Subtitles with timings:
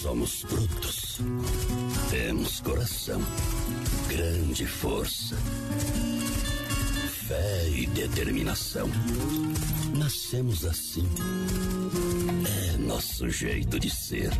[0.00, 1.18] Somos brutos.
[2.08, 3.20] Temos coração,
[4.08, 5.34] grande força,
[7.26, 8.88] fé e determinação.
[9.96, 11.04] Nascemos assim.
[12.46, 14.30] É nosso jeito de ser.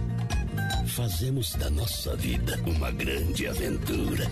[0.94, 4.28] Fazemos da nossa vida uma grande aventura.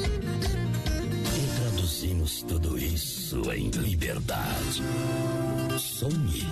[1.86, 4.82] Traduzimos tudo isso em liberdade.
[5.78, 6.42] Sonhe,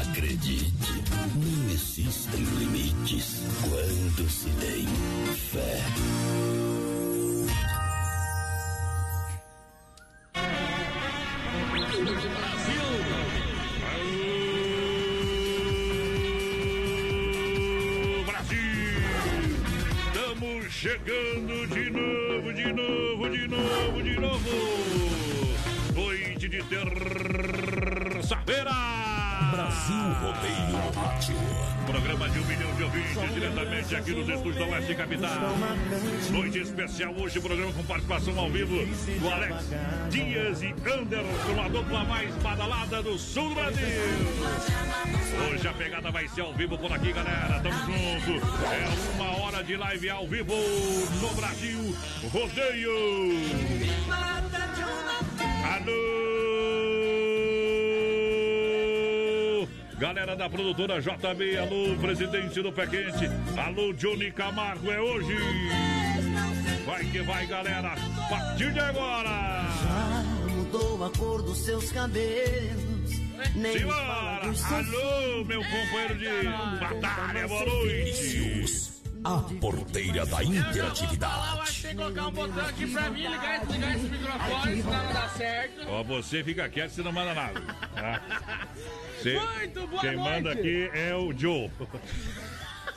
[0.00, 1.02] acredite,
[1.34, 4.86] não existem limites quando se tem
[5.34, 5.82] fé.
[18.26, 18.64] Brasil!
[20.06, 24.50] Estamos chegando de novo, de novo, de novo, de novo!
[25.94, 28.70] Noite de terça-feira!
[29.52, 31.73] Brasil Rodeio Rádio.
[31.86, 35.30] Programa de um milhão de ouvintes diretamente aqui nos estúdios da Oeste Capital.
[36.30, 38.74] Noite especial hoje, programa com participação ao vivo
[39.20, 39.70] do Alex
[40.10, 43.86] Dias e Anderson, a dupla mais badalada do sul do Brasil.
[45.50, 47.60] Hoje a pegada vai ser ao vivo por aqui, galera.
[47.60, 48.46] Tamo junto.
[48.64, 50.54] É uma hora de live ao vivo
[51.20, 51.96] no Brasil
[52.32, 52.92] Rodeio.
[55.64, 56.23] Alô!
[59.98, 65.36] Galera da produtora JB, alô, presidente do Pé Quente, alô, Johnny Camargo, é hoje!
[66.84, 69.64] Vai que vai, galera, a partir de agora!
[70.74, 73.10] mudou a cor dos seus cabelos.
[73.54, 74.42] Nem Simbora!
[74.42, 78.93] Alô, meu companheiro de batalha, boa noite!
[79.24, 81.80] A porteira da Vai interatividade.
[81.82, 85.28] ter que colocar um botão aqui pra mim, ligar desligar esse microfone, senão não dá
[85.30, 85.80] certo.
[85.88, 87.60] Ó, você fica quieto, você não manda nada.
[87.94, 88.20] Tá?
[89.18, 90.30] Você- Muito boa quem noite.
[90.30, 91.70] manda aqui é o Joe.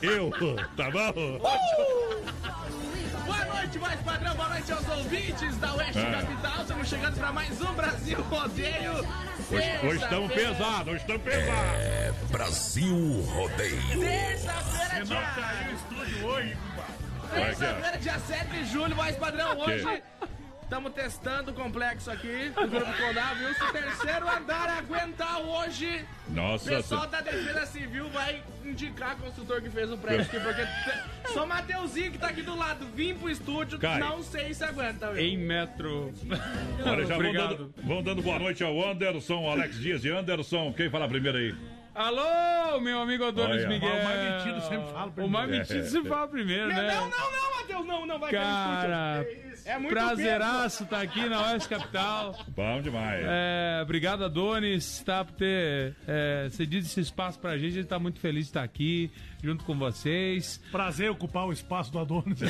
[0.02, 0.30] Eu,
[0.76, 1.40] tá bom?
[3.28, 6.22] Boa noite, mais padrão, boa noite aos ouvintes da Oeste Ah.
[6.22, 6.62] Capital.
[6.62, 8.92] Estamos chegando pra mais um Brasil Rodeio.
[9.50, 11.80] Hoje, hoje estamos pesados, hoje estamos pesados.
[11.80, 14.00] É Brasil Rodeio.
[14.00, 15.34] Terça-feira, Não dia...
[15.34, 16.56] saiu o estúdio hoje.
[17.34, 19.56] Terça-feira, dia 7 de julho, mais padrão.
[19.56, 20.02] Que?
[20.68, 23.54] Estamos testando o complexo aqui do Grupo Condal, viu?
[23.54, 29.22] Se o terceiro andar aguentar hoje, o Nossa, pessoal da Defesa Civil vai indicar o
[29.22, 33.14] construtor que fez o prédio aqui, porque só Mateuzinho que tá aqui do lado vim
[33.14, 33.98] pro estúdio, Cai.
[33.98, 35.24] não sei se aguenta, viu?
[35.24, 36.12] Em metro.
[36.84, 37.56] olha, já vão Obrigado.
[37.56, 40.74] dando, vão dando boa noite ao Anderson, Alex Dias e Anderson.
[40.74, 41.54] Quem fala primeiro aí?
[41.94, 43.68] Alô, meu amigo Adonis Olha.
[43.68, 43.88] Miguel.
[43.88, 45.32] O mais metido sempre fala O primeiro.
[45.32, 46.94] mais metido sempre fala primeiro, né?
[46.94, 49.70] Não, não, não, Matheus, não, não vai Cara, cair no estúdio.
[49.70, 52.34] É muito prazeraço tá aqui na Oeste Capital.
[52.48, 53.24] Bom demais.
[53.26, 57.72] É, obrigado, Adonis, tá, por ter é, cedido esse espaço pra gente.
[57.72, 59.10] A gente tá muito feliz de estar aqui,
[59.42, 60.58] junto com vocês.
[60.72, 62.40] Prazer ocupar o espaço do Adonis.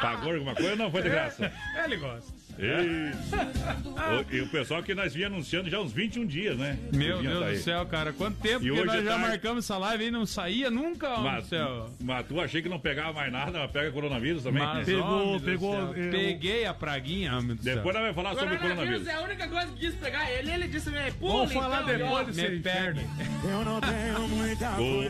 [0.00, 1.50] Pagou alguma coisa ou não foi de graça?
[1.84, 2.37] Ele gosta.
[2.58, 3.36] Isso.
[3.98, 6.78] O- e o pessoal que nós vinha anunciando já uns 21 dias, né?
[6.92, 7.56] Meu Deus daí.
[7.56, 8.12] do céu, cara.
[8.12, 9.26] Quanto tempo E que hoje nós é já tarde.
[9.28, 11.90] marcamos essa live e não saía nunca, homem Mas, céu.
[12.00, 14.62] mas tu achei que não pegava mais nada, mas pega coronavírus também.
[14.62, 17.76] Mas, Pegou, pegou, eu- Peguei a praguinha, do céu.
[17.76, 19.08] Depois nós vamos falar sobre o Coronavírus coronavírus.
[19.08, 20.50] é a única coisa que quis pegar ele.
[20.52, 22.22] Ele disse mesmo, pula, Vamos falar então, depois ó.
[22.24, 23.00] desse Me inferno.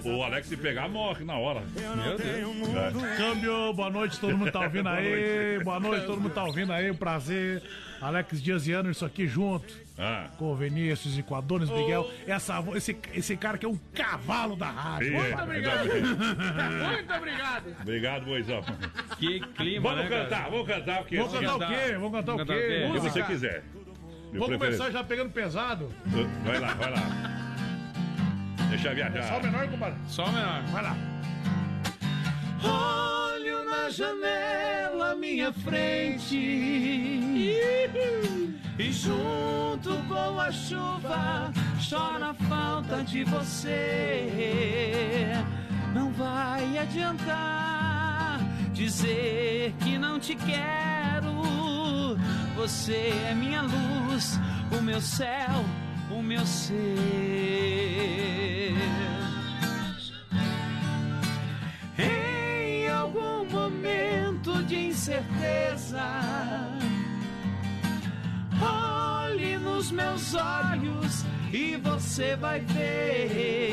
[0.04, 1.62] O, o Alex se pegar, morre na hora.
[1.74, 3.04] Meu Deus.
[3.04, 3.16] É.
[3.16, 5.60] Câmbio, boa noite, todo mundo tá ouvindo aí.
[5.62, 6.90] Boa noite, todo mundo tá ouvindo aí.
[6.90, 6.94] Um
[8.00, 9.66] Alex Dias e Anderson aqui junto.
[10.00, 12.08] Ah, Com o Vinícius e com o Adonis Miguel.
[12.26, 15.08] Essa, esse, esse cara que é um cavalo da rádio.
[15.08, 15.88] e- Muito obrigado.
[16.92, 17.76] Muito obrigado.
[17.82, 18.62] Obrigado, Moisão.
[19.18, 20.24] Que clima, Vamos né, cara?
[20.24, 21.84] cantar, vamos cantar, porque Vamos assim, cantar o cantar.
[21.84, 21.92] quê?
[21.94, 22.76] Vamos cantar o Vamos cantar o quê?
[22.76, 23.10] o que Música.
[23.10, 23.64] você quiser.
[24.32, 25.92] De Vamos começar já pegando pesado.
[26.44, 27.00] Vai lá, vai lá.
[28.70, 29.42] Deixa eu Só o viajar.
[29.42, 29.98] menor, compadre.
[30.06, 30.62] Só menor.
[30.64, 30.96] Vai lá.
[32.62, 36.36] Olho na janela à minha frente.
[38.78, 41.52] E junto com a chuva
[41.88, 44.24] chora a falta de você.
[45.94, 48.40] Não vai adiantar
[48.78, 52.16] dizer que não te quero.
[52.56, 54.38] Você é minha luz,
[54.70, 55.64] o meu céu,
[56.10, 56.78] o meu ser.
[62.98, 66.02] Algum momento de incerteza,
[68.60, 73.68] olhe nos meus olhos e você vai ver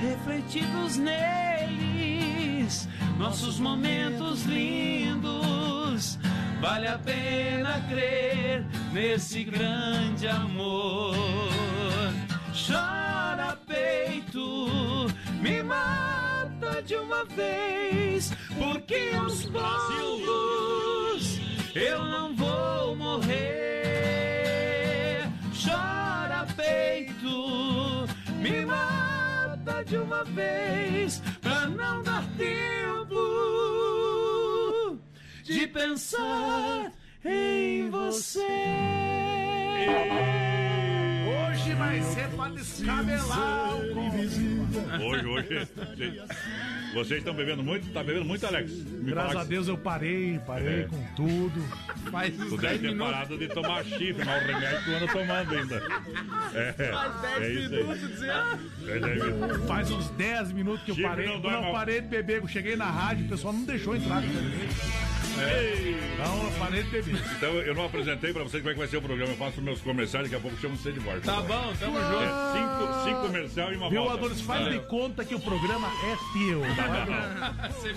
[0.00, 2.88] refletidos neles
[3.18, 6.18] nossos momentos lindos.
[6.60, 11.14] Vale a pena crer nesse grande amor.
[12.66, 15.06] Chora peito,
[15.40, 16.13] me mata
[16.84, 21.40] de uma vez, porque aos poucos
[21.74, 23.34] eu não vou morrer.
[25.64, 28.06] Chora peito,
[28.40, 33.14] me mata de uma vez, pra não dar tempo
[35.42, 36.92] de pensar
[37.24, 38.42] em você.
[41.78, 45.04] Vai ser pra descabelar o.
[45.04, 45.68] Hoje, hoje.
[46.94, 47.92] Vocês estão bebendo muito?
[47.92, 48.70] Tá bebendo muito, Alex?
[48.72, 50.82] Me Graças fala a Deus eu parei, parei É.
[50.84, 51.60] com tudo.
[52.10, 53.12] Faz Tu uns deve 10 ter minutos.
[53.12, 55.82] parado de tomar chifre, mas o remédio tu anda tomando ainda.
[56.54, 58.60] É, Faz 10 é minutos dizendo.
[58.88, 61.26] É, deve- Faz uns 10 minutos que eu Chifre parei.
[61.26, 61.72] não Quando eu mal.
[61.72, 64.68] parei de beber, eu cheguei na rádio, o pessoal não deixou entrar no beber.
[66.14, 67.16] Então eu parei de beber.
[67.36, 69.32] Então eu não apresentei pra vocês como é que vai ser o programa.
[69.32, 71.20] Eu faço meus comerciais, daqui a pouco chamo você de volta.
[71.22, 72.52] Tá bom, tamo É junto.
[72.54, 74.18] cinco, cinco comercial e uma Viu, volta.
[74.18, 74.40] Adonis?
[74.42, 76.60] Faz de conta que o programa é teu.
[76.60, 76.80] Você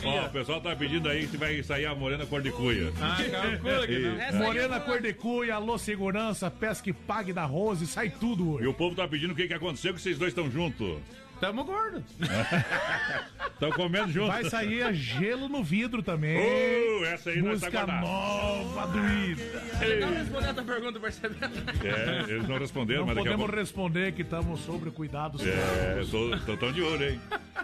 [0.04, 2.92] Ó, o pessoal tá pedindo aí que vai sair a morena cor de cuia.
[3.02, 4.20] Ah, calcula que não.
[4.22, 8.44] Essa aí Morena cor de cuia, alô segurança, pesca e pague da Rose, sai tudo
[8.44, 8.68] E hoje.
[8.68, 10.98] o povo tá pedindo o que, que aconteceu que vocês dois estão juntos.
[11.40, 12.04] Tamo gordo.
[13.54, 14.30] Estão comendo juntos.
[14.30, 16.38] Vai sair a gelo no vidro também.
[16.38, 19.64] Uh, essa aí nós tá Música nova do Ida.
[20.00, 21.58] Não respondendo a tua pergunta, percebendo?
[21.84, 23.60] É, eles não responderam, Não mas daqui a podemos pouco.
[23.60, 25.42] responder que estamos sobre cuidados.
[25.46, 27.20] É, tô, tô tão de olho, hein?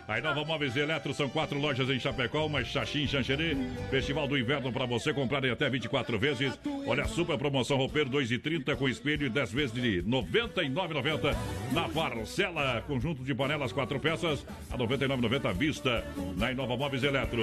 [0.07, 3.55] Aí Nova Móveis e Eletro são quatro lojas em Chapecó, uma Xaxim Xanxerê.
[3.89, 6.59] Festival do Inverno para você comprar em até 24 vezes.
[6.85, 11.35] Olha a super promoção roupeiro 2,30 com espelho e 10 vezes de R$ 99,90
[11.71, 12.81] na parcela.
[12.87, 16.03] Conjunto de panelas quatro peças a R$ 99,90 à vista
[16.37, 17.41] na Inova Móveis Eletro.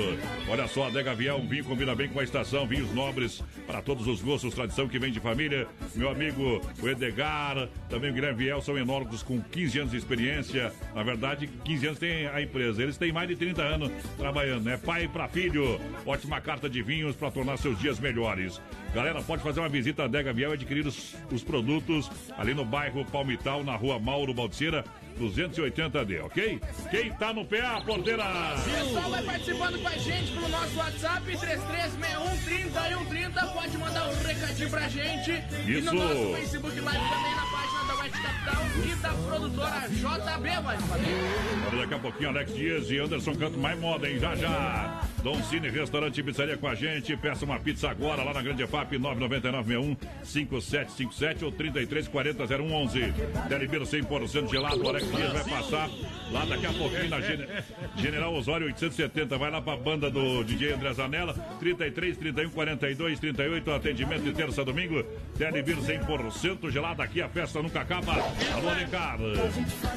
[0.49, 3.81] Olha só, a Adega Viel, um vinho combina bem com a estação, vinhos nobres para
[3.81, 5.67] todos os gostos, tradição que vem de família.
[5.95, 10.73] Meu amigo, o Edgar, também o Guilherme Viel, são enólogos com 15 anos de experiência.
[10.95, 12.83] Na verdade, 15 anos tem a empresa.
[12.83, 14.77] Eles têm mais de 30 anos trabalhando, né?
[14.77, 15.81] Pai para filho.
[16.05, 18.61] Ótima carta de vinhos para tornar seus dias melhores.
[18.95, 22.65] Galera, pode fazer uma visita à Adega Viel e adquirir os, os produtos ali no
[22.65, 24.85] bairro Palmital, na rua Mauro Balseira,
[25.19, 26.61] 280D, ok?
[26.91, 28.25] Quem tá no pé, a porteira!
[28.25, 34.71] O pessoal vai participando com a gente pelo nosso WhatsApp 336130 Pode mandar um recadinho
[34.71, 35.31] pra gente.
[35.67, 35.95] E Isso.
[35.95, 40.51] no nosso Facebook Live também na página da West Capital e da produtora JB.
[41.71, 44.19] Olha, daqui a pouquinho, Alex Dias e Anderson Canto mais moda, hein?
[44.19, 45.01] Já já.
[45.23, 47.15] Dom Cine Restaurante e Pizzaria com a gente.
[47.17, 53.13] Peça uma pizza agora lá na Grande EFAP 99961 5757 ou 33400111.
[53.49, 54.83] Telebir 100% gelado.
[54.83, 55.91] O Alex Dias vai passar
[56.33, 57.47] lá daqui a pouquinho na Gene-
[57.97, 59.37] General Osório 870.
[59.37, 61.35] Vai lá pra banda do DJ André Zanella.
[61.59, 63.71] 33 31 42 38.
[63.73, 65.03] Atendimento de terça a domingo.
[65.37, 67.03] Telebir 100% gelado.
[67.03, 68.13] Aqui a festa nunca acaba.
[68.13, 69.25] Alô, Ricardo.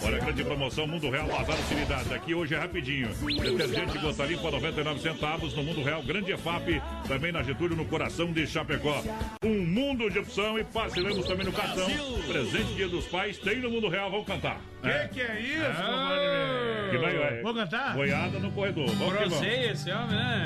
[0.04, 2.12] Olha, grande promoção Mundo Real Bazar Utilidades.
[2.12, 3.10] Aqui hoje é rapidinho.
[3.10, 6.04] Detergente gota limpa 99 centavos no Mundo Real.
[6.04, 6.82] Grande EFAP.
[7.08, 9.04] Também na Getúlio, no coração de Chapecó.
[9.44, 11.88] Um mundo de opção e parcelamos também no cartão.
[12.28, 13.38] Presente Dia dos Pais.
[13.40, 14.12] Tem no Mundo Real.
[14.12, 14.62] Vamos cantar.
[14.82, 16.92] Que que é isso, compadre?
[16.92, 17.42] Que vai, vai.
[17.42, 17.94] Vou cantar?
[17.96, 18.88] Boiada no corredor.
[18.88, 20.46] Vamos que esse homem, né?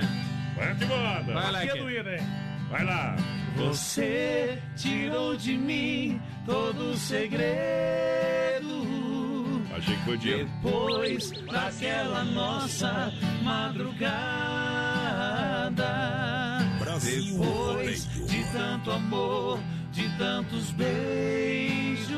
[0.55, 0.85] Vai que.
[0.85, 3.15] Vai lá, Aqui é Vai lá.
[3.55, 7.47] Você tirou de mim todo o segredo.
[9.75, 10.45] Achei que foi dia.
[10.45, 13.11] Depois daquela nossa
[13.43, 14.57] madrugada.
[17.03, 19.59] Depois de tanto amor,
[19.91, 22.17] de tantos beijos,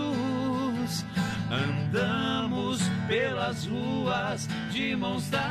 [1.52, 5.50] andamos pelas ruas de mãos dadas.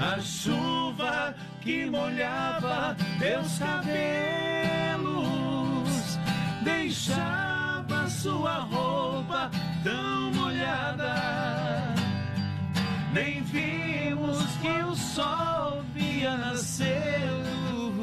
[0.00, 1.34] A chuva
[1.68, 3.90] que molhava teus cabelos
[6.64, 9.50] deixava sua roupa
[9.84, 11.94] tão molhada.
[13.12, 18.02] nem vimos que o sol via nascendo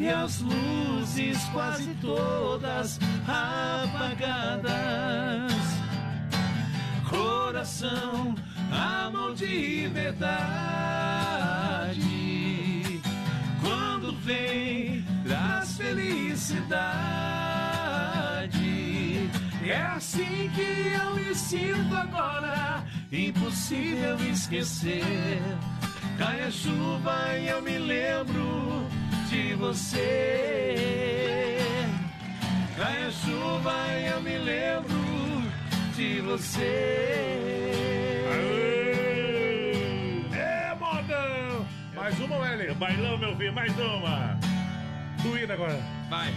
[0.00, 2.98] e as luzes quase todas
[3.28, 4.72] apagadas.
[7.08, 8.34] Coração,
[8.70, 10.30] amor de verdade,
[13.60, 16.70] quando vem traz felicidade.
[19.66, 25.42] É assim que eu me sinto agora, impossível esquecer.
[26.18, 28.86] Cai a chuva e eu me lembro
[29.28, 31.58] de você.
[32.76, 35.42] Cai a chuva e eu me lembro
[35.96, 37.79] de você.
[42.10, 42.74] Mais uma, Welly?
[42.74, 44.36] Bailão, meu filho, mais uma.
[45.22, 45.80] Doído agora.
[46.08, 46.34] Vai.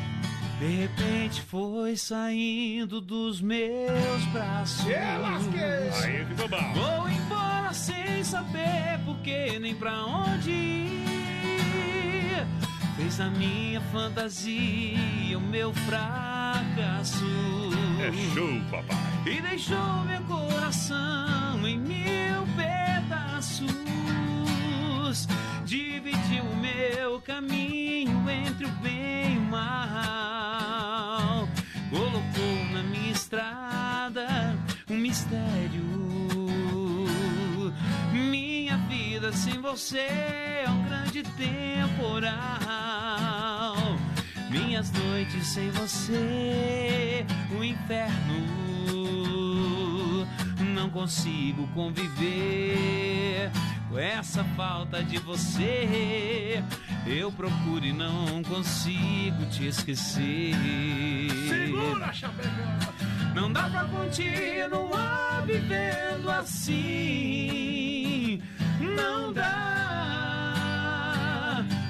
[0.60, 4.86] De repente foi saindo dos meus braços.
[4.86, 6.74] Aí ficou bom.
[6.75, 11.03] Vou embora sem saber por que nem pra onde ir.
[12.96, 17.25] Fez a minha fantasia o meu fracasso.
[18.00, 18.96] É show, papai.
[19.25, 24.02] E deixou meu coração em mil pedaços.
[25.63, 30.67] Dividiu o meu caminho entre o bem e o mal.
[31.89, 34.58] Colocou na minha estrada
[34.89, 35.84] um mistério.
[38.12, 42.34] Minha vida sem você é um grande temporal.
[44.50, 47.24] Minhas noites sem você,
[47.55, 48.63] o inferno.
[50.74, 53.51] Não consigo conviver
[53.94, 56.64] com essa falta de você.
[57.06, 60.56] Eu procuro e não consigo te esquecer.
[61.48, 62.50] Segura, chapeca.
[63.36, 66.82] Não dá pra continuar vivendo assim.
[68.80, 69.54] Não dá,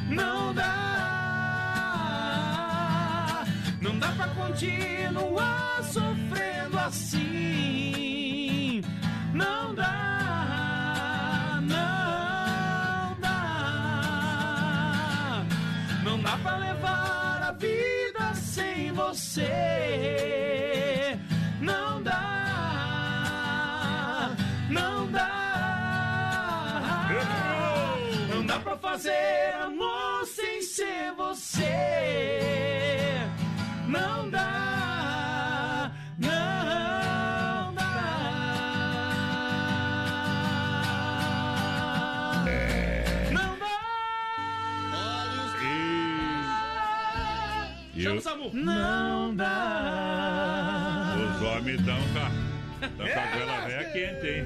[0.09, 0.73] não dá.
[3.81, 8.81] Não dá pra continuar sofrendo assim.
[9.33, 10.12] Não dá,
[11.73, 13.43] não dá.
[16.03, 19.49] Não dá pra levar a vida sem você.
[21.61, 22.11] Não dá,
[24.69, 25.29] não dá.
[28.29, 31.69] Não dá pra fazer amor sem ser você.
[33.87, 34.62] Não dá,
[48.23, 48.49] Samu.
[48.53, 51.13] Não dá.
[51.35, 52.31] os homens estão com a,
[52.87, 54.45] tão com a goela velha quente, hein?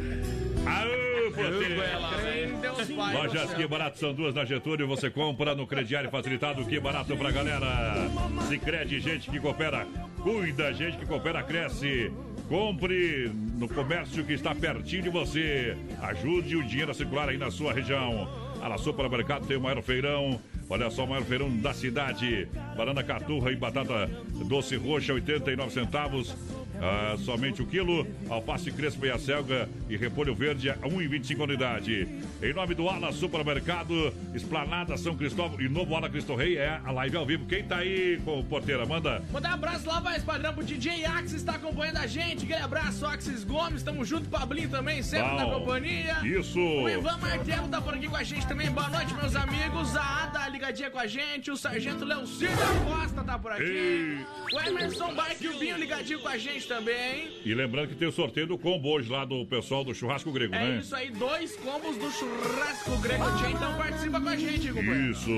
[0.65, 2.93] Aô, você!
[2.95, 4.87] Lojas Que Barato são duas na Getúlio.
[4.87, 6.65] Você compra no crediário facilitado.
[6.65, 8.09] Que barato pra galera.
[8.49, 9.85] Se crede, gente que coopera.
[10.23, 12.11] Cuida, gente que coopera, cresce.
[12.49, 15.77] Compre no comércio que está pertinho de você.
[16.01, 18.27] Ajude o dinheiro a circular aí na sua região.
[18.59, 20.39] A La Supermercado tem o maior feirão.
[20.69, 22.47] Olha só, o maior feirão da cidade.
[22.75, 24.09] Banana caturra e batata
[24.47, 26.35] doce roxa, 89 centavos.
[26.81, 31.43] Ah, somente o quilo, alface crespa e a selga e repolho verde a 1,25 a
[31.43, 32.07] unidade.
[32.41, 36.91] Em nome do Ala Supermercado, Esplanada São Cristóvão e novo Ala Cristo Rei é a
[36.91, 37.45] live ao vivo.
[37.45, 38.85] Quem tá aí, com porteira?
[38.85, 39.23] Manda.
[39.31, 42.43] Mandar um abraço lá, vai padrão pro DJ Axis, está acompanhando a gente.
[42.43, 46.17] Aquele abraço, Axis Gomes, tamo junto, Pablinho também, sempre na Bom, companhia.
[46.23, 46.59] Isso.
[46.59, 48.69] O Ivan Martelo tá por aqui com a gente também.
[48.69, 49.95] Boa noite, meus amigos.
[49.95, 51.49] A Ada ligadinha com a gente.
[51.49, 53.63] O Sargento Leocir da Costa tá por aqui.
[53.63, 54.25] Ei.
[54.53, 57.29] O Emerson Bike e o Binho ligadinho com a gente também.
[57.45, 60.53] E lembrando que tem o sorteio do combo hoje lá do pessoal do Churrasco Grego,
[60.55, 60.79] É né?
[60.81, 65.11] isso aí, dois combos do churrasco grego Tchê, então participa com a gente, companheiro.
[65.11, 65.31] Isso.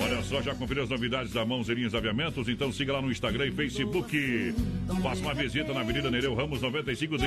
[0.00, 2.48] Olha só, já conferiu as novidades da Mãozinhas Aviamentos?
[2.48, 4.54] Então siga lá no Instagram e Facebook.
[5.02, 7.26] Faça uma visita na Avenida Nereu Ramos 95 de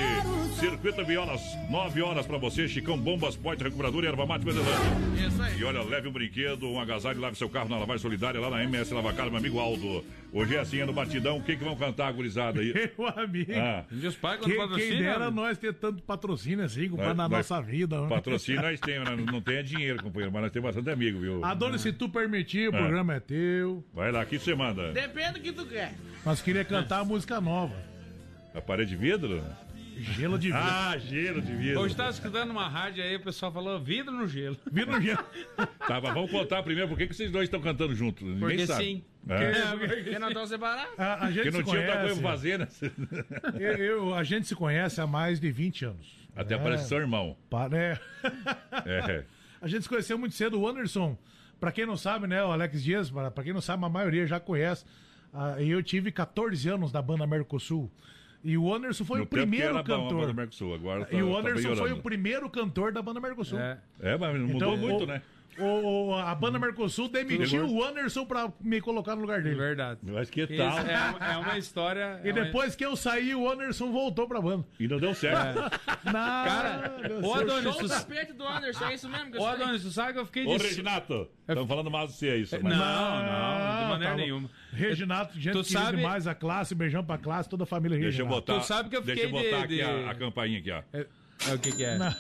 [0.59, 1.41] Circuito Violas.
[1.69, 5.27] 9 horas pra você, Chicão Bombas, Poite Recuperador e Erva Mate Verdelândia.
[5.27, 5.59] Isso aí.
[5.59, 8.63] E olha, leve um brinquedo, um agasalho, lave seu carro na lavagem solidária lá na
[8.63, 10.03] MS Lavacar, meu amigo Aldo.
[10.31, 11.37] Hoje é assim, é no batidão.
[11.37, 12.73] O que que vão cantar, gurizada aí?
[12.97, 13.51] Meu amigo.
[13.55, 18.01] Ah, Diz quando Quem, dera nós ter tanto patrocínio assim, compadre, na Nós- nossa vida.
[18.01, 18.07] né?
[18.09, 19.25] patrocínio nós temos, né?
[19.31, 21.43] não tem dinheiro, companheiro, mas nós temos bastante amigo, viu?
[21.43, 22.79] Adonis, se tu permitir, o Ah.
[22.79, 23.83] programa é teu.
[23.93, 24.91] Vai lá, aqui você manda.
[24.91, 25.93] Depende do que tu quer.
[26.25, 27.75] Nós queria cantar a música nova.
[28.53, 29.43] A parede de vidro?
[29.97, 30.61] Gelo de vidro.
[30.63, 31.81] Ah, gelo de vidro.
[31.81, 34.55] Hoje tava escutando uma rádio aí, o pessoal falou vidro no gelo.
[34.71, 35.19] Vidro no gelo.
[35.87, 38.23] Tá, mas vamos contar primeiro por que que vocês dois estão cantando juntos.
[38.23, 38.83] Ninguém Porque sabe.
[38.85, 39.03] sim.
[39.27, 39.77] É.
[39.77, 40.97] Porque separados.
[40.99, 42.21] A, a gente Porque não se tinha outra coisa conhece.
[42.21, 42.67] pra fazer, né?
[43.59, 46.17] Eu, eu- a gente se conhece há mais de 20 anos.
[46.35, 47.35] Até É, parece seu irmão.
[47.49, 47.99] pa- né?
[48.85, 49.23] É.
[49.61, 50.57] A gente se conheceu muito cedo.
[50.59, 51.17] O Anderson,
[51.59, 52.41] pra quem não sabe, né?
[52.43, 54.85] O Alex Dias, pra pra quem não sabe, a maioria já conhece.
[55.33, 57.91] Ah, eu tive 14 anos da banda Mercosul.
[58.41, 60.33] E o Anderson foi no o primeiro era bom a banda cantor.
[60.33, 61.99] Mercosul, agora tá, E o tá Anderson foi melhorando.
[61.99, 63.59] o primeiro cantor da banda Mercosul.
[63.59, 63.77] É.
[63.99, 65.21] É, mas mudou Então, muito, o- né?
[65.59, 69.55] O, o- a banda Mercosul demitiu o Anderson pra me colocar no lugar dele.
[69.55, 69.99] Verdade.
[70.03, 70.79] Mas que Isso tal?
[70.79, 72.21] é, é uma história.
[72.23, 74.65] E é uma- depois que eu saí, o Anderson voltou pra banda.
[74.79, 75.59] E não deu certo.
[76.05, 77.41] Não, Cara, meu ô Deus.
[77.41, 79.45] Adonis, Show o tapete do Anderson, é isso mesmo que eu ô?
[79.47, 80.63] Adonis, tu sabe que eu fiquei Ô, de.
[80.63, 82.55] Reginato, estamos falando mal de você, é isso.
[82.55, 84.49] Não, mas- não, de maneira tá nenhuma.
[84.71, 88.25] Reginato, gente Tu sabe- demais a classe, beijão pra classe, toda a família Deixa eu
[88.25, 88.45] Reginato.
[88.47, 88.59] botar.
[88.61, 90.71] Tu sabe que eu Deixa eu fiquei botar de- aqui de- A, a campainha aqui,
[90.71, 90.81] ó.
[90.93, 91.05] É,
[91.49, 91.97] é o que que é?
[91.97, 92.15] Não.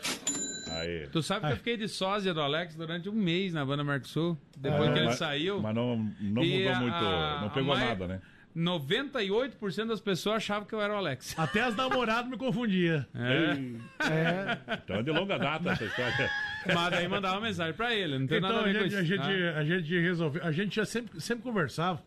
[0.81, 1.07] Aí.
[1.11, 4.37] Tu sabe que eu fiquei de sósia do Alex durante um mês na banda Mercosul?
[4.57, 5.61] Depois Ah, que ele mas, saiu.
[5.61, 8.21] Mas não, não E mudou a- muito, a- não pegou a nada, né?
[8.55, 11.37] 98% das pessoas achavam que eu era o Alex.
[11.37, 13.05] Até as namoradas me confundiam.
[13.15, 14.09] É.
[14.11, 14.57] É.
[14.83, 16.29] Então é de longa data essa história.
[16.73, 18.89] Mas daí mandava uma mensagem pra ele, não tem Então nada a a ver com
[18.89, 18.99] gente, isso.
[18.99, 19.59] a, gente, tá?
[19.59, 20.43] a gente resolveu.
[20.43, 22.01] A gente já sempre, sempre conversava.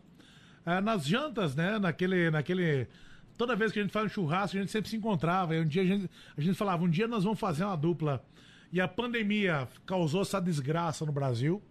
[0.65, 1.79] Ah, nas jantas, né?
[1.79, 2.87] Naquele, naquele.
[3.37, 5.55] Toda vez que a gente faz um churrasco, a gente sempre se encontrava.
[5.55, 8.23] E um dia a gente, a gente falava, um dia nós vamos fazer uma dupla.
[8.73, 11.61] E a pandemia causou essa desgraça no Brasil,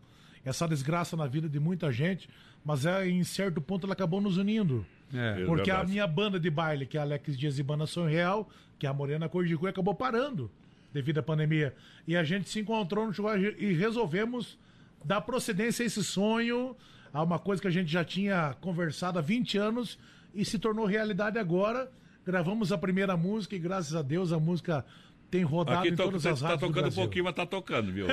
[0.44, 2.30] essa desgraça na vida de muita gente,
[2.64, 4.86] mas é, em certo ponto ela acabou nos unindo.
[5.12, 5.44] É.
[5.44, 8.86] Porque a minha banda de baile, que é Alex Dias e Banda Sonho Real, que
[8.86, 10.48] é a Morena Cor de Cui, acabou parando
[10.92, 11.74] devido à pandemia.
[12.06, 14.56] E a gente se encontrou no churrasco e resolvemos
[15.04, 16.76] dar procedência a esse sonho,
[17.12, 19.98] a uma coisa que a gente já tinha conversado há 20 anos
[20.32, 21.90] e se tornou realidade agora.
[22.24, 24.84] Gravamos a primeira música e graças a Deus a música
[25.32, 27.34] tem rodado Aqui em to, todas você as tá rádios do tocando um pouquinho, mas
[27.34, 28.06] tá tocando, viu?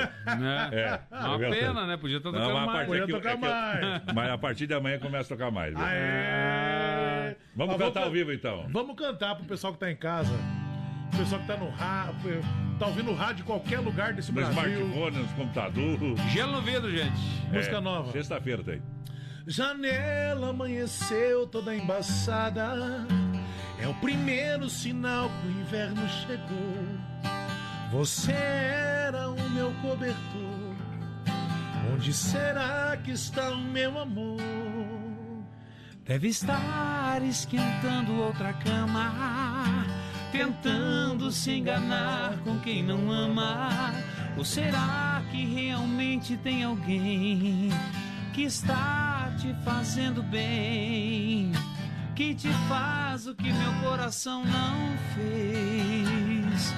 [0.72, 1.96] É, É uma é pena, né?
[1.98, 2.72] Podia estar Não, tocando a mais.
[2.72, 4.02] parte Podia é que- tocar é mais.
[4.14, 5.74] Mas a partir de amanhã começa a tocar mais.
[5.74, 5.84] viu?
[5.84, 7.36] Aê!
[7.54, 8.66] Vamos Mas cantar ao vivo então.
[8.70, 10.32] Vamos cantar pro pessoal que tá em casa.
[11.12, 12.40] O pessoal que tá no rádio,
[12.78, 14.62] tá ouvindo rádio em qualquer lugar desse No Brasil.
[14.86, 16.20] smartphone, nos computadores.
[16.32, 17.20] Gelo no vidro, gente.
[17.52, 18.12] Música É, nova.
[18.12, 18.80] Sexta-feira tem.
[19.46, 23.06] Janela amanheceu toda embaçada.
[23.78, 27.09] É o primeiro sinal que o inverno chegou.
[27.90, 30.76] Você era o meu cobertor.
[31.92, 34.40] Onde será que está o meu amor?
[36.04, 39.86] Deve estar esquentando outra cama,
[40.30, 43.92] tentando se enganar com quem não ama.
[44.36, 47.70] Ou será que realmente tem alguém
[48.32, 51.50] que está te fazendo bem?
[52.14, 56.72] Que te faz o que meu coração não fez?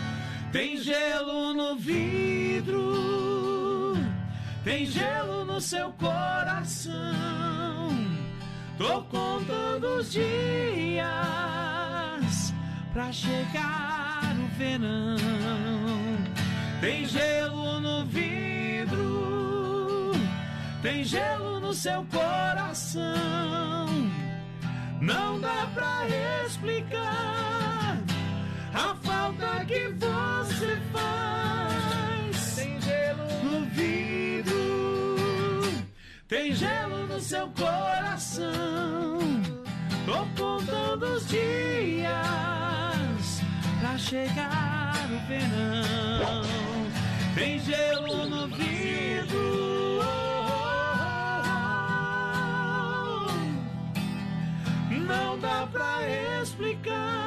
[0.53, 3.95] Tem gelo no vidro,
[4.63, 6.93] tem gelo no seu coração.
[8.77, 11.03] Tô contando os dias
[12.93, 15.17] pra chegar o verão.
[16.83, 20.13] Tem gelo no vidro,
[20.83, 23.07] tem gelo no seu coração.
[25.01, 26.07] Não dá pra
[26.45, 27.52] explicar
[29.23, 32.55] falta que você faz.
[32.57, 35.15] Tem gelo no vidro,
[36.27, 39.19] tem gelo no seu coração.
[40.07, 42.11] Tô contando os dias
[43.79, 46.43] pra chegar o verão.
[47.35, 50.03] Tem gelo no vidro.
[55.07, 56.09] Não dá pra
[56.43, 57.22] explicar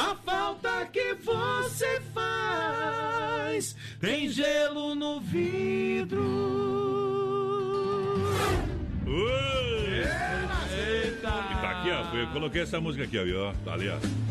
[0.00, 3.76] a falta que você faz.
[4.00, 6.22] Tem gelo no vidro.
[9.06, 10.00] Ui!
[10.72, 11.28] Eita!
[11.28, 12.16] E tá aqui, ó.
[12.16, 13.52] Eu coloquei essa música aqui, ó.
[13.64, 14.29] Tá ali, ó.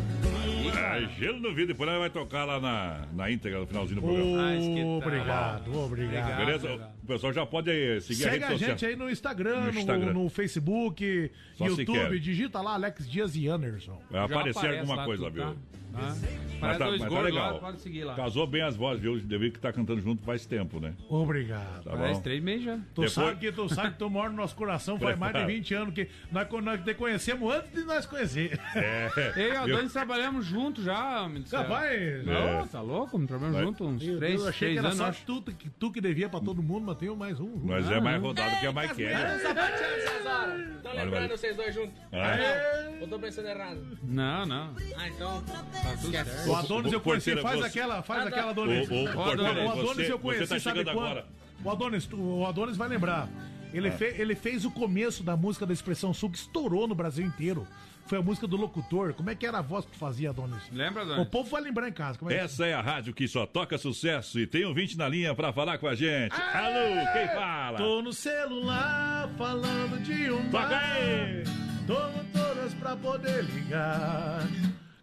[0.78, 4.06] É, gelo no vídeo, depois ela vai tocar lá na, na íntegra, no finalzinho do
[4.06, 4.36] programa.
[4.36, 4.96] Tal?
[4.98, 6.36] Obrigado, obrigado.
[6.36, 6.66] Beleza?
[6.72, 6.90] obrigado.
[7.02, 8.70] O pessoal já pode seguir a Segue rede a social.
[8.70, 10.12] gente aí no Instagram, No no, Instagram.
[10.12, 12.20] no Facebook, Só YouTube.
[12.20, 14.00] Digita lá Alex Dias e Anderson.
[14.10, 15.42] Vai aparecer aparece alguma lá coisa, viu?
[15.44, 15.54] tá?
[15.92, 16.14] Tá?
[16.60, 17.58] Mas tá, dois mas tá legal.
[17.58, 18.14] pode seguir lá.
[18.14, 19.18] Casou bem as vozes, viu?
[19.20, 20.94] Deve que tá cantando junto faz tempo, né?
[21.08, 21.84] Obrigado.
[21.84, 22.20] Tá bom?
[22.20, 22.76] três meses já.
[22.76, 25.38] Tu Depois- sabe que tu sabe que tu mora no nosso coração faz mais de
[25.38, 25.54] Prepara.
[25.54, 28.60] 20 anos que nós, nós te conhecemos antes de nós conhecer.
[28.76, 29.10] É.
[29.36, 29.66] Eu e a?
[29.66, 31.60] Dani trabalhamos juntos já, homem do céu.
[31.62, 32.66] Rapaz, Não, É.
[32.66, 33.18] tá louco?
[33.26, 33.64] Trabalhamos Vai.
[33.64, 35.24] juntos uns eu, três, eu achei três que era anos, só acho.
[35.24, 37.58] tu, que, tu que devia pra todo mundo, mas tem mais um.
[37.64, 39.38] Mas é mais rodado que a mais Tá quer.
[39.40, 40.82] sapateando essas horas.
[40.82, 41.92] Tô Olha, lembrando vocês dois juntos.
[42.12, 42.98] Ah, É.
[43.00, 43.98] Ou tô pensando errado?
[44.02, 44.74] Não, não.
[44.96, 45.42] Ah, então.
[45.82, 46.50] Tá.
[46.50, 48.88] O Adonis eu conheci, faz você- aquela, faz Ah, aquela Adonis.
[48.88, 51.22] O Adonis você- eu conheci, você tá sabe quando?
[51.64, 53.28] O Adonis, o Adonis vai lembrar.
[53.72, 53.90] Ele, É.
[53.92, 57.66] fe- ele fez o começo da música da Expressão Sul que estourou no Brasil inteiro.
[58.06, 59.12] Foi a música do locutor.
[59.14, 60.60] Como é que era a voz que tu fazia, Adonis?
[60.72, 61.26] Lembra, O Dani?
[61.26, 62.18] povo vai lembrar em casa.
[62.18, 62.40] Como é que...
[62.40, 65.52] Essa é a rádio que só toca sucesso e tem um 20 na linha pra
[65.52, 66.32] falar com a gente.
[66.34, 67.78] Alô, quem fala?
[67.78, 70.92] Tô no celular falando de um Toca bar.
[70.96, 71.44] aí!
[71.86, 74.48] Tomo todas pra poder ligar.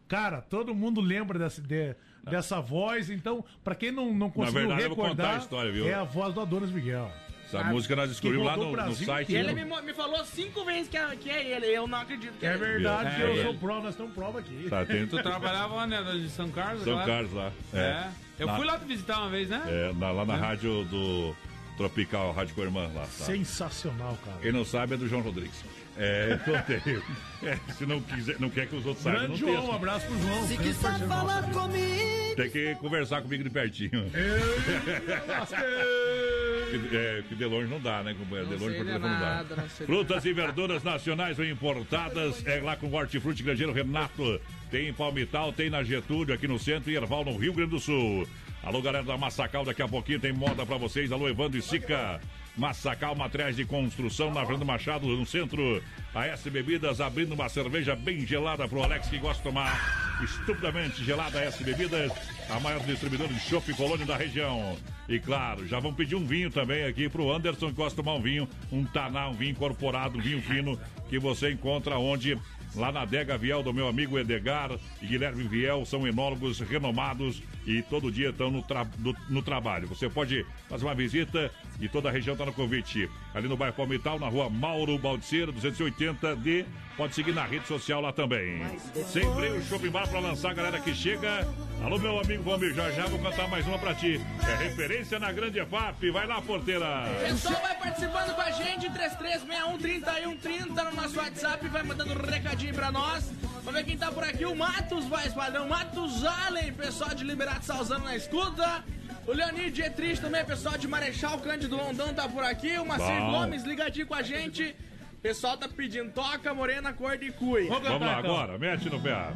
[0.08, 4.84] Cara, todo mundo lembra dessa, de- dessa voz, então, pra quem não, não conseguiu verdade,
[4.84, 5.88] eu vou contar recordar, a história, viu?
[5.88, 7.12] é a voz do Adonis Miguel.
[7.46, 9.32] Essa música nós descobrimos lá no, no Brasil site.
[9.32, 11.65] E ele me, me falou cinco vezes que é, que é ele.
[11.67, 13.43] Eu não acredito que é, É verdade É, que eu ele.
[13.43, 14.67] sou prova, nós temos prova aqui.
[14.70, 16.84] Tá, tem Tu trabalhava lá, né, de São Carlos?
[16.84, 17.06] São?
[17.06, 17.52] Carlos lá.
[17.74, 18.08] É.
[18.38, 19.62] Eu Na- fui lá te visitar uma vez, né?
[19.65, 21.34] É, na- lá na rádio do
[21.78, 23.04] Tropical, Rádio com a Irmã lá.
[23.04, 23.08] Tá.
[23.08, 24.38] Sensacional, cara.
[24.41, 25.63] Quem não sabe é do João Rodrigues.
[25.97, 27.03] É, eu tenho.
[27.43, 29.39] É, se não, quiser, não quer que os outros saibam, Grande.
[29.39, 30.47] João, um abraço pro João.
[30.47, 34.10] Se quiser falar comigo, Tem que conversar comigo de pertinho.
[34.10, 34.17] Que,
[36.95, 38.49] é, que de longe não dá, né, companheiro?
[38.49, 39.36] De longe sei por telefone não dá.
[39.36, 44.39] nada, não Frutas e verduras nacionais ou importadas é lá com o Hortifruti Grangeiro Renato.
[44.69, 47.79] Tem em Palmital, tem na Getúlio, aqui no centro e Erval, no Rio Grande do
[47.79, 48.27] Sul.
[48.63, 51.12] Alô, galera da Massacal, daqui a pouquinho tem moda pra vocês.
[51.12, 52.19] Alô, Evandro e Sica.
[52.58, 55.82] Massacal, materiais de construção na Fernando Machado, no centro.
[56.13, 61.04] A S Bebidas abrindo uma cerveja bem gelada pro Alex que gosta de tomar estupidamente
[61.04, 61.39] gelada.
[61.39, 62.12] S Bebidas,
[62.50, 64.76] a maior distribuidora de chopp colônia da região.
[65.08, 68.17] E claro, já vão pedir um vinho também aqui pro Anderson que gosta de tomar
[68.17, 72.38] um vinho, um taná, um vinho incorporado, um vinho fino que você encontra onde
[72.75, 77.82] Lá na Adega Viel do meu amigo Edgar e Guilherme Viel são enólogos renomados e
[77.82, 78.86] todo dia estão no, tra-
[79.30, 79.88] no trabalho.
[79.88, 83.10] Você pode fazer uma visita e toda a região está no convite.
[83.34, 86.65] Ali no bairro Palmital, na rua Mauro Baldiceira, 280D.
[86.95, 88.63] Pode seguir na rede social lá também.
[89.06, 91.47] Sem freio, shopping bar para lançar a galera que chega.
[91.84, 94.19] Alô, meu amigo Valmir, já já vou cantar mais uma para ti.
[94.47, 96.10] É referência na Grande EFAP.
[96.10, 97.03] Vai lá, porteira.
[97.27, 102.15] Pessoal, vai participando com a gente, 3361-3130 no nosso WhatsApp, vai mandando um
[102.58, 103.32] recadinho pra nós.
[103.63, 107.65] Vamos ver quem tá por aqui, o Matos, vai, padrão, Matos Allen, pessoal de Liberato
[107.65, 108.84] Salzano na escuta.
[109.28, 112.78] O Leonir Dietrich também, pessoal de Marechal Cândido Londão tá por aqui.
[112.78, 113.32] O Macir Bom.
[113.32, 114.76] Gomes ligadinho com a gente.
[115.22, 117.67] Pessoal tá pedindo toca, morena, cor de cui.
[117.67, 118.32] Vamos Vamos lá então.
[118.38, 119.32] agora, mete no pé.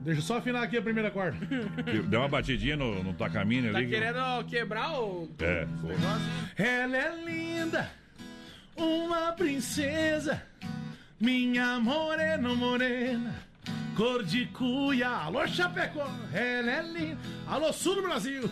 [0.00, 1.38] Deixa eu só afinar aqui a primeira corda.
[2.08, 3.88] Deu uma batidinha no, no tacamine Tá ali.
[3.88, 5.66] querendo quebrar o É.
[6.60, 7.88] Ela é linda,
[8.76, 10.42] uma princesa,
[11.22, 13.34] minha morena, morena,
[13.96, 15.08] cor de cuia.
[15.08, 17.18] Alô, Chapecó, ela é linda.
[17.46, 18.50] Alô, sul do Brasil,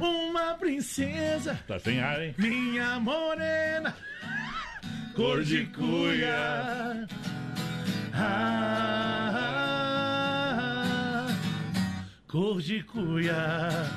[0.00, 2.34] uma princesa, Tá sem ar, hein?
[2.36, 3.94] minha morena,
[5.14, 7.06] cor de cuia.
[9.64, 11.28] Ah,
[12.28, 13.88] cor de cuia.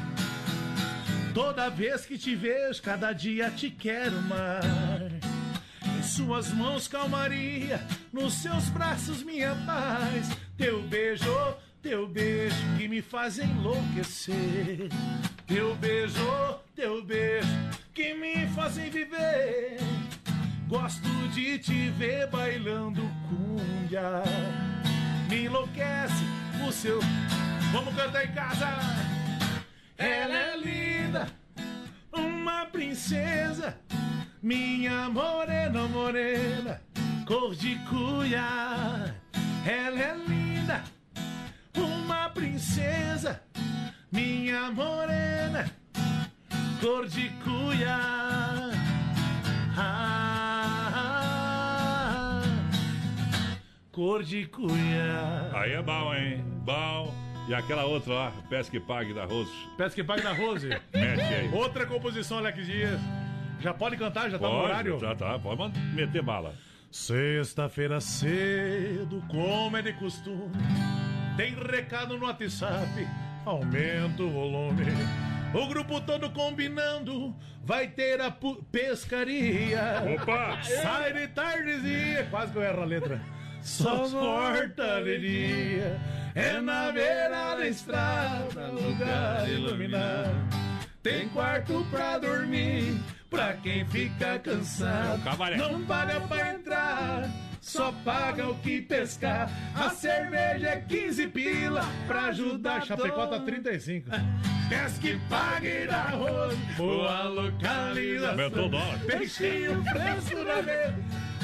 [1.34, 5.35] Toda vez que te vejo, cada dia te quero mais.
[6.06, 7.82] Suas mãos, calmaria,
[8.14, 10.30] nos seus braços, minha paz.
[10.56, 11.26] Teu beijo,
[11.82, 14.90] teu beijo que me faz enlouquecer.
[15.48, 17.48] Teu beijo, teu beijo
[17.94, 19.78] que me fazem viver.
[20.68, 24.24] Gosto de te ver bailando cunha.
[25.28, 26.24] Me enlouquece
[26.68, 27.00] o seu.
[27.72, 28.68] Vamos cantar em casa.
[29.98, 31.28] Ela é linda,
[32.12, 33.78] uma princesa,
[34.46, 36.80] minha morena, morena,
[37.26, 39.16] cor de cuia.
[39.66, 40.84] Ela é linda,
[41.76, 43.42] uma princesa,
[44.12, 45.66] minha morena,
[46.80, 47.98] cor de cuia.
[49.76, 50.84] Ah,
[53.92, 55.50] cor de cuia.
[55.56, 56.46] Aí é bom, hein?
[56.64, 57.12] Bom.
[57.48, 59.52] E aquela outra lá, Pesca e Pague da Rose.
[59.76, 60.68] Peço que pague da Rose.
[60.68, 61.52] Mete aí.
[61.52, 63.00] Outra composição, Alex Dias.
[63.60, 64.30] Já pode cantar?
[64.30, 65.00] Já tá no horário?
[65.00, 65.40] já tá.
[65.40, 66.56] Pode meter bala.
[66.92, 70.50] Sexta-feira cedo, como é de costume,
[71.36, 73.06] tem recado no WhatsApp,
[73.46, 74.86] aumenta o volume.
[75.54, 78.34] O grupo todo combinando, vai ter a
[78.72, 80.04] pescaria.
[80.16, 80.62] Opa!
[80.64, 83.22] Sai de tardezinha, quase que eu erro a letra.
[83.62, 84.06] Só
[85.20, 86.00] dia,
[86.36, 90.30] é na beira da estrada, lugar iluminado.
[91.02, 95.22] Tem quarto pra dormir, pra quem fica cansado.
[95.58, 97.30] Não paga pra entrar,
[97.62, 99.50] só paga o que pescar.
[99.76, 102.86] A cerveja é 15 pila pra ajudar.
[102.86, 104.10] Chapecó tá 35.
[104.70, 108.30] Pesca e pague na arroz, boa localização.
[108.32, 109.00] Aumentou o dólar.
[109.06, 110.96] Peixinho fresco na mesa.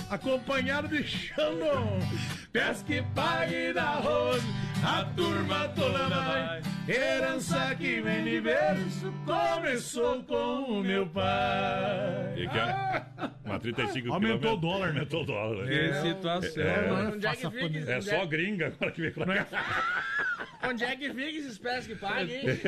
[0.10, 2.00] acompanhado de Xandão.
[2.52, 4.44] Pesque pague da arroz,
[4.84, 6.62] a turma toda vai.
[6.88, 12.34] Herança que vem de berço, começou com o meu pai.
[12.36, 13.06] Que que é?
[13.46, 15.00] Uma 35 Aumentou o dólar, né?
[15.00, 15.68] Aumentou o dólar.
[15.68, 16.64] Que situação.
[16.64, 17.92] É, é fica?
[17.92, 20.21] é só gringa agora que vem pra cá.
[20.64, 22.44] Onde é que fica esses pés que pagam, hein?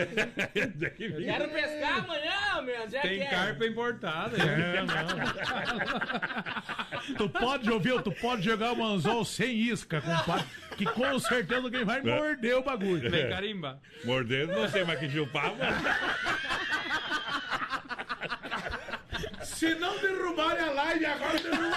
[0.73, 0.89] Onde é?
[0.89, 2.83] Quero pescar amanhã, meu.
[2.83, 3.27] Onde é Tem que é?
[3.27, 4.37] carpa importada.
[4.37, 4.95] É, não.
[7.17, 11.85] tu pode, ouvir, tu pode jogar um anzol sem isca, compadre, que com certeza alguém
[11.85, 13.09] vai morder o bagulho.
[13.09, 13.79] Vem carimba.
[14.03, 15.55] Mordendo, não sei mais que chupava.
[19.43, 21.73] Se não derrubarem a live, agora derrubaram.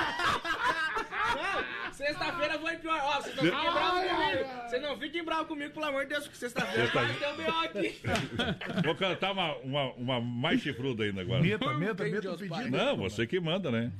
[1.96, 3.00] Sexta-feira foi pior.
[3.02, 4.44] Ó, vocês não fiquem bravos comigo.
[4.68, 7.60] Vocês não fiquem bravos comigo, pelo amor de Deus, porque sexta-feira Sexta- quase deu B.O.
[7.64, 8.00] aqui.
[8.84, 11.40] Vou cantar uma, uma, uma mais chifruda ainda agora.
[11.42, 12.70] Meta, meta, Tem meta o pedido.
[12.70, 13.90] Não, você que manda, né?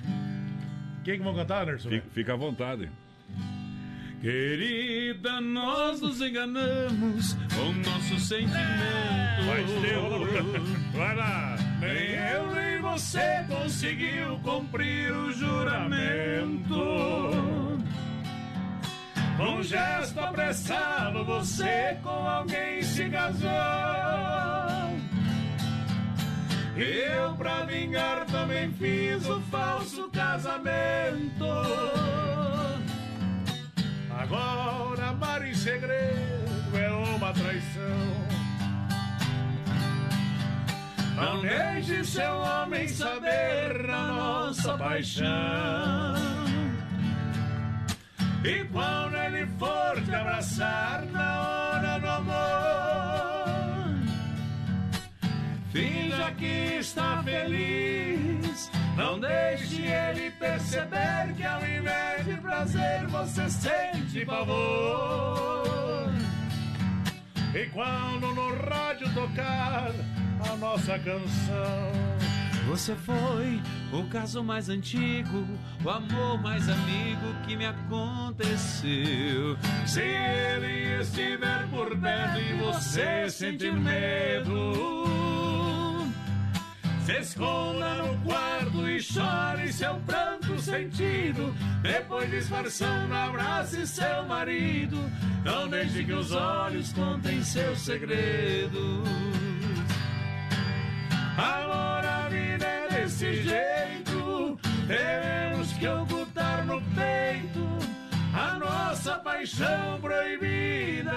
[1.05, 1.89] Quem que vão cantar, Anderson?
[1.89, 2.91] Fica, fica à vontade.
[4.21, 8.57] Querida, nós nos enganamos com nosso sentimento.
[9.47, 10.97] Faz tempo.
[10.97, 11.57] Vai lá.
[11.81, 16.75] Nem eu nem você conseguiu cumprir o juramento.
[19.37, 23.51] Com gesto apressado, você com alguém se casou.
[26.77, 31.45] Eu, pra vingar, também fiz o falso casamento.
[34.11, 38.27] Agora amar em segredo é uma traição.
[41.17, 46.36] Não deixe seu homem saber da nossa paixão.
[48.47, 52.37] E quando ele for te abraçar na hora do amor,
[55.73, 58.71] finja que está feliz.
[58.97, 66.09] Não deixe ele perceber que ao invés de prazer você sente pavor.
[67.53, 69.91] E quando no rádio tocar
[70.49, 71.91] a nossa canção,
[72.67, 75.47] Você foi o caso mais antigo,
[75.85, 79.57] o amor mais amigo que me aconteceu.
[79.87, 84.73] Se ele estiver por perto e você sentir medo,
[87.05, 91.55] se esconda no quarto e chore seu pranto sentido.
[91.83, 94.99] Depois disfarçando, abrace seu marido.
[95.45, 99.09] Não deixe que os olhos contem seus segredos.
[101.39, 102.16] Amor,
[103.17, 104.59] desse jeito.
[104.87, 107.67] Teremos que ocultar no peito
[108.35, 111.13] a nossa paixão proibida.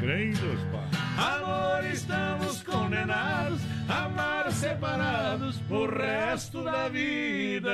[0.00, 0.40] Crentes,
[0.72, 1.36] pá.
[1.36, 7.70] Amor, estamos condenados a amar separados por resto da vida.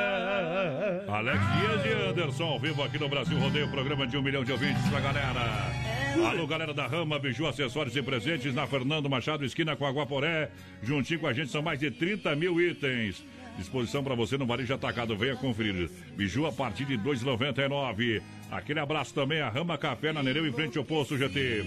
[1.08, 4.52] Alex Dias e Anderson ao vivo aqui no Brasil Rodeio, programa de um milhão de
[4.52, 5.87] ouvintes pra galera.
[6.26, 10.50] Alô, galera da Rama, Biju, acessórios e presentes na Fernando Machado, esquina com Aguaporé.
[10.82, 13.24] Juntinho com a gente são mais de 30 mil itens.
[13.56, 15.16] Disposição para você no varejo atacado.
[15.16, 15.90] Venha conferir.
[16.16, 18.22] Biju a partir de 2,99.
[18.50, 21.64] Aquele abraço também a Rama Café na Nereu em frente ao posto GT.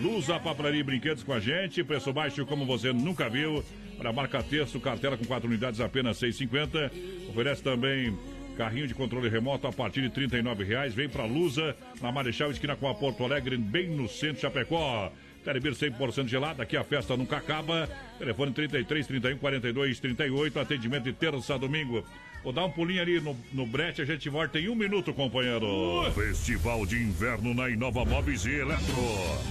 [0.00, 1.84] Lusa, papelaria e brinquedos com a gente.
[1.84, 3.64] Preço baixo como você nunca viu.
[3.98, 6.90] Para marca texto, cartela com 4 unidades apenas 6,50.
[7.30, 8.16] Oferece também
[8.56, 10.94] Carrinho de controle remoto a partir de 39 reais.
[10.94, 15.10] Vem pra Lusa, na Marechal Esquina com a Porto Alegre, bem no centro de Chapecó.
[15.44, 17.88] Telebir 100% gelado, aqui a festa nunca acaba.
[18.18, 22.04] Telefone 33 31 42 38, atendimento de terça a domingo.
[22.44, 26.10] Vou dar um pulinho ali no, no brete, a gente volta em um minuto, companheiro.
[26.12, 28.94] Festival de Inverno na Inova Móveis e Eletro.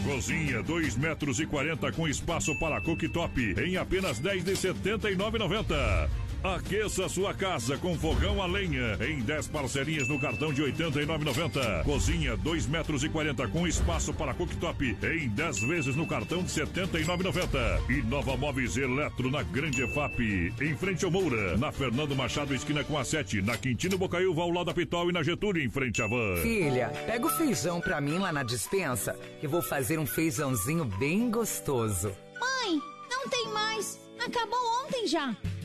[0.04, 6.10] Cozinha 2 metros e 40 com espaço para cooktop em apenas 10 de 79,90.
[6.44, 11.84] Aqueça sua casa com fogão a lenha em 10 parcelinhas no cartão de 89,90.
[11.84, 16.50] Cozinha 2 metros e 40 com espaço para cooktop em 10 vezes no cartão de
[16.50, 17.92] 79,90.
[17.92, 22.84] E Nova Móveis Eletro na Grande EFAP, em frente ao Moura, na Fernando Machado esquina
[22.84, 26.02] com a 7, na Quintino Bocaiúva ao lado da Pitol e na Getúlio em frente
[26.02, 26.38] à van.
[26.42, 31.30] Filha, pega o feijão pra mim lá na dispensa, que vou fazer um feijãozinho bem
[31.30, 32.12] gostoso.
[32.40, 34.02] Mãe, não tem mais.
[34.20, 35.36] Acabou ontem já.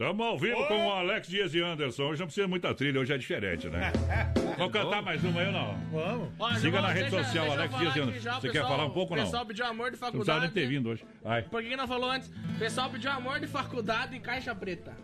[0.00, 2.04] Tamo ao vivo com o Alex Dias e Anderson.
[2.04, 3.92] Hoje não precisa muita trilha, hoje é diferente, né?
[4.56, 5.76] Vamos cantar mais uma aí ou não?
[5.92, 6.58] Vamos.
[6.58, 8.20] Siga na rede deixa- social, deixa eu Alex falar Dias aqui Júnior.
[8.22, 9.22] já, o Você quer pessoal- falar um pouco ou não?
[9.24, 10.52] O pessoal pediu amor de Não precisava nem faculdade.
[10.54, 11.04] ter vindo hoje.
[11.22, 11.42] Ai.
[11.42, 12.28] Por que não falou antes?
[12.30, 14.96] O pessoal pediu amor de faculdade em caixa preta.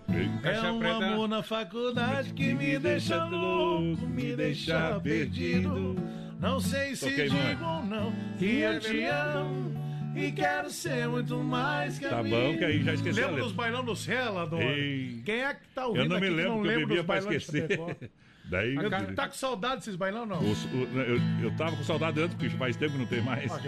[0.43, 5.95] É um amor na faculdade que me deixa louco, me deixa perdido.
[6.41, 7.49] Não sei se Toquei, mãe.
[7.55, 9.86] digo ou não que eu te amo
[10.17, 13.85] e quero ser muito mais que Tá bom, que aí já esqueceu Lembra dos bailão
[13.85, 14.63] do Cela, Dona?
[14.65, 15.23] Ei.
[15.25, 17.69] Quem é que tá ouvindo Eu não me lembro não que eu bebia pra esquecer.
[18.49, 18.77] Daí.
[18.77, 20.39] Eu- Tá com saudade desses bailão, não?
[20.39, 23.51] Os- o- eu, eu tava com saudade antes, porque faz tempo que não tem mais.
[23.51, 23.59] Ó.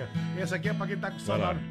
[0.41, 1.59] Esse aqui é pra quem tá com saudade.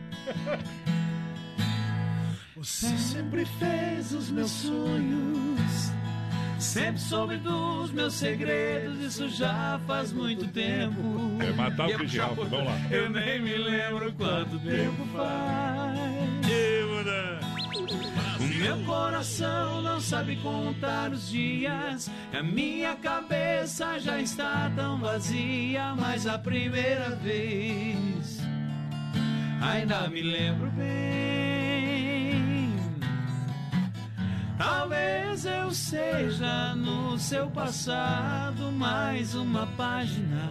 [2.55, 5.91] Você sempre fez os meus sonhos.
[6.59, 11.01] Sempre soube dos meus segredos, isso já faz muito tempo.
[11.39, 12.77] É matar o Ralph, vamos lá.
[12.89, 15.97] Eu nem me lembro quanto tempo faz.
[18.39, 22.09] O meu coração não sabe contar os dias.
[22.33, 25.93] A minha cabeça já está tão vazia.
[25.95, 28.39] Mas a primeira vez
[29.61, 31.36] ainda me lembro bem.
[34.57, 40.49] Talvez eu seja no seu passado mais uma página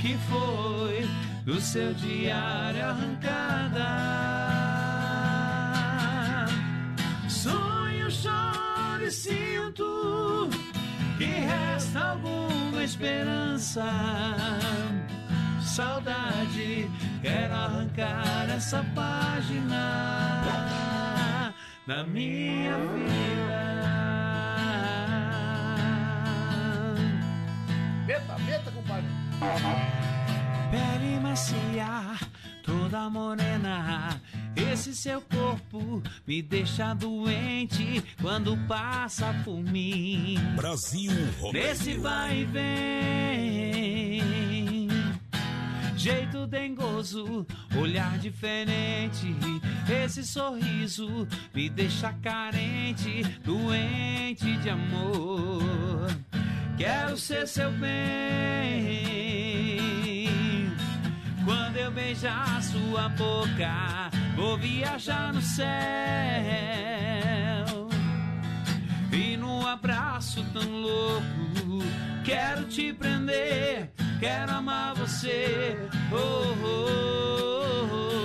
[0.00, 1.06] que foi
[1.44, 3.86] do seu diário arrancada.
[7.28, 10.48] Sonho, choro e sinto
[11.18, 13.84] que resta alguma esperança.
[15.60, 20.46] Saudade, quero arrancar essa página
[21.86, 23.66] da minha vida.
[28.06, 29.08] Meta, meta, compadre.
[30.70, 32.16] Pele macia,
[32.64, 34.20] toda morena.
[34.56, 40.38] Esse seu corpo me deixa doente quando passa por mim.
[40.56, 41.66] Brasil Rodeio.
[41.66, 43.65] Nesse vai e vem.
[46.06, 47.44] Jeito dengoso,
[47.76, 49.34] olhar diferente.
[50.04, 56.06] Esse sorriso me deixa carente, doente de amor.
[56.78, 57.96] Quero ser seu bem.
[61.44, 65.66] Quando eu beijar sua boca, vou viajar no céu.
[69.10, 71.82] E num abraço tão louco,
[72.24, 75.76] quero te prender, quero amar você.
[76.12, 78.16] Oh, oh, oh.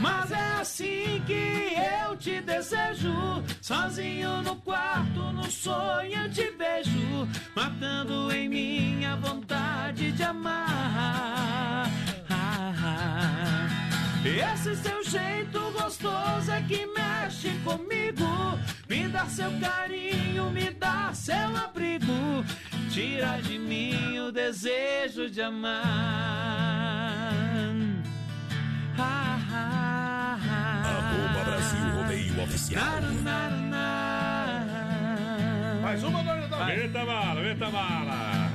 [0.00, 1.74] Mas é assim que
[2.06, 9.16] eu te desejo, sozinho no quarto, no sonho eu te vejo, matando em mim a
[9.16, 11.90] vontade de amar.
[14.24, 18.24] Esse seu jeito gostoso é que mexe comigo.
[18.88, 22.44] Me dá seu carinho, me dá seu abrigo.
[22.90, 25.82] Tira de mim o desejo de amar.
[28.98, 30.82] Ah, ah, ah.
[30.84, 33.00] Arroba Brasil Rodeio Oficial.
[33.22, 34.84] Na, na, na.
[35.82, 36.70] Mais uma, dona Natal.
[36.70, 38.52] Eita bala, eita bala.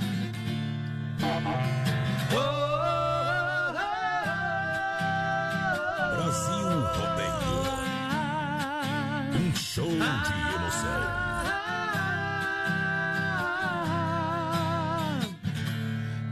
[6.16, 7.49] Brasil Rodeio.
[9.34, 11.30] Um show de emoção.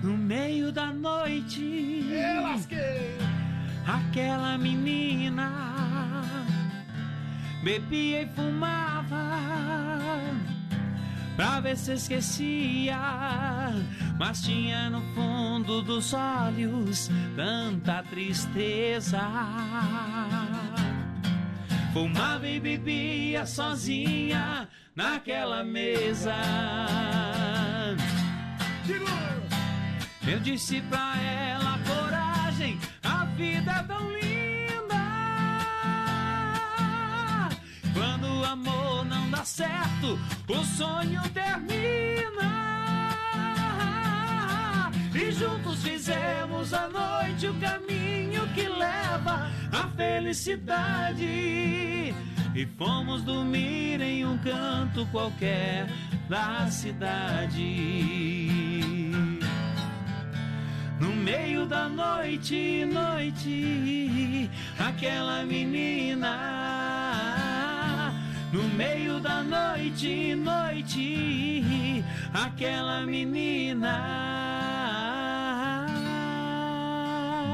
[0.03, 2.03] No meio da noite,
[3.86, 5.67] aquela menina
[7.63, 9.27] bebia e fumava
[11.36, 12.97] pra ver se esquecia,
[14.17, 19.19] mas tinha no fundo dos olhos tanta tristeza.
[21.97, 26.36] Fumava e bebia sozinha naquela mesa.
[30.27, 34.95] Eu disse pra ela, coragem, a vida é tão linda.
[37.95, 43.10] Quando o amor não dá certo, o sonho termina.
[45.15, 48.26] E juntos fizemos a noite o caminho
[48.57, 51.23] que leva à felicidade.
[52.55, 55.87] E fomos dormir em um canto qualquer
[56.27, 57.61] da cidade.
[60.99, 66.33] No meio da noite, noite, aquela menina.
[68.51, 72.03] No meio da noite, noite,
[72.33, 74.96] aquela menina.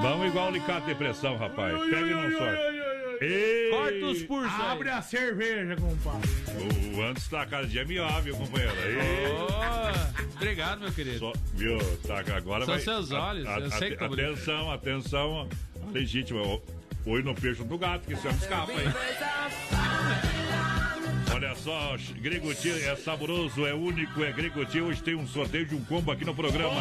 [0.04, 1.74] Vamos igual alicate de pressão, rapaz.
[1.90, 2.62] Pega e não sorte.
[3.22, 3.70] Ei!
[3.72, 4.72] Corta os pulsos aí.
[4.72, 6.30] Abre a cerveja, compadre.
[6.98, 8.76] O antes tá cada dia melhor, viu, companheiro?
[8.86, 9.28] Ei.
[9.28, 11.20] Ô, Obrigado, meu querido.
[11.20, 11.78] Só- viu?
[12.06, 12.84] Tá, agora São vai.
[12.84, 14.06] seus olhos, eu sei que tá.
[14.08, 15.50] Atenção, atenção.
[15.94, 16.62] Legítimo.
[17.06, 18.86] Oi no peixe do gato, que isso não escapa aí.
[21.34, 24.80] Olha só, Gregotti é saboroso, é único, é Gregotti.
[24.80, 26.80] Hoje tem um sorteio de um combo aqui no programa.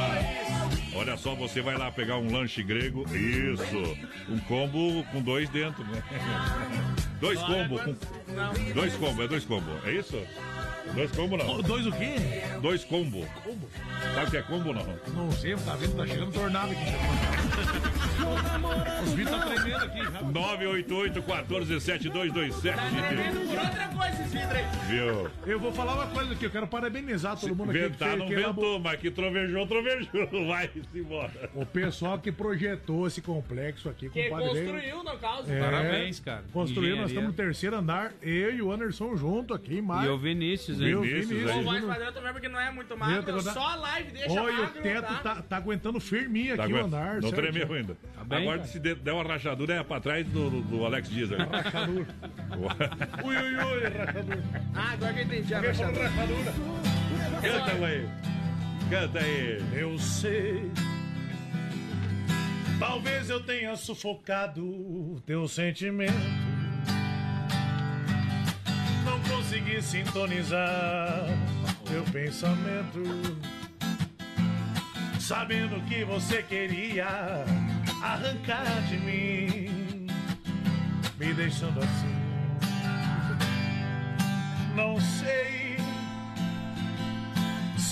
[0.95, 3.07] Olha só, você vai lá pegar um lanche grego.
[3.15, 3.97] Isso.
[4.29, 6.03] Um combo com dois dentro, né?
[7.19, 7.81] Dois combos.
[7.81, 7.97] Com...
[8.75, 9.87] Dois combos, é dois combos.
[9.87, 10.21] É isso?
[10.95, 11.63] Dois combos não.
[11.63, 12.15] Dois o quê?
[12.61, 13.27] Dois combos.
[14.15, 14.87] Sabe o que é combo não?
[15.15, 15.97] Não sei, tá vendo?
[15.97, 16.85] Tá chegando tornado aqui.
[19.05, 19.99] Os bichos tá tremendo aqui.
[20.05, 20.23] já.
[20.23, 24.65] 988 14 7227 Tá tremendo por outra coisa esse vidro aí.
[24.89, 25.31] Viu?
[25.47, 27.81] Eu vou falar uma coisa aqui, eu quero parabenizar todo mundo aqui.
[27.81, 30.29] que Ventar fez- não que ventou, mas que trovejou, trovejou.
[30.47, 31.51] Vai-se embora.
[31.55, 34.53] O pessoal que projetou esse complexo aqui, Que compadre.
[34.53, 35.53] veio- construiu, no caso.
[35.53, 36.45] É, Parabéns, cara.
[36.53, 40.07] Construiu, nós estamos no terceiro andar, eu e o Anderson junto aqui, mas...
[40.07, 40.87] E o Vinícius, hein?
[40.87, 41.01] Viu?
[41.03, 41.61] Vinícius, Vinícius, aí.
[41.61, 43.23] O voz padrão também, porque não é muito magro.
[43.23, 45.19] que dar- Só a live deixa Olha, o magro, teto tá?
[45.35, 47.15] tá, tá aguentando firminho Tá aqui o aguenta- andar.
[47.21, 47.42] não certo?
[47.51, 47.97] Tremeu ainda.
[48.27, 48.69] bem, Agora, cara.
[48.71, 51.31] se der der uma rachadura, é pra trás do, do- do Alex Dias.
[51.31, 52.07] Rachadura.
[53.25, 54.43] Ui, ui, ui, rachadura.
[54.75, 56.09] Ah, agora que eu entendi a rachadura.
[56.09, 56.53] rachadura?
[57.43, 58.09] Canta aí.
[58.91, 59.63] Canta aí.
[59.73, 60.71] Eu sei.
[62.79, 66.13] Talvez eu tenha sufocado o teu sentimento.
[69.05, 71.27] Não consegui sintonizar
[71.87, 73.03] teu pensamento.
[75.23, 77.45] Sabendo que você queria
[78.03, 80.07] arrancar de mim,
[81.19, 82.23] me deixando assim.
[84.75, 85.53] Não sei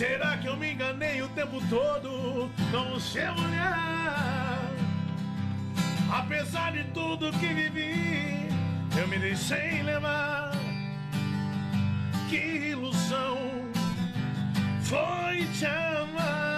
[0.01, 4.59] Será que eu me enganei o tempo todo com o seu olhar?
[6.11, 8.49] Apesar de tudo que vivi,
[8.99, 10.53] eu me deixei levar.
[12.31, 13.37] Que ilusão
[14.81, 16.50] foi te amar.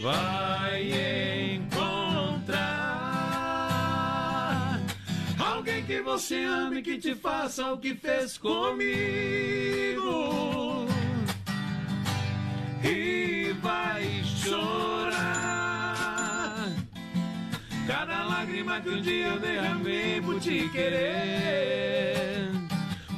[0.00, 2.60] Vai encontrar
[5.38, 8.88] alguém que você ame que te faça o que fez comigo.
[12.82, 15.12] E vai chorar.
[17.86, 22.50] Cada lágrima que um dia derramei por te querer,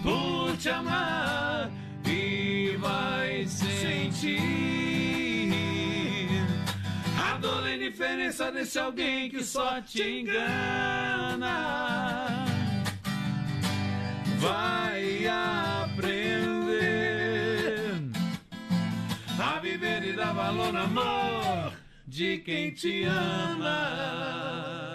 [0.02, 1.70] por te amar
[2.84, 4.38] vai sentir
[7.18, 11.54] a dor e indiferença desse alguém que só te engana.
[14.38, 16.44] Vai aprender
[19.40, 21.72] a viver e dar valor no amor
[22.06, 24.93] de quem te ama.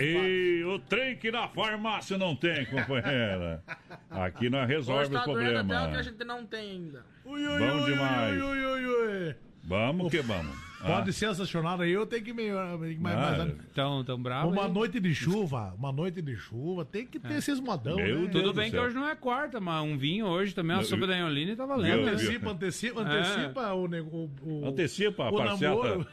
[0.00, 3.62] E o trem que na farmácia não tem, companheira.
[4.10, 5.98] Aqui nós resolve tá o doendo até o que problema.
[5.98, 7.04] a gente não tem ainda.
[7.24, 8.42] Ui, ui, Bom ui, demais.
[8.42, 9.34] Ui, ui, ui, ui.
[9.66, 10.54] Vamos que vamos.
[10.84, 12.42] Pode Ah, ser estacionado aí, eu tenho que me.
[12.50, 14.50] me- mais, Ah, mais- Tão, tão bravo.
[14.50, 14.72] uma hein?
[14.72, 18.12] noite de chuva, uma noite de chuva, tem que ter esses modão, Meu né?
[18.20, 18.30] Deus.
[18.32, 20.88] Tudo do bem que hoje não é quarta, mas um vinho hoje também, uma Não,
[20.88, 21.88] sopa eu- da Ioline tá valendo.
[21.88, 22.02] né?
[22.02, 22.12] viu?
[22.12, 26.06] Antecipa, antecipa, antecipa o, o, o- Antecipa a o parcela namoro.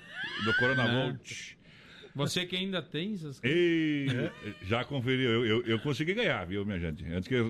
[0.46, 1.58] do Coronavolt.
[2.16, 3.58] Você que ainda tem essas coisas.
[3.58, 4.32] Ei,
[4.64, 7.06] já conferiu, eu, eu, eu consegui ganhar, viu, minha gente?
[7.06, 7.48] Antes que eu,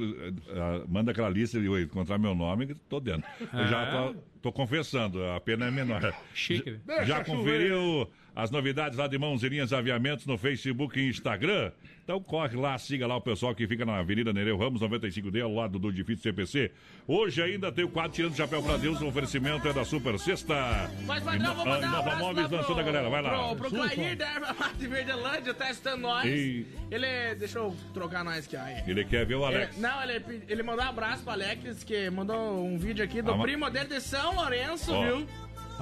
[0.50, 3.30] ah, manda aquela lista e encontrar meu nome, que tô dentro.
[3.40, 6.14] Eu já tô, tô confessando, a pena é menor.
[6.34, 6.80] Chique.
[6.88, 11.72] Já, já conferiu as novidades lá de Mãos e Linhas Aviamentos no Facebook e Instagram?
[12.12, 15.54] Então corre lá, siga lá o pessoal que fica na Avenida Nereu Ramos, 95D, ao
[15.54, 16.70] lado do Edifício CPC.
[17.08, 20.20] Hoje ainda tem o quadro Tirando o Chapéu pra Deus, o oferecimento é da Super
[20.20, 20.92] Sexta.
[21.06, 23.22] Mas, padrão, vou E mandar ah, um Nova abraço Móveis lá lançando a galera, vai
[23.22, 23.56] lá.
[23.56, 26.26] Pro, pro Clair da Erva Mate Verdelândia, testando nós.
[26.26, 26.66] Ei.
[26.92, 28.62] Ele, deixa eu trocar nós aqui, ó.
[28.62, 28.84] aí.
[28.86, 29.72] Ele quer ver o Alex.
[29.78, 33.22] Ele- não, ele, pe- ele mandou um abraço pro Alex, que mandou um vídeo aqui
[33.22, 35.02] do Ah, primo dele de São Lourenço, Ó.
[35.06, 35.28] viu?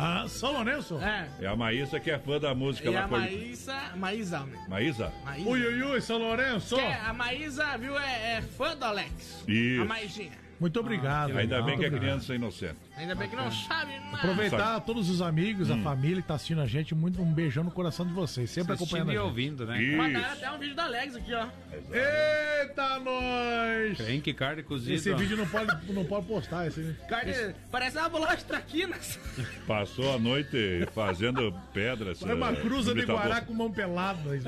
[0.02, 0.98] Ah, São Lourenço?
[1.02, 1.28] É.
[1.42, 3.04] É a Maísa que é fã da música E lá.
[3.04, 4.66] a Maísa, Maísa, né?
[4.70, 5.12] Maísa?
[5.26, 5.50] Maísa.
[5.50, 6.76] Ui, ui, ui, São Lourenço.
[6.78, 9.44] Que é, a Maísa, viu, é, é fã do Alex.
[9.46, 9.82] Isso.
[9.82, 10.32] A Maísinha.
[10.58, 11.38] Muito obrigado.
[11.38, 12.78] Ainda bem que é criança inocente.
[13.00, 14.18] Ainda bem que não sabe nada.
[14.18, 15.80] Aproveitar todos os amigos, Hum.
[15.80, 18.74] a família que tá assistindo a gente, muito um beijão no coração de vocês, sempre
[18.74, 19.26] Assistindo acompanhando a e gente.
[19.26, 19.82] ouvindo, né?
[19.82, 19.98] Isso.
[19.98, 21.48] Mandaram até um vídeo do Alex aqui, ó.
[21.94, 23.98] Eita, nós!
[23.98, 24.96] Tem que carne cozida.
[24.96, 27.34] Esse vídeo não pode, não pode postar, esse Carne,
[27.72, 29.18] parece uma bolacha traquinas.
[29.66, 32.22] Passou a noite fazendo pedras.
[32.22, 33.06] É uma eh, cruza de.
[33.06, 34.30] Guará com mão pelada.
[34.32, 34.42] aí,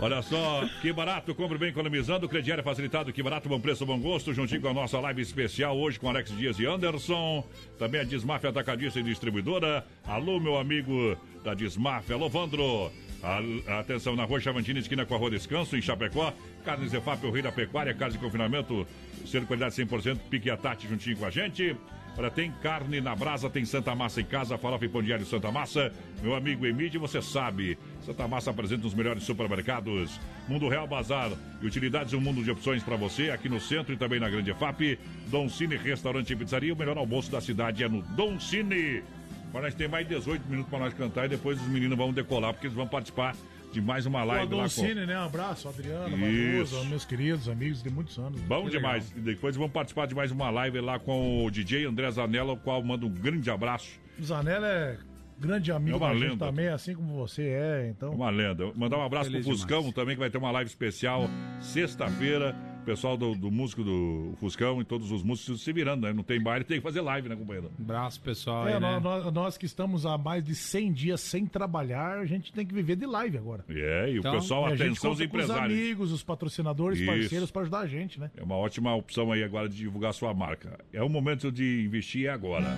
[0.00, 4.32] Olha só, que barato, compre bem economizando, crediário facilitado, que barato, bom preço, bom gosto,
[4.32, 7.44] juntinho com a nossa live especial hoje com Alex Dias e Anderson,
[7.78, 9.84] também a Desmafia Atacadista e Distribuidora.
[10.04, 12.90] Alô, meu amigo da Desmafia, alô, Vandro.
[13.22, 16.32] A- atenção, na rua Chavantina, esquina com a rua Descanso, em Chapecó.
[16.64, 18.86] Carnes Zefap, o rei da pecuária, casa de confinamento,
[19.26, 21.74] sendo qualidade 100%, pique a Tati juntinho com a gente.
[22.16, 25.50] Olha, tem carne na brasa, tem Santa Massa em casa, farofa e pão diário Santa
[25.52, 25.92] Massa.
[26.22, 27.78] Meu amigo Emílio, você sabe,
[28.08, 30.18] Santa Massa apresenta os melhores supermercados.
[30.48, 31.30] Mundo Real Bazar
[31.60, 34.54] e utilidades, um mundo de opções para você, aqui no centro e também na Grande
[34.54, 34.98] FAP.
[35.26, 39.02] Don Cine Restaurante e Pizzaria, o melhor almoço da cidade é no Don Cine.
[39.50, 42.54] Agora nós temos mais 18 minutos para nós cantar e depois os meninos vão decolar,
[42.54, 43.36] porque eles vão participar
[43.70, 44.60] de mais uma live lá com...
[44.62, 45.18] Adoncine, né?
[45.18, 48.40] Um abraço, Adriano, meus queridos amigos de muitos anos.
[48.40, 49.12] Bom Que demais.
[49.14, 52.56] E depois vão participar de mais uma live lá com o DJ André Zanella, o
[52.56, 53.90] qual manda um grande abraço.
[54.18, 54.26] legal.
[54.26, 54.96] Zanella é
[55.40, 56.46] grande amigo É gente lenda.
[56.46, 58.12] também, assim como você é, então.
[58.12, 58.70] Uma lenda.
[58.74, 61.28] Mandar um abraço Feliz pro Fuscão também, que vai ter uma live especial
[61.60, 62.54] sexta-feira.
[62.84, 66.12] Pessoal do, do músico do Fuscão e todos os músicos se virando, né?
[66.14, 67.70] Não tem baile, tem que fazer live, né, companheiro?
[67.78, 68.66] Abraço, pessoal.
[68.66, 68.98] É, aí, né?
[68.98, 72.64] nós, nós- nós que estamos há mais de 100 dias sem trabalhar, a gente tem
[72.64, 73.62] que viver de live agora.
[73.68, 75.64] É, e o Então, pessoal, a gente atenção os com os empresários.
[75.78, 77.06] amigos, os patrocinadores, Isso.
[77.10, 78.30] parceiros para ajudar a gente, né?
[78.34, 80.78] É uma ótima opção aí agora de divulgar sua marca.
[80.90, 82.74] É o momento de investir é agora.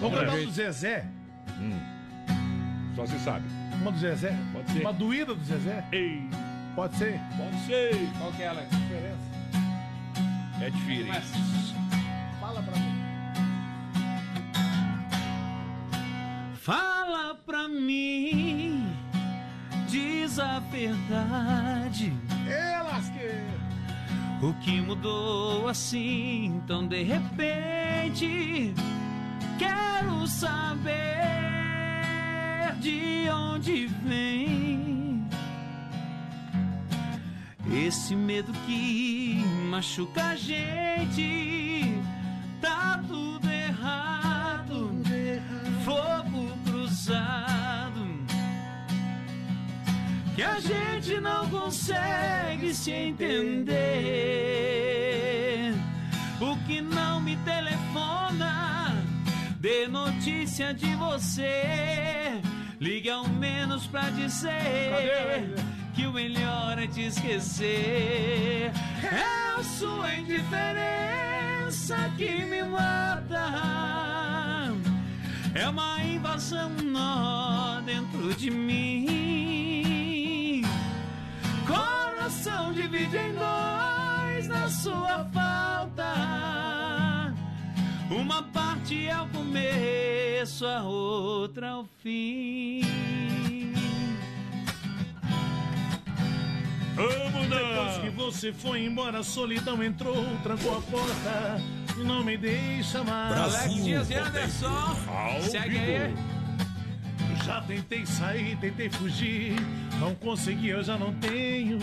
[0.00, 0.24] Vamos É.
[0.24, 1.06] cantar do Zezé?
[1.58, 1.78] Hum.
[2.94, 3.44] Só se sabe.
[3.80, 4.36] Uma do Zezé?
[4.52, 4.80] Pode ser.
[4.80, 5.84] Uma doída do Zezé?
[5.92, 6.28] Ei.
[6.74, 7.20] Pode ser?
[7.36, 8.08] Pode ser.
[8.18, 8.70] Qual que é, Alex?
[8.70, 9.36] Diferença.
[10.60, 11.76] É difícil.
[12.40, 12.96] Fala pra mim.
[16.54, 18.92] Fala pra mim,
[19.88, 22.12] diz a verdade.
[22.48, 23.66] É, lasqueira.
[24.42, 28.74] O que mudou assim tão de repente?
[29.58, 30.94] Quero saber
[32.80, 35.26] de onde vem
[37.72, 42.00] esse medo que machuca a gente.
[42.60, 44.90] Tá tudo errado,
[45.84, 47.66] fogo cruzado
[50.36, 53.74] que a gente não consegue se entender.
[56.38, 57.75] O que não me telefona,
[59.66, 62.40] dê notícia de você.
[62.80, 65.56] Ligue ao menos pra dizer
[65.92, 68.70] que o melhor é te esquecer.
[69.02, 74.72] É a sua indiferença que me mata.
[75.52, 80.62] É uma invasão nó dentro de mim.
[81.66, 86.14] Coração divide em dois na sua falta.
[88.08, 88.44] Uma
[88.86, 92.82] parte é o começo, a outra é o fim.
[96.94, 101.60] Vamos Depois que você foi embora, a solidão entrou, trancou a porta
[101.98, 103.56] e não me deixa mais.
[103.56, 104.96] Alex Dias e Anderson,
[105.50, 106.14] segue aí.
[107.44, 109.56] Já tentei sair, tentei fugir,
[109.98, 111.78] não consegui, eu já não tenho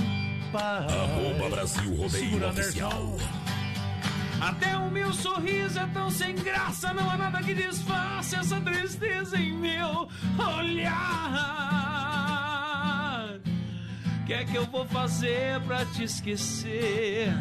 [0.54, 0.92] paz.
[0.92, 2.92] Arroba Brasil Rodeio Segura, Oficial.
[2.92, 3.43] Anderson.
[4.44, 9.38] Até o meu sorriso é tão sem graça, não há nada que disfarce essa tristeza
[9.38, 11.40] em meu olhar.
[14.26, 17.34] Que é que eu vou fazer pra te esquecer?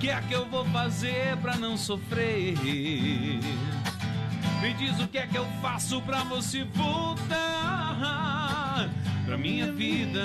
[0.00, 2.56] Que é que eu vou fazer pra não sofrer?
[4.62, 7.28] Me diz o que é que eu faço pra você voltar
[9.26, 10.22] pra minha vida.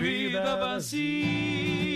[0.00, 1.91] Vida vazia,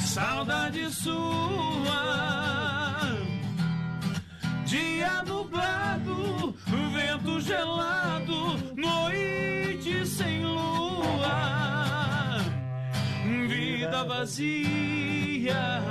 [0.00, 1.98] saudade sua.
[4.66, 6.54] Dia nublado,
[6.92, 12.38] vento gelado, noite sem lua.
[13.48, 15.82] Vida vazia.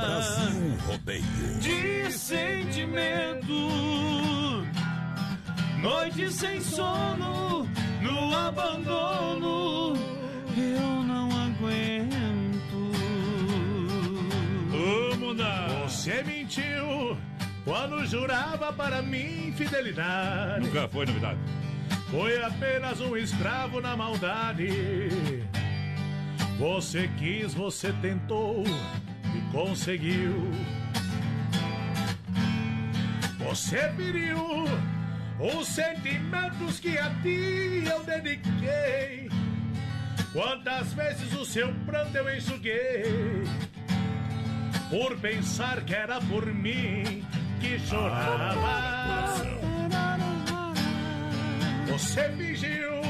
[0.00, 1.58] Brasil Rodeio.
[1.60, 3.42] de sentimento.
[5.82, 7.68] Noite sem sono,
[8.00, 9.94] no abandono,
[10.56, 12.12] eu não aguento.
[14.70, 15.68] Vamos dar.
[15.88, 17.16] Você mentiu
[17.64, 20.66] quando jurava para mim fidelidade.
[20.66, 21.38] Nunca foi novidade.
[22.10, 24.68] Foi apenas um escravo na maldade.
[26.58, 30.50] Você quis, você tentou e conseguiu.
[33.38, 34.64] Você feriu
[35.38, 39.31] os sentimentos que a ti eu dediquei.
[40.32, 43.02] Quantas vezes o seu pranto eu enxuguei
[44.88, 47.22] por pensar que era por mim
[47.60, 49.34] que chorava.
[51.86, 53.02] Você fingiu,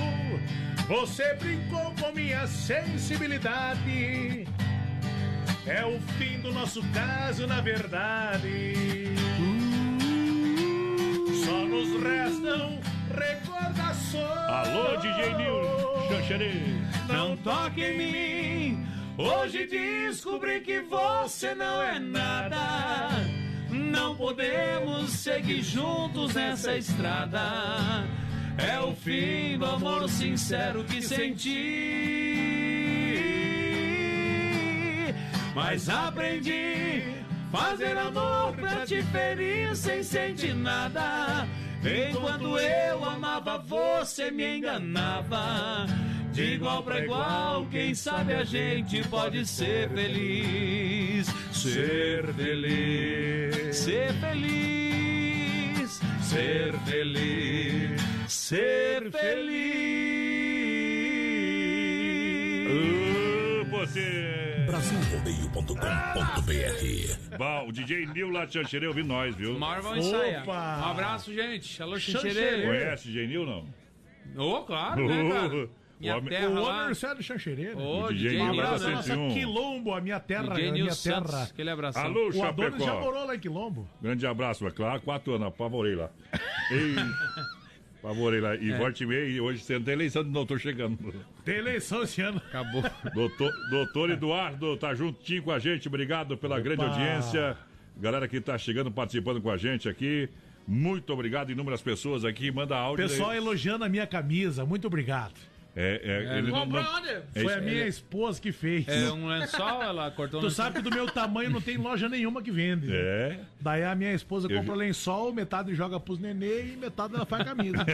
[0.88, 4.44] você brincou com minha sensibilidade.
[5.64, 8.74] É o fim do nosso caso, na verdade.
[11.44, 12.80] Só nos restam
[13.12, 14.48] recordações.
[14.48, 15.54] Alô, DJ Nil,
[16.08, 16.52] Xanxerê.
[17.08, 18.86] Não toque em mim.
[19.16, 23.10] Hoje descobri que você não é nada.
[23.70, 28.04] Não podemos seguir juntos nessa estrada.
[28.58, 32.32] É o fim do amor sincero que senti.
[35.54, 37.02] Mas aprendi
[37.50, 41.46] fazer amor pra te ferir sem sentir nada.
[41.84, 45.86] Enquanto eu amava, você me enganava.
[46.32, 51.26] De igual pra igual, quem sabe a gente pode ser feliz.
[51.52, 60.02] Ser feliz, ser feliz, ser feliz, ser feliz.
[63.86, 64.51] você.
[64.82, 69.56] Brasilrodeio.com.br Bom, o DJ Nil lá de Xanxerê ouvindo nós, viu?
[69.56, 70.42] Vamos ensaiar.
[70.42, 70.78] Opa!
[70.80, 71.80] Um abraço, gente.
[71.80, 72.62] Alô, Xanxerê.
[72.66, 73.64] Conhece DJ Nil, não?
[74.44, 75.68] Ô, claro, né, cara?
[76.02, 76.82] Minha O homem- terra O lá.
[76.82, 77.74] homem Célio Xanxerê.
[77.76, 77.80] né?
[77.80, 79.34] Ô, O DJ DJ Nil Um lá abraço da nossa 101.
[79.34, 81.30] Quilombo, a minha terra, a DJ minha Nil Santos.
[81.30, 81.42] terra.
[81.44, 82.02] Aquele abração.
[82.02, 83.00] Alô, O Adonis já Chapecó.
[83.00, 83.88] morou lá em Quilombo.
[84.02, 86.10] Grande abraço, é claro, quatro anos, apavorei lá.
[86.72, 86.96] Ei,
[88.03, 88.55] lá.
[88.55, 88.59] É.
[88.62, 90.98] E volte e meia, e hoje você não tem eleição de novo, tô chegando.
[91.44, 92.42] Tem eleição esse ano.
[92.48, 92.82] Acabou.
[93.14, 97.57] Doutor, doutor Eduardo tá juntinho com a gente, obrigado pela grande audiência.
[97.96, 100.28] Galera que tá chegando, participando com a gente aqui.
[100.66, 103.07] Muito obrigado, inúmeras pessoas aqui, manda áudio.
[103.07, 103.38] Pessoal aí.
[103.38, 104.64] elogiando a minha camisa.
[104.64, 105.34] Muito obrigado.
[105.74, 107.08] É, é, ele não, Comprou não- onde?
[107.08, 107.54] é Foi isso.
[107.54, 108.86] a minha esposa que fez.
[108.88, 112.42] É um lençol, ela cortou Tu sabe que do meu tamanho não tem loja nenhuma
[112.42, 112.88] que vende.
[112.94, 113.38] É.
[113.58, 117.24] Daí a minha esposa Eu compra vi- lençol, metade joga pros nenê e metade ela
[117.24, 117.78] faz camisa.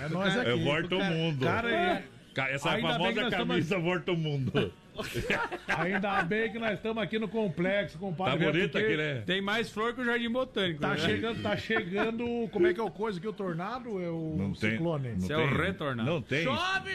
[0.00, 0.50] é nós aqui.
[0.50, 1.44] É Volta o Mundo.
[1.44, 2.04] Cara, é-
[2.36, 4.72] Essa Ainda que famosa camisa Volta o Mundo.
[5.68, 8.44] ainda bem que nós estamos aqui no complexo, Tá compadre.
[8.44, 9.22] bonita porque aqui, né?
[9.26, 10.80] Tem mais flor que o Jardim Botânico.
[10.80, 10.96] Tá né?
[10.98, 12.48] chegando, tá chegando.
[12.50, 13.28] Como é que é o coisa aqui?
[13.28, 14.02] O tornado?
[14.02, 14.72] É o Não tem.
[14.72, 15.08] ciclone.
[15.08, 16.10] Não Esse é tem, o retornado.
[16.10, 16.44] Não tem.
[16.44, 16.90] Chove!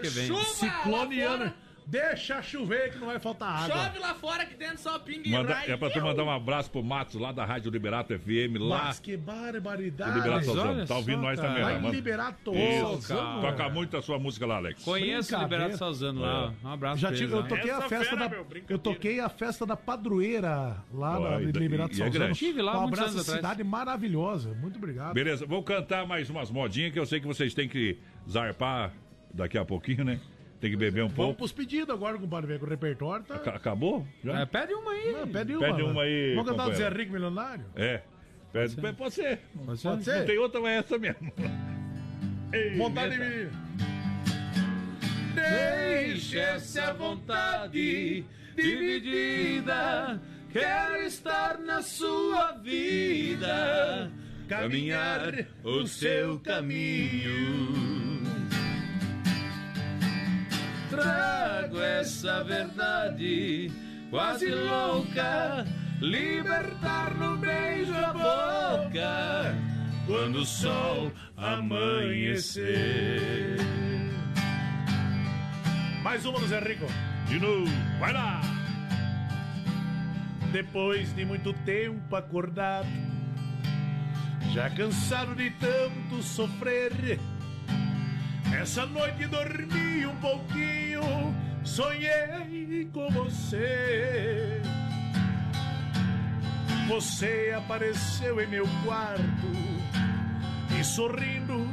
[0.00, 0.08] Que.
[0.10, 1.54] Chuva Ciclone lá ano.
[1.86, 3.76] Deixa chover que não vai faltar água.
[3.84, 6.70] Chove lá fora que dentro só pinga e Manda- é pra tu mandar um abraço
[6.70, 10.14] pro Matos lá da Rádio Liberato FM, lá Mas que barbaridade.
[10.14, 10.80] Liberato Salzano.
[10.80, 11.94] Tá só, ouvindo nós também, Vai lá, mano.
[11.94, 12.38] liberar Isso.
[12.44, 13.08] todos.
[13.08, 14.82] Toca muito a sua música lá, Alex.
[14.82, 15.40] Conheço o.
[15.42, 16.54] Liberato Salzano lá.
[16.64, 19.28] Um abraço Já pra tive, eu toquei a festa fera, da, meu, eu toquei a
[19.28, 22.32] festa da padroeira lá Ó, na e da- Liberato e é.
[22.32, 23.36] Tive lá um abraço anos à atrás.
[23.38, 24.54] cidade maravilhosa.
[24.54, 25.12] Muito obrigado.
[25.14, 28.92] Beleza, vou cantar mais umas modinhas que eu sei que vocês têm que zarpar
[29.34, 30.20] daqui a pouquinho, né?
[30.62, 31.38] Tem que beber um Vamos pouco.
[31.38, 33.34] pros pedidos agora, compadre, ver que o repertório tá.
[33.34, 34.06] Aca- Acabou?
[34.24, 34.40] Já?
[34.42, 35.10] É, pede uma aí.
[35.12, 35.66] Não, pede uma.
[35.66, 35.90] Pede né?
[35.90, 36.88] uma aí, Vamos cantar o Zé.
[36.88, 37.64] Rico Milionário?
[37.74, 38.00] É.
[38.52, 39.40] Pede- Pode, pode ser.
[39.66, 39.88] Pode ser?
[39.88, 40.18] Pode ser?
[40.20, 41.32] Não tem outra, mas é essa mesmo.
[42.52, 43.50] Ei, Vontade nessa- de menino.
[45.34, 50.20] Deixe-se a vontade dividida.
[50.52, 54.12] Quero estar na sua vida,
[54.48, 55.32] caminhar
[55.64, 58.21] o seu caminho.
[60.92, 63.72] Trago essa verdade
[64.10, 65.64] quase louca,
[66.02, 69.54] libertar no beijo a boca
[70.06, 72.66] quando o sol amanhecer.
[76.02, 76.84] Mais uma do Zé Rico.
[77.26, 78.42] De novo, vai lá!
[80.52, 82.86] Depois de muito tempo acordado,
[84.52, 87.18] já cansado de tanto sofrer,
[88.60, 91.02] essa noite dormi um pouquinho,
[91.64, 94.60] sonhei com você.
[96.88, 99.22] Você apareceu em meu quarto
[100.78, 101.66] e sorrindo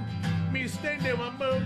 [0.52, 1.62] me estendeu a mão,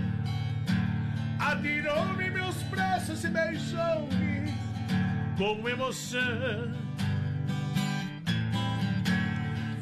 [1.38, 4.52] atirou-me meus braços e beijou-me
[5.38, 6.72] com emoção.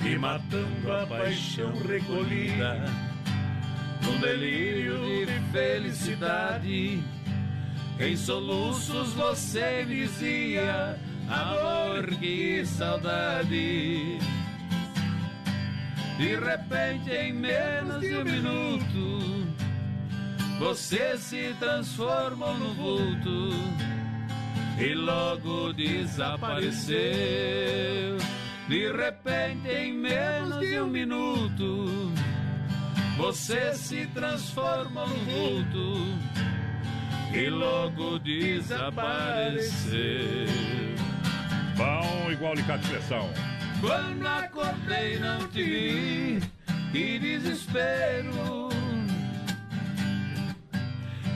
[0.05, 3.12] E matando a paixão recolhida
[4.03, 7.03] num delírio de felicidade.
[7.99, 10.99] Em soluços você dizia:
[11.29, 14.19] Amor, que saudade.
[16.19, 19.47] De repente, em menos de um minuto,
[20.59, 23.51] você se transformou no vulto
[24.79, 27.03] e logo desapareceu.
[28.69, 32.13] De repente, em menos de um minuto,
[33.17, 36.19] você se transforma no vulto
[37.35, 40.03] e logo desapareceu.
[41.77, 43.29] Bom, igual de pressão.
[43.81, 46.41] Quando acordei não te vi,
[46.93, 48.69] que desespero.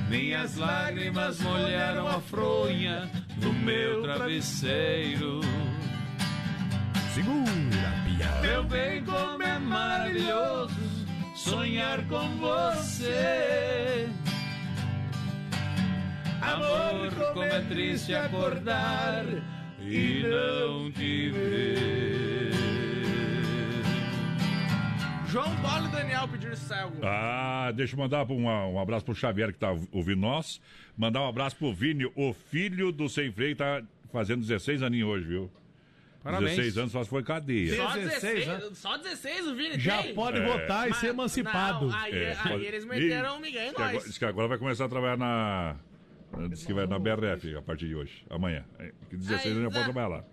[0.08, 5.40] Minhas lágrimas molharam a fronha do meu travesseiro.
[7.12, 8.40] Segura, piada.
[8.40, 10.95] Meu bem, como é maravilhoso
[11.46, 14.08] sonhar com você.
[16.42, 19.24] Amor, como é triste acordar
[19.80, 22.52] e não te ver.
[25.28, 26.96] João Paulo e Daniel pediram cego.
[27.04, 30.60] Ah, deixa eu mandar um, um abraço pro Xavier que tá ouvindo nós.
[30.96, 35.26] Mandar um abraço pro Vini, o filho do Sem Freio, tá fazendo 16 aninhos hoje,
[35.26, 35.50] viu?
[36.26, 36.50] Parabéns.
[36.56, 37.76] 16 anos, só se foi cadeia.
[37.76, 38.70] Só 16, 16, né?
[38.74, 40.14] só 16 o Vini Já tem?
[40.14, 40.44] pode É.
[40.46, 41.86] votar e Mas- ser emancipado.
[41.88, 44.04] Não, aí, É, aí pode- eles meteram um migué em diz que agora- nós.
[44.04, 45.76] Diz que agora vai começar a trabalhar na.
[46.50, 48.64] Diz que vai na BRF a partir de hoje, amanhã.
[48.78, 50.24] É, Que 16 anos já pode Aí, trabalhar lá.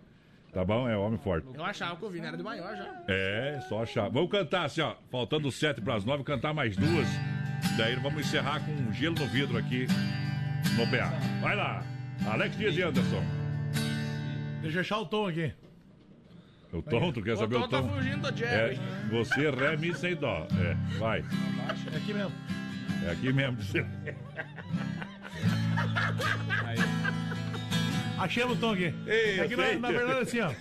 [0.52, 0.88] Tá bom?
[0.90, 1.48] É homem forte.
[1.54, 3.04] Eu achava que o Vini era de maior já.
[3.08, 4.10] É, só achar.
[4.10, 4.96] Vamos cantar assim, ó.
[5.12, 7.08] Faltando 7 para as 9, cantar mais duas.
[7.78, 9.88] Daí vamos encerrar com um gelo no vidro aqui
[10.78, 11.12] no PA.
[11.42, 11.84] Vai lá.
[12.28, 13.24] Alex Dias e Anderson.
[14.62, 15.52] Deixa eu achar o tom aqui.
[16.74, 17.90] O tom, tu quer O saber Tom o tá tom?
[17.90, 18.80] fugindo do É, Jerry.
[19.10, 20.48] você, ré, mi, sem dó.
[20.60, 21.24] É, vai.
[21.94, 22.32] É aqui mesmo.
[23.06, 23.58] É aqui mesmo.
[28.18, 28.94] Achei o tom aqui.
[29.08, 30.52] Ei, é que na, verdade, assim, ó.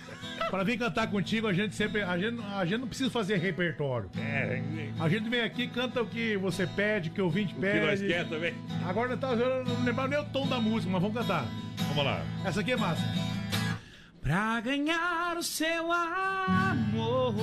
[0.49, 2.01] Pra vir cantar contigo, a gente sempre.
[2.03, 4.09] A gente, a gente não precisa fazer repertório.
[4.17, 4.61] É,
[4.99, 7.79] A gente vem aqui, canta o que você pede, o que o ouvinte o que
[7.79, 8.13] nós pede.
[8.13, 8.53] quer também.
[8.85, 11.45] Agora tá, eu não lembro nem o tom da música, mas vamos cantar.
[11.89, 12.21] Vamos lá.
[12.45, 13.01] Essa aqui é massa.
[14.23, 17.35] Pra ganhar o seu amor,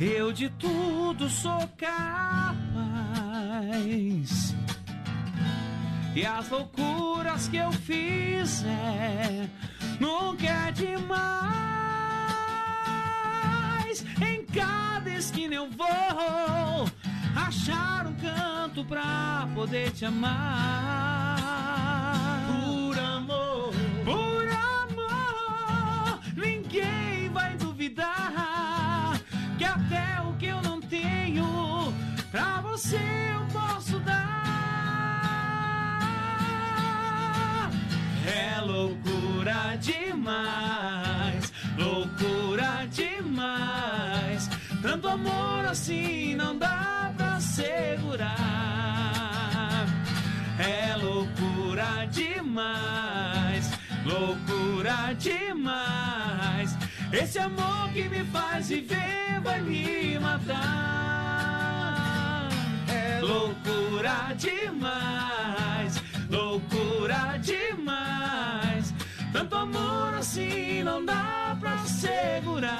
[0.00, 2.96] eu de tudo sou capaz.
[6.14, 9.50] E as loucuras que eu fizer
[10.00, 10.96] nunca é demais.
[14.26, 16.88] Em cada esquina eu vou
[17.36, 22.05] achar um canto pra poder te amar.
[23.28, 23.74] Amor,
[24.04, 29.20] por amor, ninguém vai duvidar
[29.58, 31.92] que até o que eu não tenho
[32.30, 33.00] pra você
[33.32, 34.22] eu posso dar.
[38.24, 44.48] É loucura demais, loucura demais.
[44.80, 48.36] Tanto amor assim não dá pra segurar.
[50.60, 51.05] É loucura
[52.16, 53.70] demais,
[54.04, 56.76] loucura demais.
[57.12, 60.48] Esse amor que me faz viver vai me matar.
[62.88, 68.94] É loucura demais, loucura demais.
[69.32, 72.76] Tanto amor assim não dá pra segurar.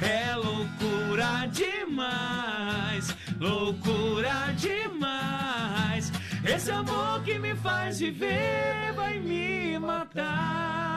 [0.00, 5.11] É loucura demais, loucura demais.
[6.44, 10.91] Esse amor que me faz viver vai me matar.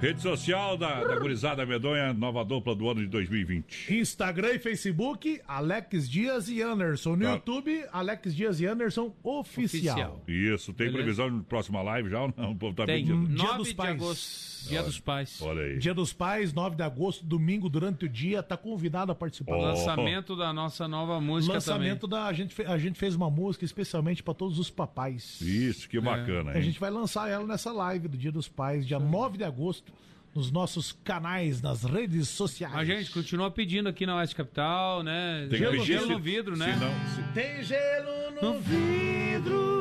[0.00, 3.94] Rede social da, da Gurizada Medonha, nova dupla do ano de 2020.
[3.98, 7.16] Instagram e Facebook, Alex Dias e Anderson.
[7.16, 7.32] No Tá.
[7.32, 10.24] YouTube, Alex Dias e Anderson Oficial.
[10.26, 11.02] Isso, tem Beleza.
[11.02, 12.52] previsão de próxima live já ou não?
[12.52, 13.28] O povo tá Tem pedindo.
[13.28, 13.90] Dia 9 dos de Pais.
[13.90, 15.42] agosto, dia dos pais.
[15.42, 15.78] Olha aí.
[15.78, 19.54] Dia dos Pais, 9 de agosto, domingo, durante o dia, tá convidado a participar.
[19.54, 19.60] Ó.
[19.60, 22.24] Lançamento da nossa nova música Lançamento da.
[22.24, 25.38] A gente, a gente fez uma música especialmente para todos os papais.
[25.42, 26.62] Isso, que bacana, A hein?
[26.62, 29.89] gente vai lançar ela nessa live do Dia dos Pais, dia 9 de agosto,
[30.34, 32.74] nos nossos canais, nas redes sociais.
[32.76, 35.46] A gente continua pedindo aqui na Oeste Capital, né?
[35.50, 36.72] Tem gelo, pedir gelo se- no vidro, né?
[36.72, 39.80] se não- se- Tem gelo no No vidro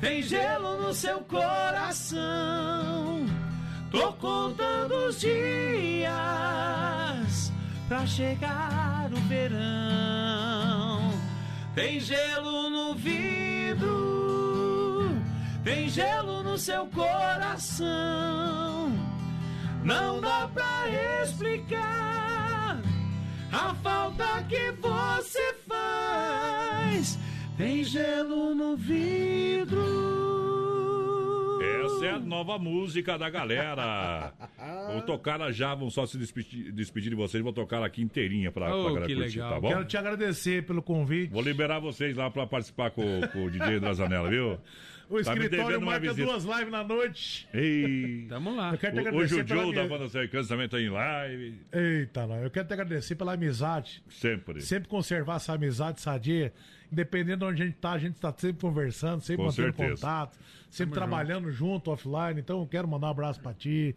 [0.00, 2.20] tem gelo no seu coração.
[3.90, 6.10] Tô contando os dias
[7.88, 11.10] pra chegar o verão.
[11.74, 14.13] Tem gelo no vidro,
[15.64, 17.84] tem gelo no seu coração.
[19.82, 22.80] Não dá pra explicar
[23.52, 27.18] a falta que você faz.
[27.56, 29.82] Tem gelo no vidro.
[31.84, 34.32] Essa é a nova música da galera.
[34.92, 38.02] Vou tocar ela já, vão só se despedir, despedir de vocês, vou tocar ela aqui
[38.02, 39.52] inteirinha pra, Oh, pra galera que curtir, legal.
[39.54, 39.68] tá bom?
[39.68, 41.30] Quero te agradecer pelo convite.
[41.32, 44.58] Vou liberar vocês lá pra participar com, com o DJ da Zanela, viu?
[45.08, 47.48] O Tá escritório marca duas lives na noite.
[47.52, 48.26] Ei.
[48.28, 48.72] Tamo lá.
[48.72, 51.60] Eu quero te O, o agradecer pela Juju da banda Cercans também tá em live.
[51.72, 52.36] Eita, não.
[52.36, 54.02] Eu quero te agradecer pela amizade.
[54.08, 54.60] Sempre.
[54.60, 56.52] Sempre conservar essa amizade sadia.
[56.90, 59.94] Independente de onde a gente tá, a gente tá sempre conversando, sempre Com mantendo certeza.
[59.94, 60.38] contato,
[60.70, 62.40] sempre trabalhando junto, offline.
[62.40, 63.96] Então eu quero mandar um abraço pra ti,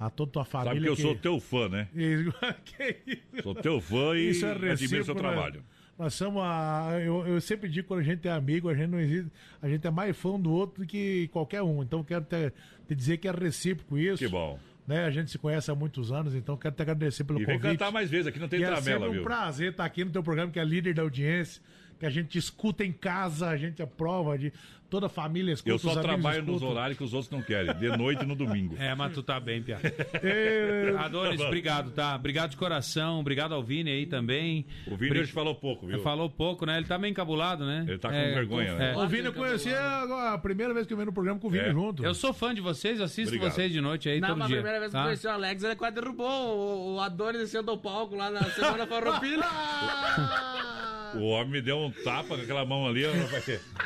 [0.00, 0.72] a toda tua família.
[0.74, 1.88] Sabe que eu sou teu fã, né?
[2.64, 3.42] que isso?
[3.42, 5.60] Sou teu fã e Isso é admiro seu recíproco, né?
[5.98, 6.90] Nós somos a.
[7.02, 9.30] Eu, eu sempre digo quando a gente é amigo, a gente não existe.
[9.60, 11.82] A gente é mais fã do outro do que qualquer um.
[11.82, 12.52] Então quero te,
[12.86, 14.18] te dizer que é recíproco isso.
[14.18, 14.58] Que bom.
[14.86, 15.04] Né?
[15.04, 17.60] A gente se conhece há muitos anos, então quero te agradecer pelo E convite.
[17.62, 19.22] cantar mais vezes, aqui não tem e é tramela, sempre um viu?
[19.22, 21.60] prazer estar aqui no teu programa, que é líder da audiência,
[21.98, 24.52] que a gente escuta em casa, a gente aprova, de
[24.88, 25.70] toda a família escuta.
[25.74, 26.68] Eu só trabalho nos escutam.
[26.70, 28.74] horários que os outros não querem, de noite e no domingo.
[28.78, 29.78] É, mas tu tá bem, Pia.
[30.22, 32.14] É, Adonis, obrigado, tá?
[32.16, 34.64] Obrigado de coração, obrigado ao Vini aí também.
[34.86, 36.00] O Vini Bri- hoje falou pouco, viu?
[36.00, 36.78] Falou pouco, né?
[36.78, 37.84] Ele tá meio encabulado, né?
[37.86, 38.92] Ele tá com É, vergonha, né?
[38.94, 38.96] é.
[38.96, 41.50] O Vini eu conheci agora, a primeira vez que eu vi no programa com o
[41.50, 41.72] Vini É.
[41.72, 42.02] junto.
[42.04, 43.52] Eu sou fã de vocês, assisto Obrigado.
[43.52, 44.56] vocês de noite aí Não, todo mas a dia.
[44.56, 45.00] primeira vez que tá?
[45.00, 46.26] eu conheci o Alex, ele quase derrubou
[46.56, 49.44] o, o Adonis descendo do palco lá na Semana Farroupilha.
[51.14, 53.12] O homem me deu um tapa com aquela mão ali, eu,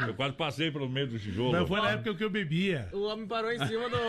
[0.07, 1.53] eu quase passei pelo meio do tijolo.
[1.53, 2.89] Não foi na época que eu bebia.
[2.93, 3.97] O homem parou em cima do...
[3.97, 4.03] do...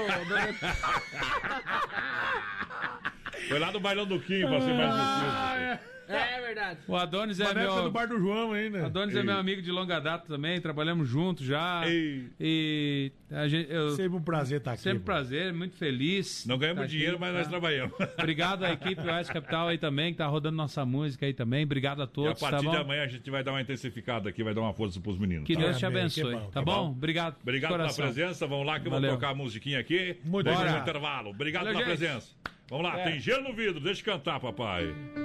[3.47, 5.92] Foi lá no bailão do Quinho, pra ser mais preciso.
[6.08, 6.80] É verdade.
[6.88, 7.91] O Adonis é Mas na época do meu.
[7.91, 8.86] bar do João ainda.
[8.86, 11.84] Adonis é meu amigo de longa data também, trabalhamos juntos já.
[11.88, 12.30] Ei.
[12.39, 14.82] E a gente, eu, Sempre um prazer estar aqui.
[14.82, 15.06] sempre mano.
[15.06, 16.45] prazer, muito feliz.
[16.45, 17.49] Não ganhamos tá aqui, dinheiro, mas nós tá?
[17.49, 17.93] trabalhamos.
[18.18, 21.64] Obrigado à equipe do Oeste Capital aí também, que tá rodando nossa música aí também.
[21.64, 22.72] Obrigado a E a todos, tá partir bom?
[22.72, 25.45] de amanhã a gente vai dar uma intensificada aqui, vai dar uma força pros meninos.
[25.45, 25.62] Que tá?
[25.62, 26.86] Deus te abençoe, que bom, tá bom?
[26.86, 26.91] bom.
[26.91, 27.36] Obrigado.
[27.41, 28.45] Obrigado pela presença.
[28.45, 30.18] Vamos lá que eu vou tocar a musiquinha aqui.
[30.26, 30.64] Muito bom.
[30.64, 31.30] do intervalo.
[31.30, 31.99] Obrigado Valeu, pela gente.
[31.99, 32.32] presença.
[32.70, 33.04] Vamos lá, É.
[33.12, 33.80] tem gelo no vidro.
[33.80, 35.22] Deixa eu cantar, papai.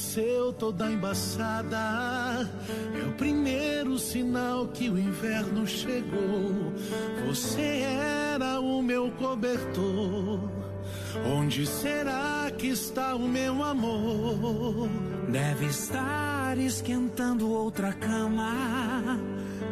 [0.00, 2.48] Amanheceu toda embaçada.
[2.98, 6.72] É o primeiro sinal que o inverno chegou.
[7.26, 7.82] Você
[8.32, 10.40] era o meu cobertor.
[11.36, 14.88] Onde será que está o meu amor?
[15.28, 19.18] Deve estar esquentando outra cama,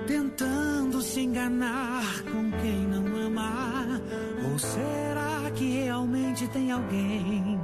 [0.06, 4.00] tentando se enganar com quem não ama.
[4.50, 7.58] Ou será que realmente tem alguém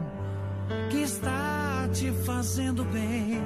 [0.90, 1.63] que está
[1.94, 3.40] te fazendo bem?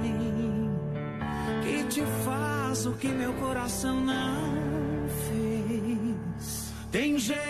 [1.63, 6.73] Que te faz o que meu coração não fez?
[6.91, 7.48] Tem gelo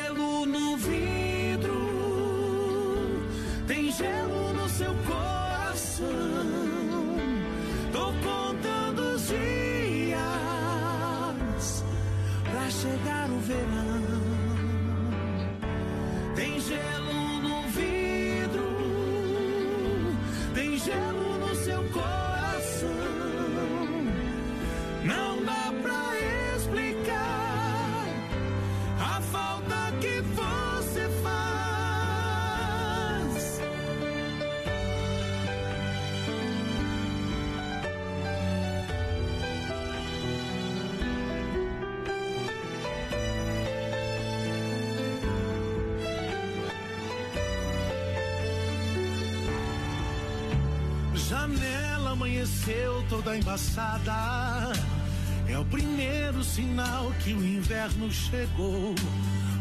[52.38, 54.72] amanheceu toda embaçada.
[55.48, 58.94] É o primeiro sinal que o inverno chegou.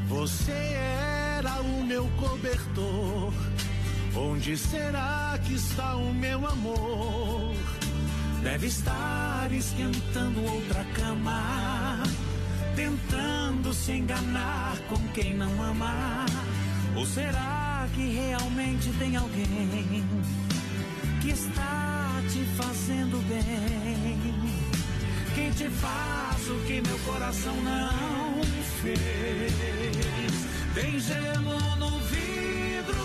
[0.08, 3.34] Você era o meu cobertor.
[4.16, 7.56] Onde será que está o meu amor?
[8.44, 12.04] Deve estar esquentando outra cama,
[12.76, 16.26] tentando se enganar com quem não ama.
[16.96, 20.06] Ou será que realmente tem alguém
[21.22, 21.87] que está
[22.28, 24.18] te fazendo bem?
[25.34, 28.44] Que te faz o que meu coração não
[28.82, 29.54] fez?
[30.74, 33.04] Tem gelo no vidro,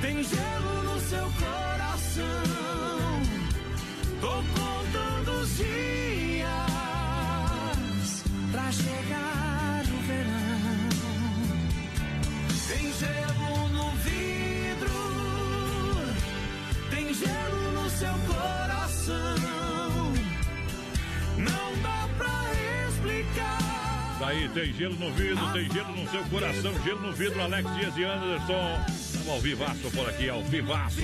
[0.00, 0.59] tem gelo
[24.54, 28.04] tem gelo no vidro, tem gelo no seu coração, gelo no vidro, Alex Dias e
[28.04, 28.80] Anderson.
[28.88, 31.00] Estamos ao vivaço por aqui, ao vivaço.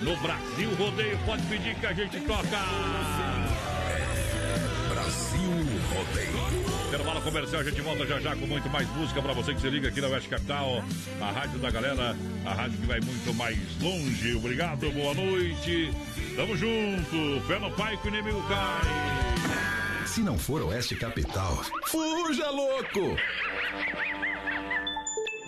[0.00, 2.58] No Brasil Rodeio, pode pedir que a gente toca.
[4.88, 5.50] Brasil
[5.92, 6.38] Rodeio.
[6.88, 9.68] Intervalo comercial, a gente volta já já com muito mais música pra você que se
[9.68, 10.82] liga aqui na Oeste Capital,
[11.20, 12.16] a rádio da galera,
[12.46, 14.34] a rádio que vai muito mais longe.
[14.34, 15.92] Obrigado, boa noite.
[16.36, 19.77] Tamo junto, pé no pai que o inimigo cai.
[20.14, 23.16] Se não for Oeste Capital, fuja louco!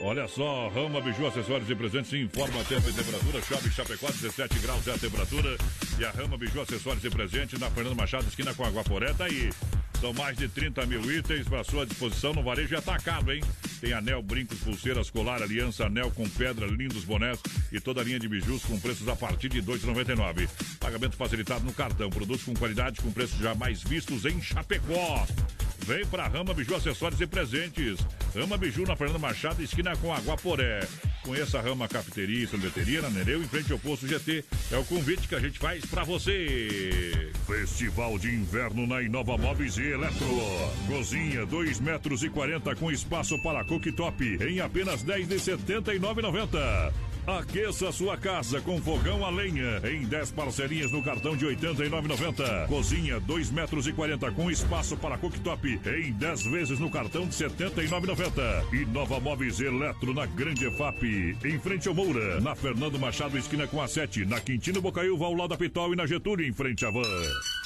[0.03, 3.43] Olha só, Rama Biju, acessórios e presentes, informa tempo e temperatura.
[3.43, 5.57] Chove Chapecó, 17 graus é a temperatura.
[5.99, 9.25] E a Rama Biju, acessórios e presentes na Fernando Machado, esquina com a Guaporé, tá
[9.25, 9.51] aí.
[10.01, 13.43] São mais de 30 mil itens para sua disposição no varejo atacado, hein?
[13.81, 17.39] Tem anel, brincos, pulseiras, colar, aliança, anel com pedra, lindos bonés
[17.73, 20.49] e toda a linha de bijus com preços a partir de R$ 2,99.
[20.79, 22.11] Pagamento facilitado no cartão.
[22.11, 25.27] Produtos com qualidade com preços jamais vistos em Chapecó.
[25.87, 27.99] Vem pra Rama Biju Acessórios e Presentes.
[28.35, 30.81] Rama Biju na Fernando Machado, esquina com Aguaporé.
[31.23, 34.45] Conheça a Rama Cafeteria e Sorveteria na Nereu, em frente ao posto GT.
[34.73, 37.31] É o convite que a gente faz pra você.
[37.47, 40.27] Festival de Inverno na Inova Móveis e Eletro.
[40.87, 47.10] Cozinha 2 metros e 40 com espaço para cooktop em apenas 10 de 79,90.
[47.39, 52.67] Aqueça sua casa com fogão a lenha em 10 parcelinhas no cartão de 89,90.
[52.67, 57.35] Cozinha 2 metros e 40 com espaço para cooktop em 10 vezes no cartão de
[57.37, 58.75] 79,90.
[58.75, 63.69] E Nova Móveis Eletro na Grande EFAP, em frente ao Moura, na Fernando Machado esquina
[63.69, 66.85] com a 7, na Quintino Bocaiúva ao lado da Pitol e na Getúlio em frente
[66.85, 67.60] à Van.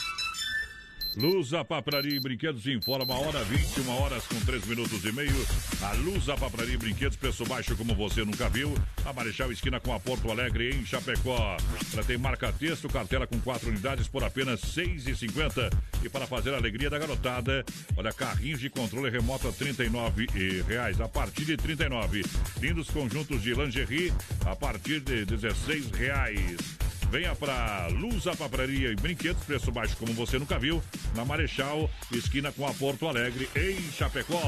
[1.17, 5.47] Lusa Papraria e Brinquedos informa a hora 21 horas com 3 minutos e meio.
[5.83, 8.75] A Lusa Papraria e Brinquedos, preço baixo como você nunca viu.
[9.05, 11.57] A Marechal Esquina com a Porto Alegre em Chapecó.
[11.93, 15.73] Ela tem marca-texto, cartela com 4 unidades por apenas R$ 6,50.
[16.03, 17.65] E para fazer a alegria da garotada,
[17.97, 20.27] olha, carrinhos de controle remoto a 39
[20.67, 22.25] reais, a partir de 39.
[22.61, 24.13] Lindos conjuntos de lingerie
[24.45, 26.85] a partir de 16 reais.
[27.11, 30.83] Venha para Lusa Papraria e Brinquedos, preço baixo como você nunca viu,
[31.15, 34.41] na Marechal, esquina com a Porto Alegre, em Chapecó.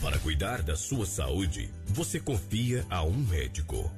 [0.00, 3.97] Para cuidar da sua saúde, você confia a um médico.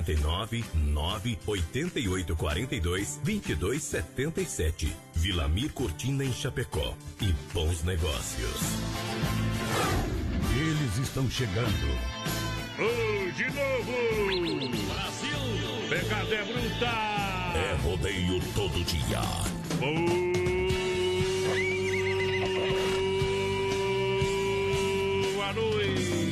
[0.01, 4.95] 49 9 88 42 22 77.
[5.15, 6.95] Vilamir Cortina em Chapecó.
[7.21, 8.61] E bons negócios.
[10.55, 11.69] Eles estão chegando.
[12.79, 13.91] Oh, de novo!
[14.87, 15.39] Brasil!
[15.89, 16.87] Pegada é bruta!
[17.55, 19.21] É rodeio todo dia.
[25.35, 26.30] Boa noite!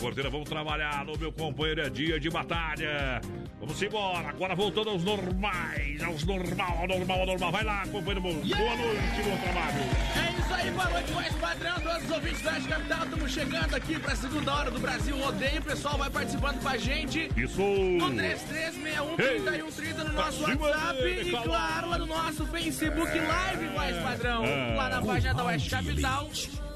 [0.00, 3.20] Porteira, vamos trabalhar no meu companheiro, é dia de batalha.
[3.60, 7.52] Vamos embora, agora voltando aos normais, aos normal, ao normal, ao normal.
[7.52, 8.32] Vai lá, companheiro, bom.
[8.32, 9.76] boa noite, bom trabalho.
[10.16, 13.04] É isso aí, boa noite, voz padrão, todos os ouvintes da Rádio Capital.
[13.04, 15.60] Estamos chegando aqui para a segunda hora do Brasil Rodeio.
[15.60, 17.30] O pessoal vai participando com a gente.
[17.36, 17.60] Isso!
[17.60, 23.68] No 3361-3130 no nosso WhatsApp e, claro, lá no nosso Facebook Live,
[24.02, 24.44] padrão.
[24.44, 24.74] É.
[24.74, 26.30] Lá na página da Oeste Capital.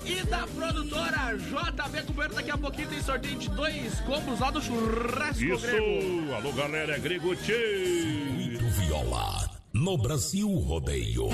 [0.06, 4.60] E da produtora JB Companheiro, daqui a pouquinho tem sorteio de dois combos lá do
[4.60, 5.54] Churrasco Grego.
[5.56, 6.34] Isso!
[6.34, 8.26] Alô, galera, é Grego Tchê!
[8.34, 9.48] Muito viola.
[9.72, 11.28] No Brasil Rodeio.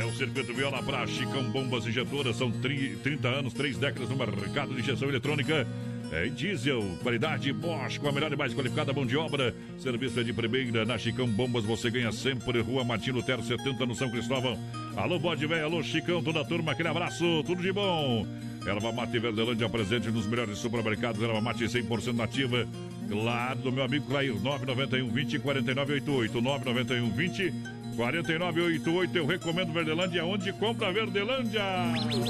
[0.00, 2.36] É o Circuito Viola para Chicão Bombas Injetoras.
[2.36, 5.66] São tri- 30 anos, 3 décadas no mercado de injeção eletrônica.
[6.12, 9.54] É diesel, qualidade Bosch, com a melhor e mais qualificada mão de obra.
[9.78, 10.84] Serviço é de primeira.
[10.84, 12.60] Na Chicão Bombas você ganha sempre.
[12.60, 14.58] Rua Martin Lutero 70 no São Cristóvão.
[14.94, 18.26] Alô, Bode Velho, alô, Chicão, toda a turma, aquele abraço, tudo de bom.
[18.66, 21.22] Erva Mate Verdelândia presente nos melhores supermercados.
[21.22, 22.68] Erva Mate 100% nativa.
[23.08, 26.40] Claro, do meu amigo Clair, 991 20 4988.
[26.42, 27.54] 991 20
[27.92, 29.16] 4988.
[29.16, 31.62] Eu recomendo Verdelândia, onde compra Verdelândia.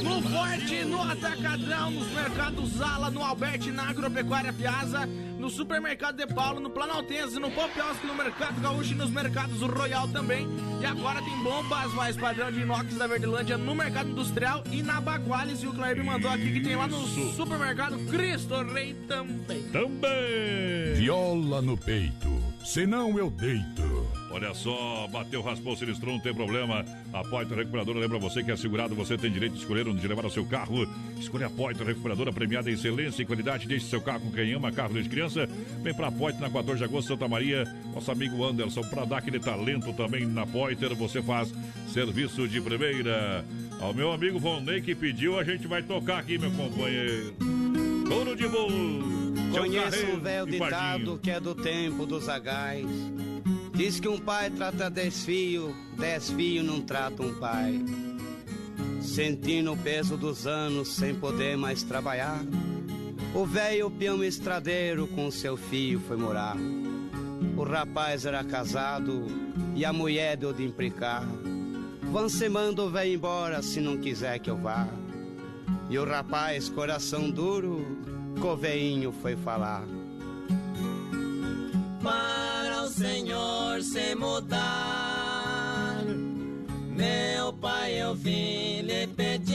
[0.03, 5.07] No Forte, no Atacadão, nos mercados Ala, no Alberti, na Agropecuária Piazza,
[5.39, 10.09] no Supermercado de Paulo, no Planaltense, no Popiosco, no Mercado Gaúcho e nos mercados Royal
[10.09, 10.47] também.
[10.81, 15.01] E agora tem bombas mais padrão de inox da Verdelândia no Mercado Industrial e na
[15.01, 15.63] Baguales.
[15.63, 17.03] E o Clair mandou aqui que tem lá no.
[17.33, 19.63] Supermercado Cristo Rei também.
[19.65, 20.95] Também.
[20.95, 22.29] Viola no peito,
[22.65, 24.22] senão eu deito.
[24.33, 26.83] Olha só, bateu, raspou, sinistrou, não tem problema.
[27.13, 30.25] A Poitra Recuperadora lembra você que é segurado, você tem direito de escolher onde levar
[30.25, 30.89] o seu carro.
[31.21, 33.69] Escolha a Poitra Recuperadora, premiada em excelência e qualidade.
[33.69, 35.47] Deixe seu carro com quem ama carro desde criança.
[35.83, 37.65] Vem pra Poitra na 14 de agosto, Santa Maria.
[37.95, 41.53] Nosso amigo Anderson, pra dar aquele talento também na Poitra, você faz
[41.93, 43.45] serviço de primeira.
[43.81, 47.35] Ao meu amigo Vonei que pediu, a gente vai tocar aqui, meu companheiro.
[48.09, 49.35] Couro de bolo.
[49.53, 52.87] Conheço um velho ditado que é do tempo dos agais.
[53.75, 55.75] Diz que um pai trata dez filhos
[56.65, 57.83] não tratam um pai.
[59.01, 62.45] sentindo o peso dos anos sem poder mais trabalhar.
[63.35, 66.57] O velho peão estradeiro com seu filho foi morar.
[67.57, 69.27] O rapaz era casado
[69.75, 71.27] e a mulher deu de implicar.
[72.13, 74.87] Vão se manda o velho embora se não quiser que eu vá.
[75.89, 77.85] E o rapaz, coração duro,
[78.41, 79.83] com o veinho foi falar.
[82.03, 86.03] Para o Senhor se mudar,
[86.97, 89.55] meu pai eu vim lhe pedir.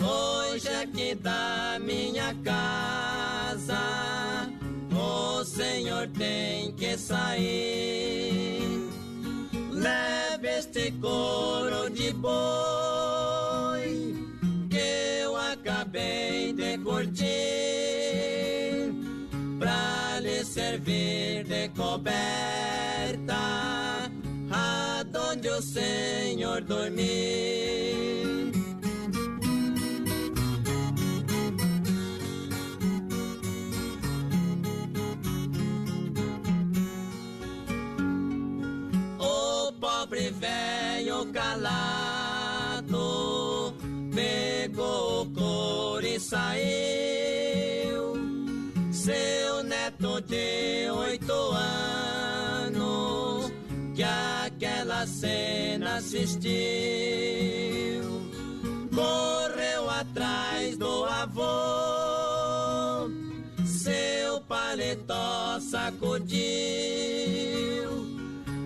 [0.00, 3.78] Hoje aqui da minha casa,
[4.90, 8.88] o Senhor tem que sair.
[9.70, 12.34] Leve este couro de boi
[14.70, 18.37] que eu acabei de curtir
[20.68, 23.38] servir de coberta
[24.50, 28.52] aonde o Senhor dormir.
[39.18, 42.54] O pobre velho calado
[44.14, 47.37] pegou o e saiu.
[49.08, 51.32] Seu neto de oito
[52.62, 53.50] anos
[53.96, 56.52] que aquela cena assistiu.
[58.94, 61.40] Correu atrás do avô,
[63.64, 66.38] seu paletó sacudiu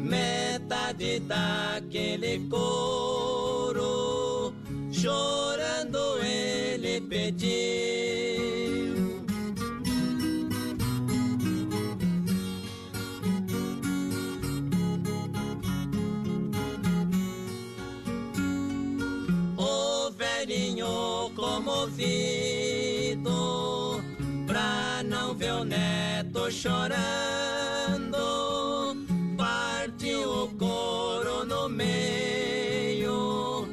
[0.00, 4.52] metade daquele couro,
[4.90, 7.91] chorando ele pediu.
[22.02, 24.02] Comovido,
[24.46, 26.96] pra não ver o neto chorando,
[29.36, 33.68] partiu o couro no meio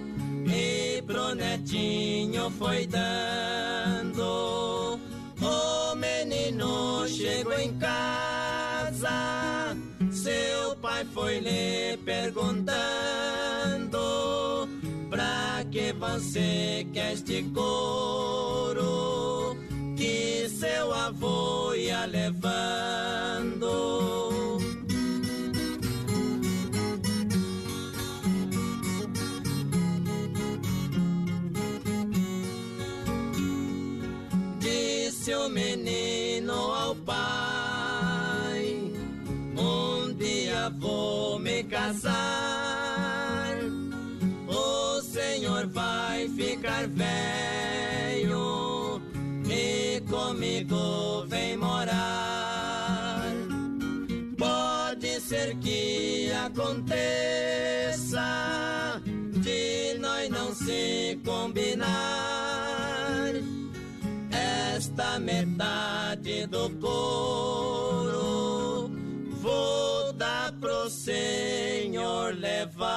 [0.46, 5.00] e pro netinho foi dando.
[5.42, 9.78] O menino chegou em casa,
[10.12, 12.69] seu pai foi lhe perguntando
[16.00, 18.78] que você quer este couro
[19.98, 23.09] que seu avô ia levando.
[66.30, 68.20] Metade do couro
[69.42, 72.90] vou dar pro Senhor levar.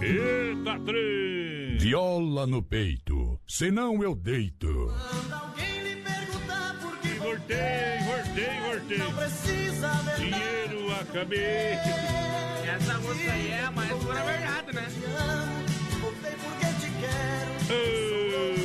[0.00, 1.78] Eita, trem!
[1.78, 4.92] Viola no peito, senão eu deito.
[7.18, 8.98] Voltei, voltei, voltei.
[8.98, 11.76] Não precisa Dinheiro, acabei.
[12.66, 14.86] Essa música aí é a mais pura verdade, né?
[16.00, 16.79] Voltei porque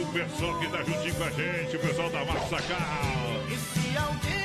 [0.01, 3.25] O pessoal que tá juntinho com a gente, o pessoal da Massacal.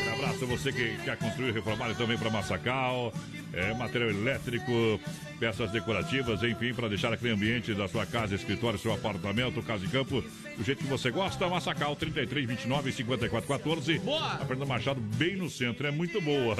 [0.06, 3.12] Um abraço a você que quer construir reformar e também para Massacal.
[3.52, 5.00] É, material elétrico,
[5.40, 9.88] peças decorativas, enfim, para deixar aquele ambiente da sua casa, escritório, seu apartamento, casa em
[9.88, 10.22] campo,
[10.56, 11.48] do jeito que você gosta.
[11.48, 13.98] Massacal 33 29 54 14.
[13.98, 14.34] Boa!
[14.34, 16.54] A Fernanda Machado bem no centro, é muito boa.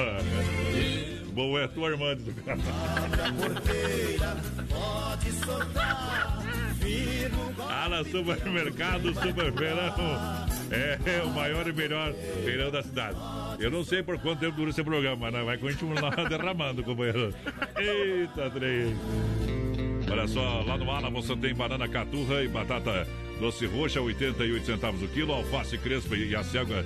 [1.33, 2.17] boa é a tua irmã.
[7.91, 9.95] Na supermercado, super feirão.
[10.71, 13.17] É, é o maior e melhor feirão da cidade.
[13.59, 15.43] Eu não sei por quanto tempo dura esse programa, né?
[15.43, 17.35] Vai continuar derramando, companheiro.
[17.77, 18.97] Eita, trem.
[20.11, 23.07] Olha só, lá no Ala você tem banana caturra e batata
[23.41, 26.85] doce roxa, 88 centavos o quilo, alface crespa e acelga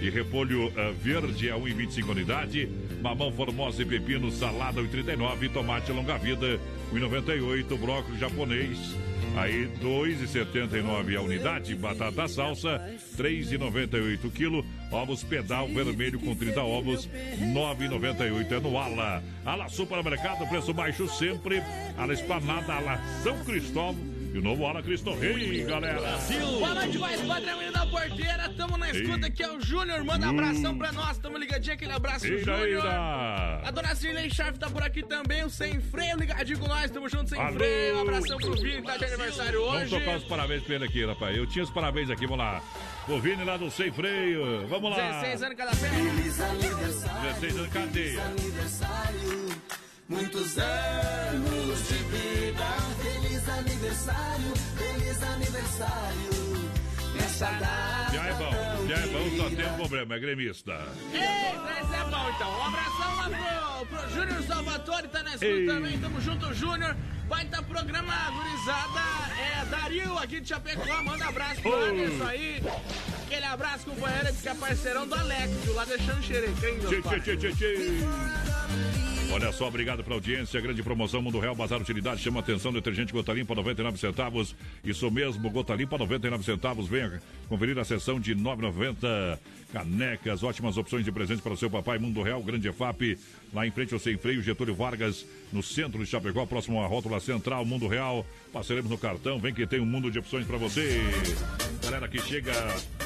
[0.00, 2.68] e repolho ah, verde a 1,25 unidade,
[3.00, 6.58] mamão formosa e pepino, salada 1,39, tomate longa vida
[6.92, 8.78] 1,98, brócolis japonês
[9.36, 12.80] Aí 2,79 a unidade, batata salsa
[13.16, 17.08] 3,98 quilo, ovos pedal vermelho com 30 ovos
[17.40, 19.22] 9,98 é no Ala.
[19.44, 21.62] Ala Supermercado, preço baixo sempre.
[21.98, 26.00] Ala Espanada, Ala São Cristóvão e o novo Ala Cristo Rei, galera.
[26.58, 28.52] Boa noite, mais padrão menino da porteira.
[28.56, 30.02] Tamo na escuta aqui, é o Júnior.
[30.02, 31.16] Manda abração pra nós.
[31.18, 32.84] Tamo ligadinho, aquele abraço, Júnior.
[32.84, 35.44] A dona Cirlei Schaff tá por aqui também.
[35.44, 36.90] O Sem Freio ligadinho com nós.
[36.90, 37.52] Tamo junto, Sem Alô.
[37.52, 37.96] Freio.
[37.96, 40.00] Um abração pro Vini, tá de aniversário Vamos hoje.
[40.00, 41.36] tocar os parabéns pra ele aqui, rapaz.
[41.36, 42.60] Eu tinha os parabéns aqui, vamos lá.
[43.06, 44.66] O Vini lá do Sem Freio.
[44.66, 45.20] Vamos lá.
[45.20, 45.88] 16 anos cada pé.
[45.90, 47.34] Feliz aniversário.
[47.34, 49.48] 16 anos, aniversário.
[50.08, 52.33] Muitos anos de vida.
[53.44, 54.54] Feliz aniversário.
[54.78, 56.70] Feliz aniversário.
[57.14, 58.12] Nessa data.
[58.12, 60.72] Já é bom, já é bom, só tem um problema, é gremista.
[61.12, 62.50] Eita, esse é bom então.
[62.58, 63.30] Um abração lá
[63.86, 65.66] pro, pro Júnior Salvatore, tá na escuta Ei.
[65.66, 65.98] também.
[65.98, 66.96] Tamo junto, Júnior.
[67.28, 69.00] Vai tá programa gurizada.
[69.38, 71.02] É Dario aqui de Chapecó.
[71.02, 71.84] Manda abraço pro Oh.
[71.84, 72.62] Anderson aí.
[73.26, 75.74] Aquele abraço, companheiro, que é parceirão do Alex, viu?
[75.74, 77.20] lá deixando xerecrim, meu Tchê, pai.
[77.20, 78.53] tchê, tchê, tchê, tchê.
[79.34, 80.60] Olha só, obrigado pela audiência.
[80.60, 82.22] Grande promoção Mundo Real Bazar Utilidade.
[82.22, 84.54] Chama atenção, detergente Gota Limpa 99 centavos.
[84.84, 86.86] Isso mesmo, Gota Limpa 99 centavos.
[86.86, 89.36] Venha conferir a sessão de 9,90.
[89.74, 91.98] Canecas, ótimas opções de presente para o seu papai.
[91.98, 93.18] Mundo Real, Grande EFAP.
[93.52, 97.18] Lá em frente ao Sem Freio, Getúlio Vargas, no centro de Chapecó, próximo à rótula
[97.18, 98.24] central, Mundo Real.
[98.52, 99.36] Passaremos no cartão.
[99.40, 101.00] Vem que tem um mundo de opções para você.
[101.82, 102.52] Galera que chega,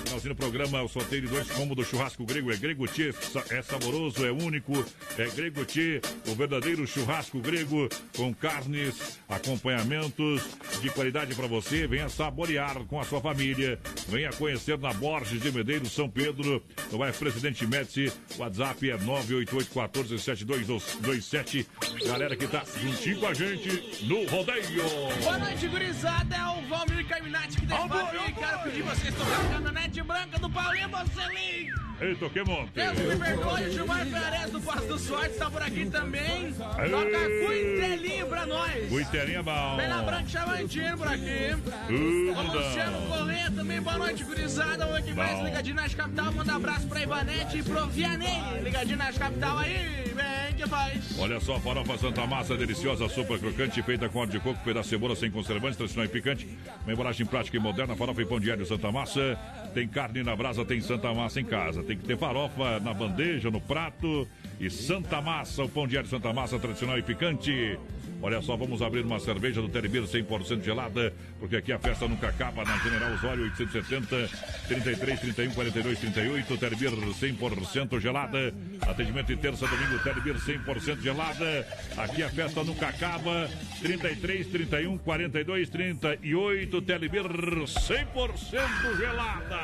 [0.04, 2.52] finalzinho do programa, o sorteio de dois combos do churrasco grego.
[2.52, 3.12] É grego tchê,
[3.50, 4.72] é saboroso, é único.
[5.18, 10.42] É grego tchê, o verdadeiro churrasco grego com carnes, acompanhamentos
[10.80, 11.86] de qualidade para você.
[11.86, 13.78] Venha saborear com a sua família.
[14.06, 16.57] Venha conhecer na Borges de Medeiros, São Pedro.
[16.90, 18.12] No bairro Presidente Médici.
[18.36, 21.66] WhatsApp é 988-14-7227.
[22.06, 24.82] Galera que tá juntinho com a gente no rodeio.
[25.22, 26.36] Boa noite, gurizada.
[26.36, 30.38] É o Valmir Carminati que tem papo e quero pedir vocês tocar a caminhonete branca
[30.38, 31.87] do Paulinho Bocelin.
[32.00, 32.70] Eita, que monte.
[32.74, 36.52] Deus me perdoe, o Gilmar Perez do Passo do Sorte tá por aqui também.
[36.52, 37.18] Toca.
[37.44, 38.92] Cuitelinho pra nós.
[38.92, 39.76] O Iterinho é bom.
[39.76, 41.56] Bela Branca Chavantinho por aqui.
[41.88, 43.08] Tudo O Luciano.
[43.08, 44.86] Corrêa também, boa noite, gurizada.
[44.86, 46.32] Oi, que mais ligadinho na capital.
[46.32, 48.62] Manda abraço pra Ivanete e pro Vianney.
[48.62, 51.18] Ligadinho na capital aí, vem que faz.
[51.18, 54.90] Olha só, farofa Santa Massa, deliciosa, super crocante, feita com óleo de coco, pedaço de
[54.90, 56.48] cebola sem conservantes, tradicional e picante.
[56.84, 59.36] Uma embalagem prática e moderna, farofa e pão diário Santa Massa.
[59.74, 61.82] Tem carne na brasa, tem Santa Massa em casa.
[61.82, 64.26] Tem que ter farofa na bandeja, no prato.
[64.60, 67.78] E Santa Massa, o pão diário Santa Massa, tradicional e picante.
[68.20, 72.28] Olha só, vamos abrir uma cerveja do Telebir 100% gelada, porque aqui a festa nunca
[72.28, 72.64] acaba.
[72.64, 74.28] Na General Osório 870
[74.66, 76.58] 33 31 42 38.
[76.58, 78.52] Telebir 100% gelada.
[78.82, 81.66] Atendimento de terça, domingo, Telebir 100% gelada.
[81.96, 83.48] Aqui a festa nunca acaba.
[83.80, 86.82] 33 31 42 38.
[86.82, 89.58] Telebir 100% gelada.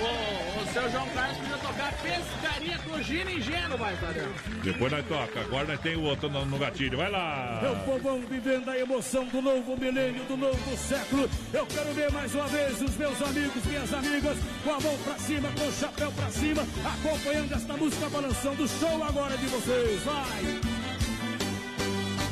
[0.00, 3.40] Ô, o seu João Carlos podia tocar pescaria com Gina e
[3.76, 4.32] vai, padrão.
[4.62, 5.40] Depois nós toca.
[5.40, 6.96] Agora nós tem o outro no, no gatilho.
[6.96, 7.60] Vai lá.
[7.84, 11.28] Povão vivendo a emoção do novo milênio, do novo século.
[11.52, 15.18] Eu quero ver mais uma vez os meus amigos, minhas amigas, com a mão pra
[15.18, 20.02] cima, com o chapéu pra cima, acompanhando esta música balançando o show agora de vocês.
[20.02, 20.82] Vai!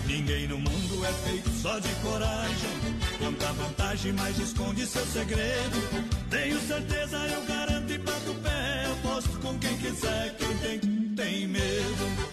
[0.07, 2.71] Ninguém no mundo é feito só de coragem.
[3.19, 6.07] Conta vantagem, mas esconde seu segredo.
[6.29, 8.87] Tenho certeza, eu garanto e bato o pé.
[8.93, 10.37] Aposto com quem quiser.
[10.37, 10.79] Quem tem,
[11.15, 12.31] tem medo.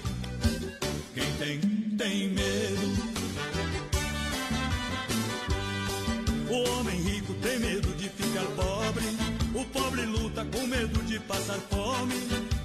[1.13, 1.59] Quem tem,
[1.97, 2.86] tem medo.
[6.57, 9.05] O homem rico tem medo de ficar pobre.
[9.53, 12.15] O pobre luta com medo de passar fome.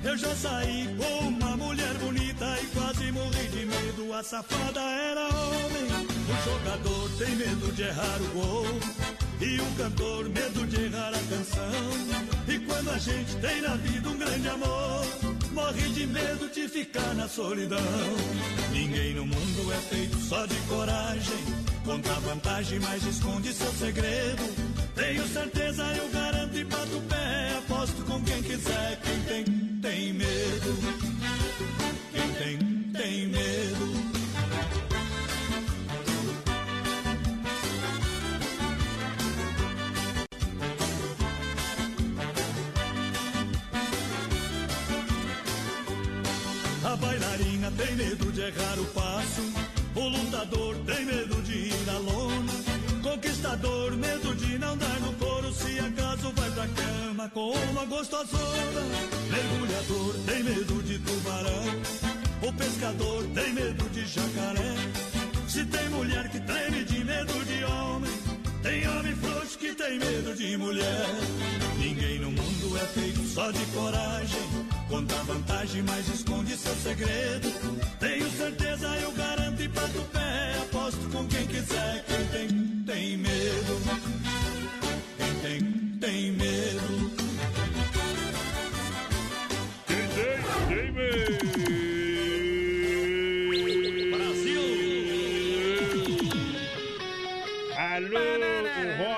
[0.02, 4.14] Eu já saí com uma mulher bonita e quase morri de medo.
[4.14, 6.06] A safada era homem.
[6.08, 8.66] O jogador tem medo de errar o gol.
[9.42, 12.48] E o cantor, medo de errar a canção.
[12.48, 15.06] E quando a gente tem na vida um grande amor,
[15.52, 17.78] morre de medo de ficar na solidão.
[18.72, 21.61] Ninguém no mundo é feito só de coragem.
[21.84, 24.42] Conta vantagem, mas esconde seu segredo.
[24.94, 27.58] Tenho certeza, eu garanto e bato o pé.
[27.58, 29.00] Aposto com quem quiser.
[29.00, 29.44] Quem tem,
[29.80, 31.01] tem medo.
[57.30, 58.80] com uma gostosona.
[59.30, 61.64] Mergulhador tem medo de tubarão.
[62.42, 64.74] O pescador tem medo de jacaré.
[65.48, 68.12] Se tem mulher que treme de medo de homem,
[68.62, 71.06] tem homem frouxo que tem medo de mulher.
[71.78, 74.42] Ninguém no mundo é feito só de coragem.
[74.88, 77.48] Conta vantagem, mas esconde seu segredo.
[78.00, 80.54] Tenho certeza, eu garanto e bato pé.
[80.62, 84.21] Aposto com quem quiser, quem tem, tem medo.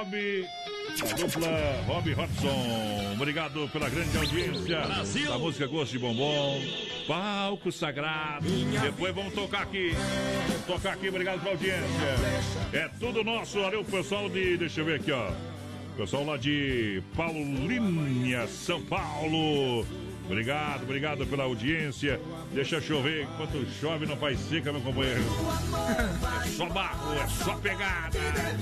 [0.04, 0.48] Rob.
[1.00, 1.48] A dupla
[1.86, 3.12] Rob Hodgson.
[3.14, 4.80] Obrigado pela grande audiência.
[4.80, 5.30] Brasil.
[5.30, 6.60] Da música Gosto de Bombom.
[7.08, 8.46] Palco Sagrado.
[8.82, 9.92] Depois vamos tocar aqui.
[10.48, 11.08] Vamos tocar aqui.
[11.08, 11.82] Obrigado pela audiência.
[12.72, 13.60] É tudo nosso.
[13.60, 14.58] Valeu, pessoal de.
[14.58, 15.30] Deixa eu ver aqui, ó.
[15.96, 19.86] Pessoal lá de Paulínia, São Paulo.
[20.24, 22.20] Obrigado, obrigado pela audiência.
[22.52, 25.22] Deixa chover, enquanto chove não faz seca, meu companheiro.
[26.44, 28.18] É só barro, é só pegada.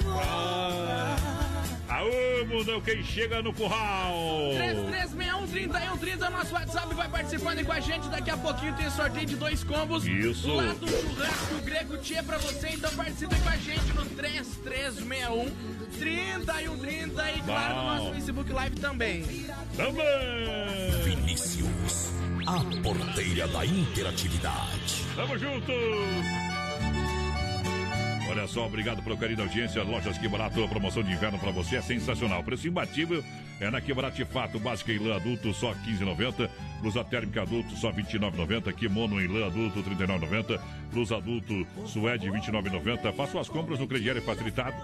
[0.09, 1.52] Ah.
[1.93, 4.15] Aô, mundão, quem chega no curral?
[4.57, 8.09] 3361-3130, nosso WhatsApp vai participando com a gente.
[8.09, 10.07] Daqui a pouquinho tem sorteio de dois combos.
[10.07, 10.55] Isso.
[10.55, 12.71] Lá do churrasco grego Tia pra você.
[12.71, 15.51] Então participe com a gente no 3361
[15.99, 19.25] 3130 e claro no nosso Facebook Live também.
[19.77, 21.03] Também.
[21.05, 22.11] Vinícius,
[22.47, 25.05] a porteira da interatividade.
[25.15, 25.73] Tamo junto!
[28.33, 29.83] Olha só, obrigado pelo carinho da audiência.
[29.83, 32.43] Lojas Que Barato, a promoção de inverno pra você é sensacional.
[32.43, 33.23] Preço imbatível
[33.63, 34.59] é na Que Barato de Fato.
[34.59, 36.51] Básica em lã adulto só 15,90.
[36.81, 38.73] Blusa térmica adulto só 29,90.
[38.73, 40.61] Kimono em lã adulto 39,90.
[40.93, 43.13] Blusa adulto suede 29,90.
[43.15, 44.77] Faça suas compras no crediário facilitado.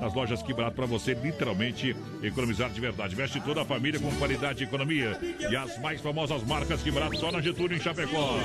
[0.00, 3.14] Nas lojas Que Barato pra você literalmente economizar de verdade.
[3.14, 5.18] Veste toda a família com qualidade e economia.
[5.50, 8.38] E as mais famosas marcas Que Barato só na Getúlio em Chapecó.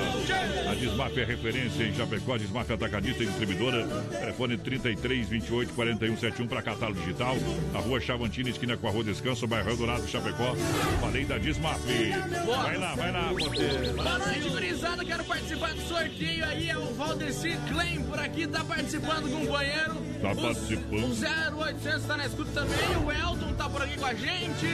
[0.70, 2.38] A Desmaf é referência em Chapecó.
[2.38, 3.86] Desmaf atacadista e distribuidora.
[4.10, 7.36] Telefone 33 28 41 71 para catálogo digital.
[7.74, 10.54] A rua Chavantina, esquina com a rua Descanso, bairro Dourado, Chapecó.
[11.00, 11.80] Falei da Desmaf.
[11.82, 13.92] Vai lá, vai lá, você.
[13.96, 15.04] Boa noite, gurizada.
[15.04, 16.70] Quero participar do sorteio aí.
[16.70, 18.46] É o Valdeci Klein por aqui.
[18.46, 19.96] Tá participando com o banheiro.
[20.20, 21.02] Tá participando.
[21.02, 22.96] O 0800 tá na escuta também.
[23.04, 24.66] O Elton tá por aqui com a gente.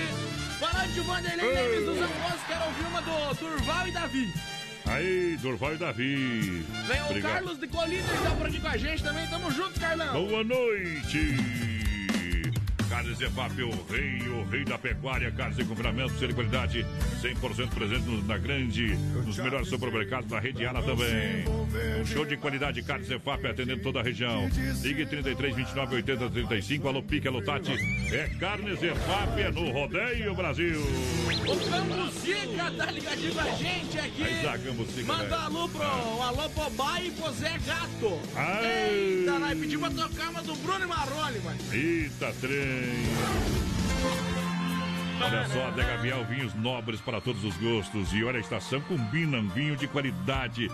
[0.60, 2.42] Boa noite, Vanderlei Neves dos Almoços.
[2.46, 4.34] Quero ouvir uma do Durval e Davi.
[4.84, 6.66] Aí, Durval e Davi.
[6.86, 7.22] Vem o.
[7.22, 9.26] Carlos de Colina que tá por aqui com a gente também.
[9.28, 10.26] Tamo junto, Carlão.
[10.26, 11.67] Boa noite!
[12.88, 16.86] Carnes EFAP, o rei, o rei da pecuária, carnes em confinamento, ser de qualidade,
[17.22, 18.96] 100% presente na grande,
[19.26, 21.44] nos melhores supermercados da rede Ana também.
[22.00, 24.48] Um show de qualidade, carnes EFAP, atendendo toda a região.
[24.82, 27.72] Ligue 33, 29, 80, 35, alô Pique, alô Tati.
[28.12, 30.80] É carnes EFAP, é no Rodeio Brasil.
[30.80, 34.22] O Cambucica tá ligadinho com a gente aqui.
[34.22, 38.18] Aí tá, Cambucica, Manda um alô pro um alô pro Bai e pro Zé Gato.
[38.34, 38.64] Ai.
[38.64, 41.58] Eita, nós pedimos pra tocar uma do Bruno e Marrone, mano.
[41.72, 43.68] Eita, trem!
[45.20, 48.12] Olha só, Adega Vial, vinhos nobres para todos os gostos.
[48.12, 50.70] E olha, a estação combina um vinho de qualidade.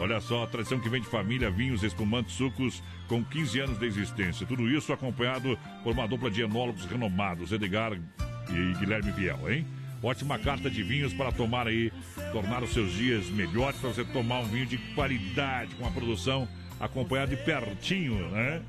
[0.00, 3.86] Olha só, a tradição que vem de família, vinhos, espumantes, sucos com 15 anos de
[3.86, 4.46] existência.
[4.46, 9.66] Tudo isso acompanhado por uma dupla de enólogos renomados, Edgar e Guilherme Viel, hein?
[10.00, 11.92] Ótima carta de vinhos para tomar aí,
[12.30, 16.46] tornar os seus dias melhores para você tomar um vinho de qualidade, com a produção
[16.78, 18.62] acompanhada de pertinho, né?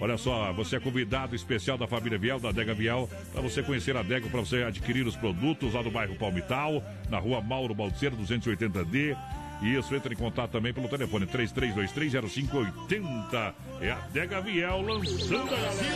[0.00, 3.94] Olha só, você é convidado especial da família Viel, da Adega Viel, para você conhecer
[3.94, 8.16] a Adega, para você adquirir os produtos lá do bairro Palmital, na rua Mauro Balseiro,
[8.16, 9.16] 280D.
[9.62, 13.54] Isso, entra em contato também pelo telefone 33230580.
[13.80, 15.92] É a Adega Viel lançando a galera.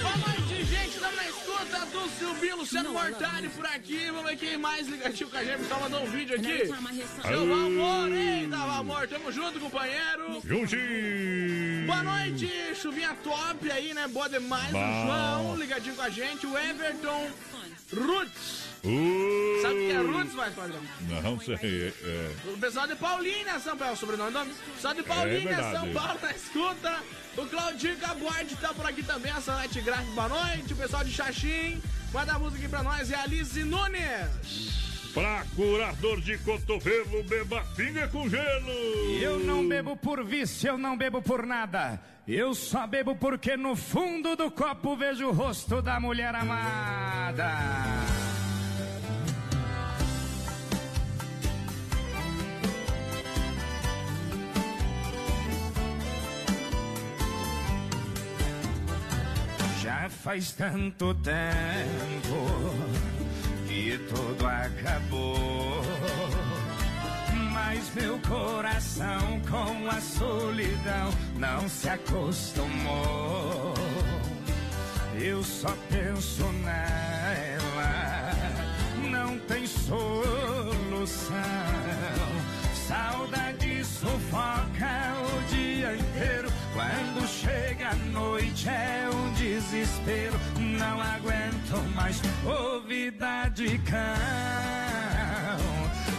[0.00, 0.90] Boa noite, gente.
[0.90, 4.06] Estamos na escuta do Silvio Luciano Mortari por aqui.
[4.06, 5.64] Vamos ver quem mais ligadinho com a gente.
[5.64, 6.66] Só mandou um vídeo aqui.
[6.66, 9.08] Seu Valmor, eita, Valmor.
[9.08, 10.40] Tamo junto, companheiro.
[10.44, 11.86] Juntinho.
[11.86, 14.06] Boa noite, chuvinha top aí, né?
[14.06, 14.70] Boa demais.
[14.70, 14.78] Bom.
[14.78, 16.46] O João ligadinho com a gente.
[16.46, 17.28] O Everton
[17.92, 18.70] Roots.
[18.84, 20.80] Uh, Sabe o que é Roots, mais padrão?
[21.22, 21.54] Não sei.
[21.54, 22.30] é, é.
[22.52, 24.52] O pessoal de Paulínia, São Paulo, sobrenome nome.
[24.74, 25.72] Pessoal de Paulínia, É.
[25.72, 26.98] São Paulo, na escuta.
[27.36, 30.72] O Claudinho Cabuarte tá por aqui também, a Sanete Gráfico, boa noite.
[30.72, 31.80] O pessoal de Xaxim,
[32.12, 34.82] manda a música aqui pra nós, é a Alice Nunes.
[35.14, 38.70] Pra curador de cotovelo, beba pinga com gelo.
[39.20, 42.00] Eu não bebo por vício, eu não bebo por nada.
[42.26, 47.52] Eu só bebo porque no fundo do copo vejo o rosto da mulher amada.
[59.92, 62.38] Já faz tanto tempo
[63.68, 65.82] que tudo acabou.
[67.52, 73.74] Mas meu coração com a solidão não se acostumou.
[75.20, 78.32] Eu só penso nela,
[79.10, 81.36] não tem solução
[82.92, 86.52] Saudade sufoca o dia inteiro.
[86.74, 90.38] Quando chega a noite é um desespero.
[90.58, 93.96] Não aguento mais ouvida de cão.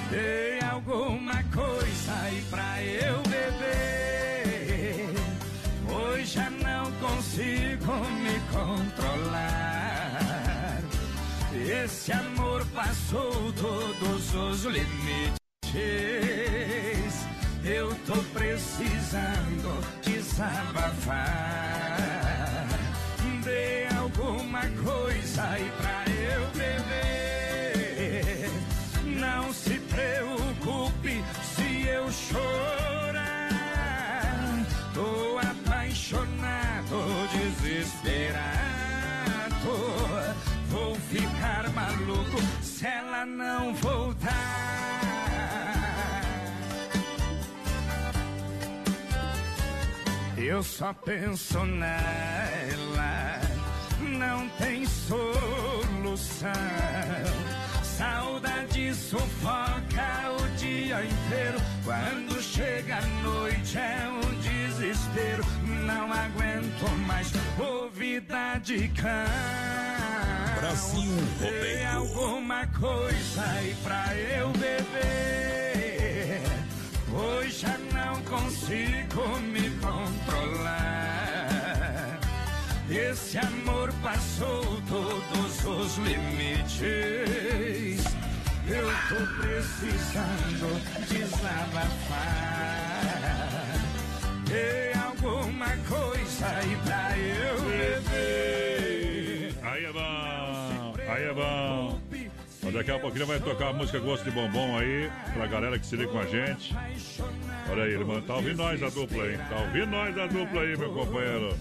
[0.09, 5.13] Tem alguma coisa aí pra eu beber.
[5.87, 7.93] Hoje já não consigo
[8.23, 9.61] me controlar.
[11.53, 15.42] Esse amor passou todos os limites.
[17.65, 21.17] Eu tô precisando desabafar.
[23.43, 26.02] Dê alguma coisa aí pra
[50.45, 53.39] Eu só penso nela,
[54.01, 56.51] não tem solução.
[57.81, 61.57] Saudade sufoca o dia inteiro.
[61.85, 65.45] Quando chega a noite é um desespero.
[65.85, 69.09] Não aguento mais ouvida de cão.
[70.59, 71.89] Brasil Rodeio.
[71.89, 75.23] alguma coisa aí pra eu beber.
[77.15, 80.73] Hoje já não consigo me controlar.
[82.89, 86.81] Esse amor passou todos os limites.
[88.67, 92.23] Eu tô precisando desabafar.
[94.47, 99.53] Tem alguma coisa aí pra eu beber.
[99.61, 101.82] Aí é bom, aí é bom.
[102.73, 105.95] Daqui a pouquinho vai tocar a música Gosto de Bombom aí, pra galera que se
[105.95, 106.75] liga com a gente.
[107.69, 109.37] Olha aí, irmão, tá ouvindo nós a dupla aí.
[109.37, 111.57] Tá ouvindo nós a dupla aí, meu companheiro.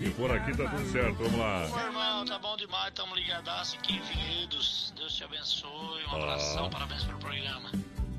[0.00, 1.68] E por aqui tá tudo certo, vamos lá.
[1.70, 4.92] Ô, irmão, tá bom demais, tamo ligadaço aqui Vinhedos.
[4.96, 6.70] Deus te abençoe, um abração, Ah.
[6.70, 7.70] parabéns pelo programa.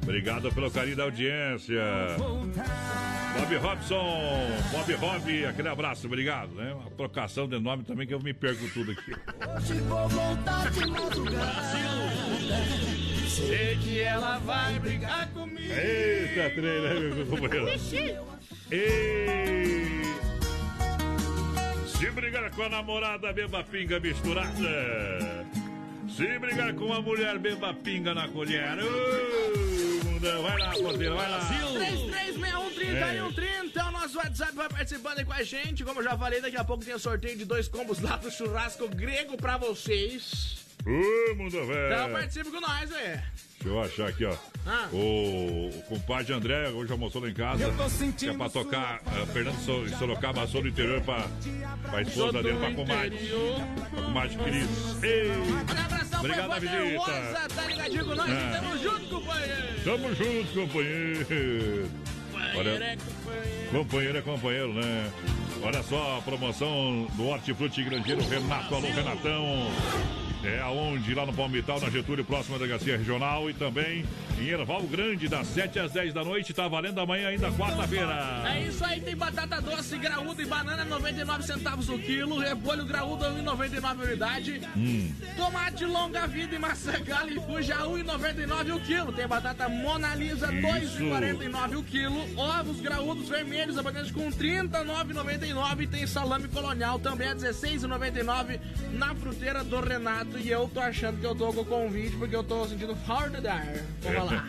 [0.07, 1.83] Obrigado pelo carinho da audiência.
[2.17, 6.73] Bob Robson, Bob Rob, aquele abraço, obrigado, né?
[6.73, 9.11] Uma trocação de nome também que eu me perco tudo aqui.
[9.11, 11.61] Hoje vou voltar de madrugada.
[13.27, 15.73] Sei que ela vai brigar comigo.
[15.73, 17.67] Eita, trem, né, meu companheiro?
[18.71, 20.03] Ei!
[21.85, 25.45] Se brigar com a namorada, beba pinga misturada.
[26.15, 28.77] Se brigar com a mulher, beba pinga na colher.
[30.03, 31.39] Mundão, vai lá, porteira, vai lá.
[31.49, 35.83] 33613130 é o nosso WhatsApp, vai participando aí com a gente.
[35.83, 38.31] Como eu já falei, daqui a pouco tem o sorteio de dois combos lá do
[38.31, 40.65] churrasco grego pra vocês.
[40.87, 42.11] Ô, mundo Então velho.
[42.13, 43.21] participe com nós, velho.
[43.59, 44.35] Deixa eu achar aqui, ó.
[44.65, 44.87] Ah.
[44.93, 47.61] O, o compadre André hoje almoçou lá em casa.
[47.61, 51.01] Eu tô Que é sentindo pra tocar uh, Fernando so, em Sorocaba, sou do interior
[51.01, 51.27] pra,
[51.89, 53.31] pra esposa dele, pra comadre.
[53.91, 55.03] Pra comadre Cris.
[55.03, 55.31] Ei!
[55.31, 57.49] Um abração Obrigado, pro visita.
[57.53, 58.29] Tá ligadinho com nós?
[58.29, 58.59] Ah.
[58.61, 59.83] Tamo junto, companheiro.
[59.83, 61.89] Tamo junto, companheiro.
[62.31, 63.71] Companheiro é Olha, companheiro.
[63.71, 65.11] companheiro é companheiro, né?
[65.63, 68.73] Olha só a promoção do Hortifruti Grandeiro Renato.
[68.73, 69.67] Alô, Renatão.
[70.47, 71.13] É aonde?
[71.13, 73.49] Lá no Palmital, na Getúlio, próxima Delegacia Regional.
[73.49, 74.05] E também
[74.39, 76.53] em Erval Grande, das 7 às 10 da noite.
[76.53, 78.43] Tá valendo amanhã ainda, quarta-feira.
[78.45, 83.25] É isso aí, tem batata doce, graúda e banana 99 centavos o quilo, repolho graúdo
[83.25, 85.11] 1,99 unidade, Hum.
[85.35, 90.53] tomate longa vida e maçã gala e fuja 1,99 o quilo, tem batata Mona Lisa
[90.53, 91.01] Isso.
[91.03, 97.35] 2,49 o quilo, ovos graúdos vermelhos apenas com 39,99 e tem salame colonial também a
[97.35, 98.59] 16,99
[98.93, 102.35] na fruteira do Renato e eu tô achando que eu tô com o convite porque
[102.35, 103.67] eu tô sentindo falta de ar.
[104.01, 104.47] Vamos lá.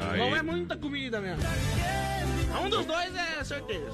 [0.00, 1.42] Aí, Não é muita comida mesmo.
[2.64, 3.90] Um dos dois é certeza.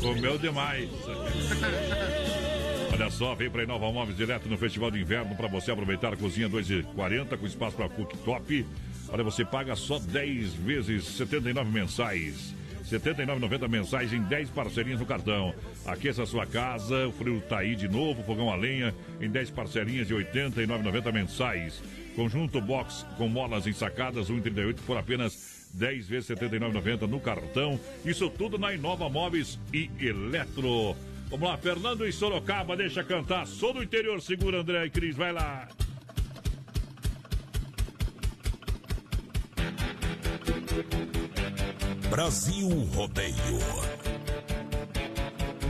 [0.00, 0.88] comeu demais.
[2.92, 6.16] Olha só, vem pra Inova Móveis direto no Festival de Inverno pra você aproveitar a
[6.16, 8.66] cozinha 2,40 com espaço pra cooktop.
[9.08, 12.54] Olha, você paga só 10 vezes 79 mensais.
[12.96, 15.54] R$ 79,90 mensais em 10 parcelinhas no cartão.
[15.86, 20.06] Aqueça sua casa, o frio tá aí de novo, fogão a lenha em 10 parcelinhas
[20.06, 21.82] de R$ 89,90 mensais.
[22.14, 27.80] Conjunto box com molas ensacadas, 1,38 por apenas 10 vezes R$ 79,90 no cartão.
[28.04, 30.96] Isso tudo na Inova Móveis e Eletro.
[31.30, 33.46] Vamos lá, Fernando e Sorocaba, deixa cantar.
[33.46, 35.68] Sou do interior, segura André e Cris, vai lá.
[42.12, 43.58] Brasil Rodeio.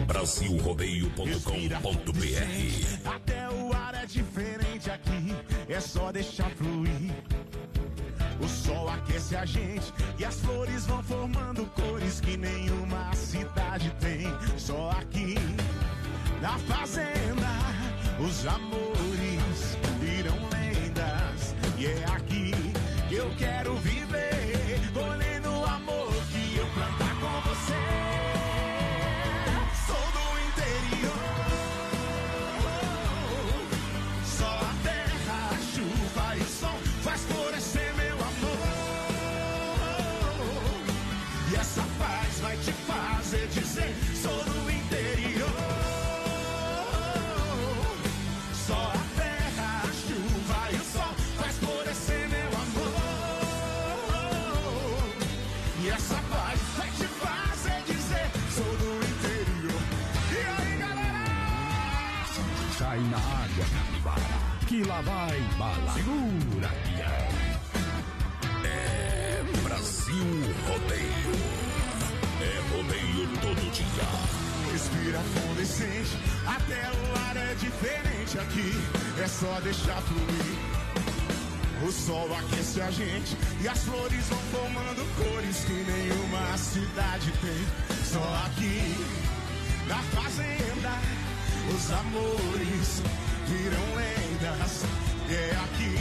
[0.09, 5.37] Brasilrodeio.com.br Até o ar é diferente aqui,
[5.69, 7.13] é só deixar fluir.
[8.41, 14.27] O sol aquece a gente e as flores vão formando cores que nenhuma cidade tem.
[14.59, 15.37] Só aqui
[16.41, 17.47] na fazenda
[18.19, 22.51] os amores viram lendas e é aqui
[23.09, 23.92] que eu quero viver,
[64.73, 65.93] que lá vai bala.
[65.93, 67.29] Segura, pião.
[68.65, 70.25] É Brasil
[70.67, 71.35] Rodeio.
[72.41, 74.73] É rodeio todo dia.
[74.73, 76.17] Respira fundo e sente,
[76.47, 78.73] até o ar é diferente aqui.
[79.23, 80.59] É só deixar fluir.
[81.87, 87.97] O sol aquece a gente e as flores vão formando cores que nenhuma cidade tem.
[88.05, 88.97] Só aqui
[89.87, 91.22] na fazenda
[91.71, 93.03] os amores
[93.47, 94.85] viram lendas.
[95.31, 95.97] É aqui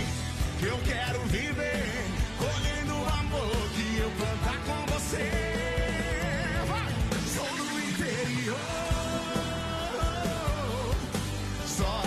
[0.59, 2.05] que eu quero viver,
[2.37, 5.29] colhendo o amor que eu plantar com você.
[6.67, 6.93] Vai!
[7.33, 8.57] Sou do interior.
[11.65, 12.03] Só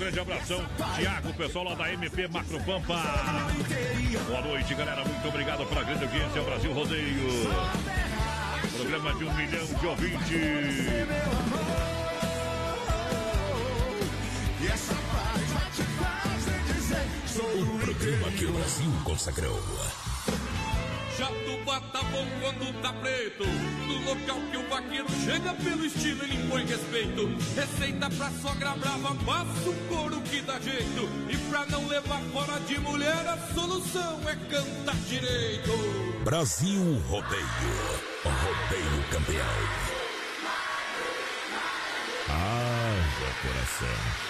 [0.00, 0.64] grande abração,
[0.96, 3.02] Tiago, pessoal lá da MP Macropampa.
[4.26, 5.04] Boa noite, galera.
[5.04, 6.40] Muito obrigado pela grande audiência.
[6.40, 7.28] Brasil Rodeio.
[8.78, 10.20] Programa de um milhão de ouvintes.
[17.36, 20.09] O programa que o Brasil consagrou.
[21.20, 23.44] Jato tá bom quando tá preto.
[23.44, 27.26] No local que o vaqueiro chega pelo estilo, ele impõe respeito.
[27.54, 31.10] Receita pra sogra brava, passa o couro que dá jeito.
[31.28, 35.70] E pra não levar fora de mulher, a solução é cantar direito.
[36.24, 37.44] Brasil Rodeio.
[38.24, 39.46] Rodeio campeão.
[42.30, 44.29] Haja coração.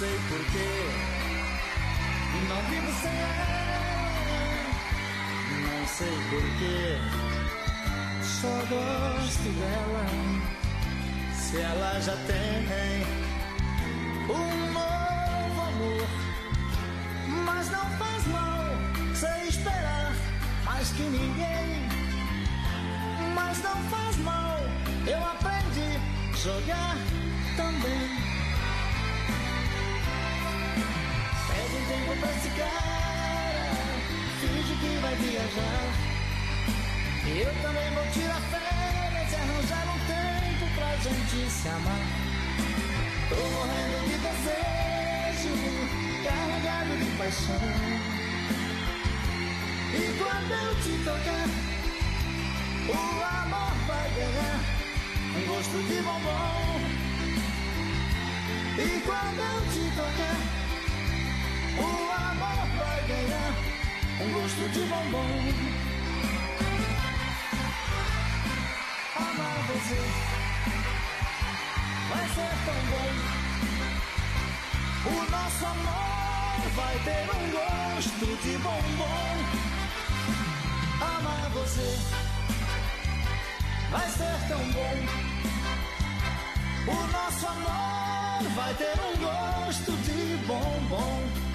[0.00, 0.72] Sei porquê,
[2.48, 3.60] não vivo sem ela.
[5.60, 6.96] Não sei porquê,
[8.22, 10.06] só gosto dela.
[11.34, 13.04] Se ela já tem
[14.26, 16.08] um novo amor,
[17.44, 18.64] mas não faz mal,
[19.14, 20.14] sei esperar
[20.64, 21.90] mais que ninguém.
[23.34, 24.60] Mas não faz mal,
[25.06, 26.00] eu aprendi
[26.32, 26.96] a jogar
[27.54, 28.19] também.
[31.90, 33.74] Tempo pra esse cara,
[34.40, 35.90] finge que vai viajar.
[37.26, 42.04] Eu também vou tirar férias e arranjar um tempo pra gente se amar.
[43.28, 45.52] Tô morrendo de desejo,
[46.24, 47.66] carregado de paixão.
[49.92, 51.48] E quando eu te tocar,
[52.88, 53.00] o
[53.42, 54.58] amor vai ganhar
[55.36, 56.80] um gosto de bombom.
[58.78, 60.59] E quando eu te tocar,
[61.78, 63.52] o amor vai ganhar
[64.20, 65.30] um gosto de bombom.
[69.16, 70.00] Amar você
[72.10, 73.40] vai ser tão bom.
[75.06, 79.34] O nosso amor vai ter um gosto de bombom.
[81.00, 81.98] Amar você.
[83.90, 85.30] Vai ser tão bom.
[86.86, 91.49] O nosso amor vai ter um gosto de bombom.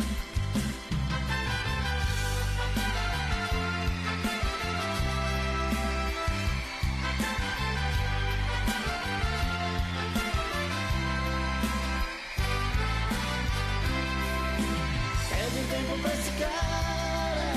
[15.75, 17.49] Tempo pra esse cara,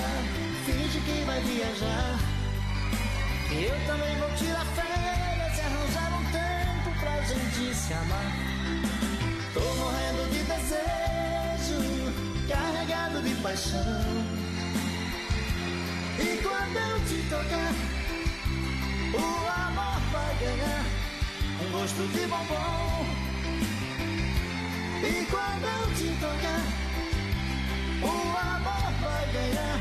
[0.67, 2.19] finge que vai viajar.
[3.51, 8.33] Eu também vou tirar férias e arranjar um tempo pra gente se amar.
[9.55, 11.79] Tô morrendo de desejo,
[12.49, 14.27] carregado de paixão.
[16.19, 17.73] E quando eu te tocar,
[19.15, 19.27] o
[19.63, 20.85] amor vai ganhar
[21.63, 23.07] um gosto de bombom.
[25.05, 26.88] E quando eu te tocar,
[28.03, 29.81] o amor vai ganhar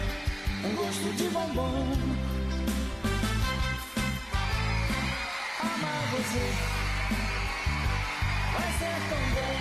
[0.65, 1.93] um gosto de bombom.
[5.61, 6.45] Amar você
[8.53, 9.55] vai ser tão bom.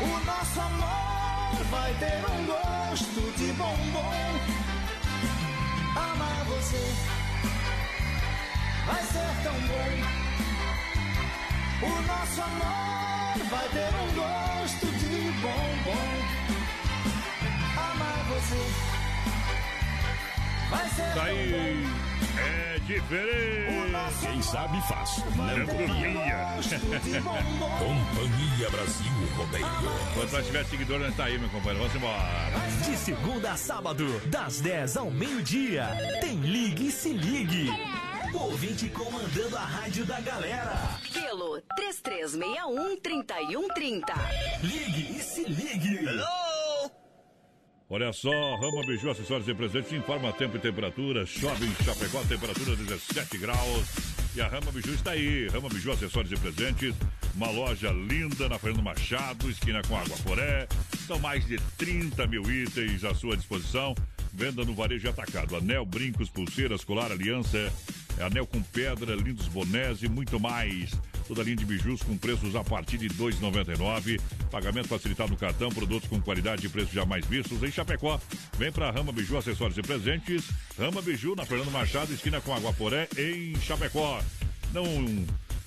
[0.00, 4.12] O nosso amor vai ter um gosto de bombom.
[5.96, 6.84] Amar você
[8.86, 10.28] vai ser tão bom.
[11.80, 16.57] O nosso amor vai ter um gosto de bombom.
[21.14, 21.52] Tá aí.
[21.52, 21.58] bom.
[22.40, 24.18] É diferente.
[24.20, 25.18] Quem sabe faz.
[25.18, 26.56] Não copia.
[27.78, 29.66] Companhia Brasil Rodeio.
[30.14, 31.78] Quando nós tiver seguidor, nós tá aí, meu companheiro.
[31.80, 32.52] Vamos embora.
[32.84, 35.88] De segunda a sábado, das 10 ao meio-dia,
[36.20, 37.70] tem Ligue e Se Ligue.
[38.34, 40.98] Ouvinte comandando a rádio da galera.
[41.12, 44.02] Pelo 3361-3130.
[44.62, 46.00] Ligue e Se Ligue.
[47.90, 51.24] Olha só, Rama Biju, acessórios e presentes, informa tempo e temperatura.
[51.24, 53.86] Chove em Chapecó, temperatura 17 graus.
[54.36, 55.48] E a Rama Biju está aí.
[55.48, 56.94] Rama Biju, acessórios e presentes.
[57.34, 60.68] Uma loja linda na Fernando Machado, esquina com Água Poré.
[61.06, 63.94] São mais de 30 mil itens à sua disposição.
[64.34, 65.56] Venda no varejo atacado.
[65.56, 67.72] Anel, brincos, pulseiras, colar, aliança.
[68.20, 70.90] Anel com pedra, lindos bonés e muito mais.
[71.28, 74.18] Toda linha de bijus com preços a partir de R$ 2,99.
[74.50, 78.18] Pagamento facilitado no cartão, produtos com qualidade e preços jamais vistos em Chapecó.
[78.56, 80.48] Vem para Rama Biju, acessórios e presentes.
[80.78, 84.22] Rama Biju, na Fernando Machado, esquina com Aguaporé, em Chapecó.
[84.72, 84.84] Não,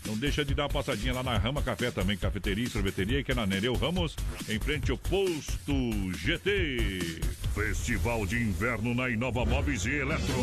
[0.05, 3.31] não deixa de dar uma passadinha lá na Rama Café também, cafeteria e sorveteria, que
[3.31, 4.15] é na Nereu Ramos,
[4.49, 5.73] em frente ao posto
[6.13, 7.21] GT.
[7.53, 10.33] Festival de Inverno na Inova Móveis e Eletro.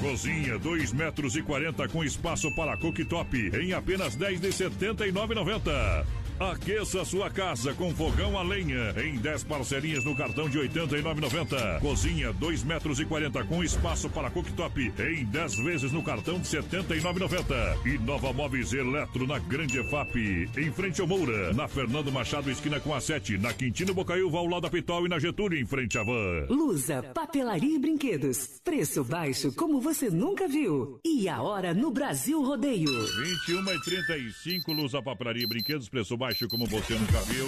[0.00, 6.25] Cozinha 2 metros e 40 com espaço para cooktop em apenas 10 de 79,90.
[6.38, 11.80] Aqueça sua casa com fogão a lenha em 10 parcelinhas no cartão de 89,90.
[11.80, 16.46] Cozinha 2 metros e 40 com espaço para cooktop em 10 vezes no cartão de
[16.46, 17.86] 79,90.
[17.86, 22.78] E Nova Móveis Eletro na Grande EFAP, em frente ao Moura, na Fernando Machado esquina
[22.80, 25.96] com a 7, na Quintino Bocaiúva ao lado da Pitol e na Getúlio em frente
[25.96, 26.46] à Van.
[26.50, 28.60] Lusa, papelaria e brinquedos.
[28.62, 31.00] Preço baixo como você nunca viu.
[31.02, 32.90] E a hora no Brasil Rodeio.
[32.90, 37.46] 21 e 35, Luz a Papelaria e Brinquedos, preço baixo como você nunca viu.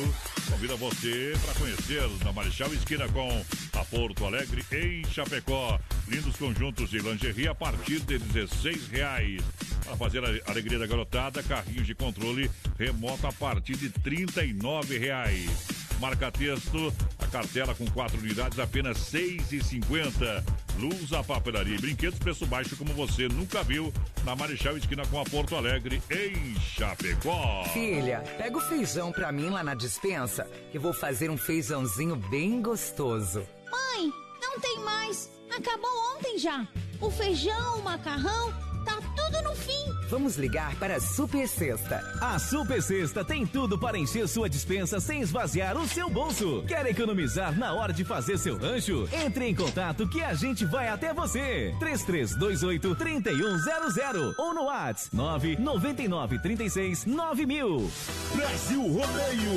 [0.48, 3.44] Convida você para conhecer na Marechal Esquina com
[3.76, 5.80] a Porto Alegre em Chapecó.
[6.06, 9.42] Lindos conjuntos de lingerie a partir de 16 reais.
[9.84, 12.48] Para fazer a alegria da garotada, carrinhos de controle
[12.78, 15.87] remoto a partir de 39 reais.
[16.00, 20.44] Marca texto, a cartela com quatro unidades, apenas R$ 6,50.
[20.78, 23.92] Luz, a papelaria e brinquedos, preço baixo como você nunca viu,
[24.24, 27.64] na Marechal Esquina com a Porto Alegre, em Chapecó.
[27.72, 32.62] Filha, pega o feijão pra mim lá na dispensa, que vou fazer um feijãozinho bem
[32.62, 33.44] gostoso.
[33.68, 35.28] Mãe, não tem mais.
[35.50, 36.66] Acabou ontem já.
[37.00, 38.52] O feijão, o macarrão,
[38.88, 39.92] tá tudo no fim.
[40.08, 42.02] Vamos ligar para a Super Sexta.
[42.20, 46.64] A Super Sexta tem tudo para encher sua dispensa sem esvaziar o seu bolso.
[46.66, 49.06] Quer economizar na hora de fazer seu rancho?
[49.12, 51.74] Entre em contato que a gente vai até você.
[51.78, 57.90] 3328 3100 ou no WhatsApp 999 36 9000.
[58.34, 59.52] Brasil Rodeio,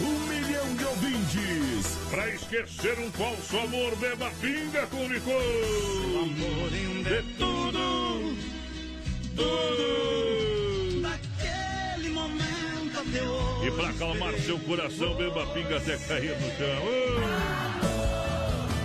[0.00, 1.96] um milhão de ouvintes.
[2.10, 5.42] Pra esquecer um falso amor, beba pinga com licor.
[6.22, 8.35] amor de tudo,
[9.36, 11.02] tudo.
[11.02, 13.66] Daquele momento até hoje.
[13.68, 16.82] E pra acalmar seu coração, beba pinga até cair no chão.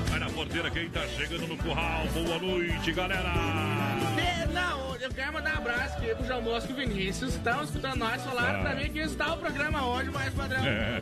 [0.10, 2.06] Vai na porteira quem tá chegando no curral.
[2.14, 3.32] Boa noite, galera.
[4.53, 7.95] Não, eu quero mandar um abraço aqui pro João Bosco e Vinícius, que estão escutando
[7.98, 8.64] nós, falaram Ah.
[8.64, 10.64] pra mim que está o programa hoje, mas padrão.
[10.65, 10.99] É.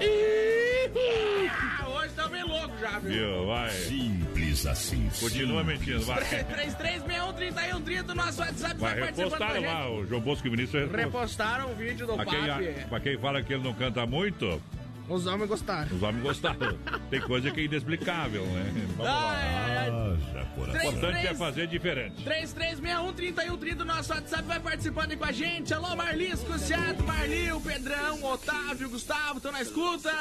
[0.94, 3.10] Ah, hoje tá meio louco já, viu?
[3.12, 3.70] Viu, vai.
[3.70, 5.10] Simples assim.
[5.20, 6.24] Continua mentindo, vai.
[6.24, 10.90] 3361 no nosso WhatsApp Vai, vai a repostaram lá, o João Bosco e o Vinícius
[10.90, 11.04] repostaram.
[11.04, 12.86] Repostaram o vídeo do Pra quem, Papi.
[12.88, 14.62] pra quem fala que ele não canta muito,
[15.08, 15.96] Os homens gostaram.
[15.96, 16.76] os homens gostaram.
[17.10, 18.72] Tem coisa que é inexplicável, né?
[18.96, 19.30] Vamos lá.
[19.32, 19.90] Ai, ai.
[19.90, 20.56] Haja coração.
[20.56, 22.24] O Três, importante é fazer diferente.
[22.24, 25.72] 3361-3130 no nosso WhatsApp vai participando aí com a gente.
[25.72, 30.12] Alô, Marlisco, Ciato, Marli, o Pedrão, o Otávio, o Gustavo, estão na escuta.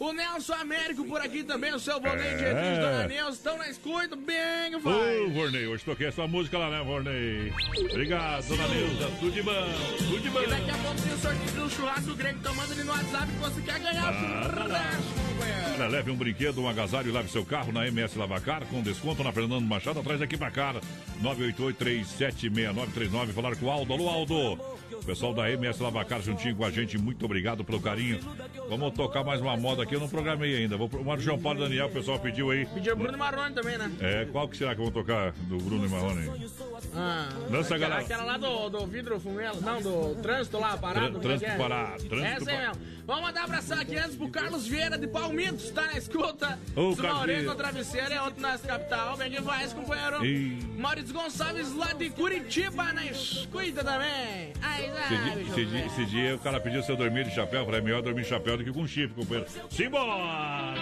[0.00, 2.36] O Nelson Américo por aqui também, o seu Volney É.
[2.36, 4.16] Dietrich, Dona Neuza, estão na escuta.
[4.16, 5.30] Bem, Ô, vai.
[5.30, 7.52] Vornei, hoje toquei essa música lá, né, Vornei?
[7.90, 9.10] Obrigado, dona Neuza.
[9.20, 9.66] Tudo de bom,
[9.98, 10.42] tudo de bom.
[10.42, 13.26] E daqui a pouco tem o sorteio do churrasco grego, então manda ali no WhatsApp
[13.26, 14.23] que você quer ganhar o Ah.
[15.84, 19.22] Olha, leve um brinquedo, um agasalho e lave seu carro na MS Lavacar com desconto
[19.22, 20.80] na Fernando Machado, atrás aqui pra cara.
[21.22, 23.32] 988-376939.
[23.32, 23.92] Falar com o Aldo.
[23.92, 24.58] Alô, Aldo.
[24.92, 28.20] O pessoal da MS Lavacar juntinho com a gente, muito obrigado pelo carinho.
[28.68, 30.76] Vamos tocar mais uma moda aqui, eu não programei ainda.
[30.76, 32.64] Vou pro João Paulo e Daniel, o pessoal pediu aí.
[32.66, 33.90] Pediu Bruno Marrone também, né?
[34.00, 36.30] É, qual que será que eu vou tocar do Bruno e Marrone?
[36.94, 38.02] Ah, Lança, aquela, galera.
[38.02, 41.18] aquela lá do, do vidro fumelo, não, do trânsito lá, parado.
[41.18, 41.56] É trânsito é?
[41.56, 42.74] parado, trânsito Essa mesmo.
[43.06, 46.58] Vamos mandar abração aqui antes pro Carlos Vieira de Palmitos, tá na escuta.
[46.74, 47.50] Ô, Su Carlos Moreno Vieira.
[47.52, 49.16] no travesseiro é outro nosso capital.
[49.18, 50.24] Bem vai, companheiro.
[50.24, 50.58] Ih.
[50.78, 54.52] Maurício Gonçalves lá de Curitiba na escuta também.
[54.52, 54.82] Esse ai,
[55.24, 57.60] dia, bicho, esse dia- esse dia o cara pediu se eu dormir de chapéu.
[57.60, 59.50] Eu falei, é melhor dormir de chapéu do que com chifre, companheiro.
[59.70, 60.74] Simbora!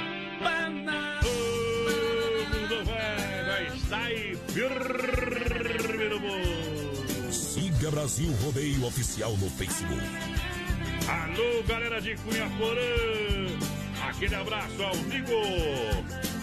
[2.51, 7.33] Tudo bem, vai estar aí firme no mundo.
[7.33, 10.01] Siga Brasil Rodeio Oficial no Facebook.
[11.09, 14.09] Alô, galera de Cunha Porã.
[14.09, 15.33] Aquele abraço ao amigo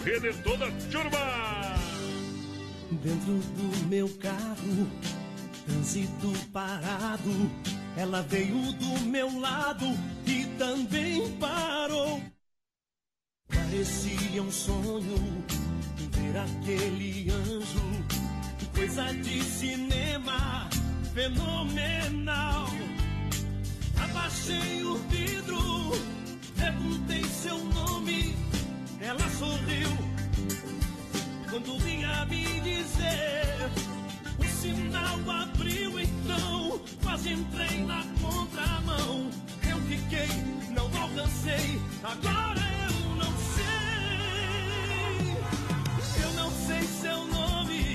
[0.04, 1.74] Redentor da turma.
[2.90, 4.90] Dentro do meu carro,
[5.66, 7.50] trânsito parado.
[7.96, 9.86] Ela veio do meu lado
[10.26, 12.22] e também parou.
[13.48, 15.44] Parecia um sonho
[16.12, 17.82] ver aquele anjo,
[18.74, 20.68] coisa de cinema
[21.14, 22.66] fenomenal.
[24.10, 25.92] Abaixei o vidro,
[26.56, 28.34] perguntei seu nome,
[29.00, 29.88] ela sorriu
[31.48, 33.70] quando vinha me dizer.
[34.36, 39.30] O sinal abriu então, quase entrei na contramão.
[39.68, 40.28] Eu fiquei,
[40.74, 43.80] não alcancei, agora eu não sei.
[46.24, 47.89] Eu não sei seu nome,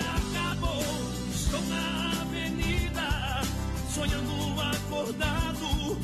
[0.00, 0.82] acabou.
[1.34, 3.42] Estou na avenida,
[3.92, 5.98] sonhando acordado.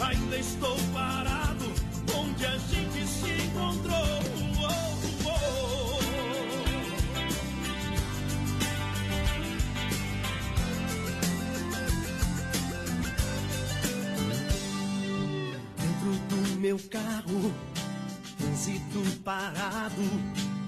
[0.00, 1.72] Ainda estou parado,
[2.16, 3.94] onde a gente se encontrou.
[4.58, 6.00] Oh, oh.
[15.76, 17.54] Dentro do meu carro,
[18.38, 20.02] trânsito parado.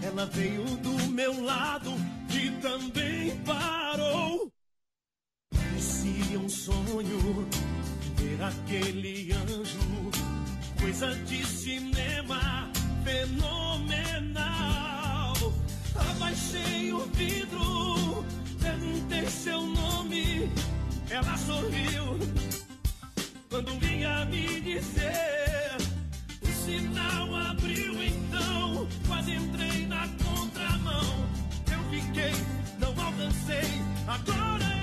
[0.02, 1.92] Ela veio do meu lado
[2.34, 4.52] e também parou.
[5.50, 7.48] Parecia um sonho
[8.16, 10.10] ver aquele anjo,
[10.80, 12.70] coisa de cinema
[13.04, 14.42] fenomenal.
[15.94, 18.24] Abaixei o vidro,
[18.60, 20.50] perguntei seu nome,
[21.10, 22.18] ela sorriu
[23.50, 25.76] quando vinha me dizer.
[26.42, 27.34] O sinal
[32.12, 32.32] Eu fiquei,
[32.78, 34.81] não alcancei, agora eu não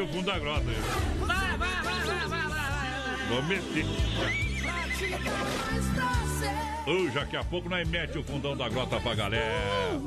[0.00, 0.64] O fundo da grota.
[0.70, 0.76] aí.
[1.18, 3.84] Vai, vai, vai, Vou meter.
[6.86, 10.00] Uh, daqui a pouco nós mete o fundão da grota pra galera.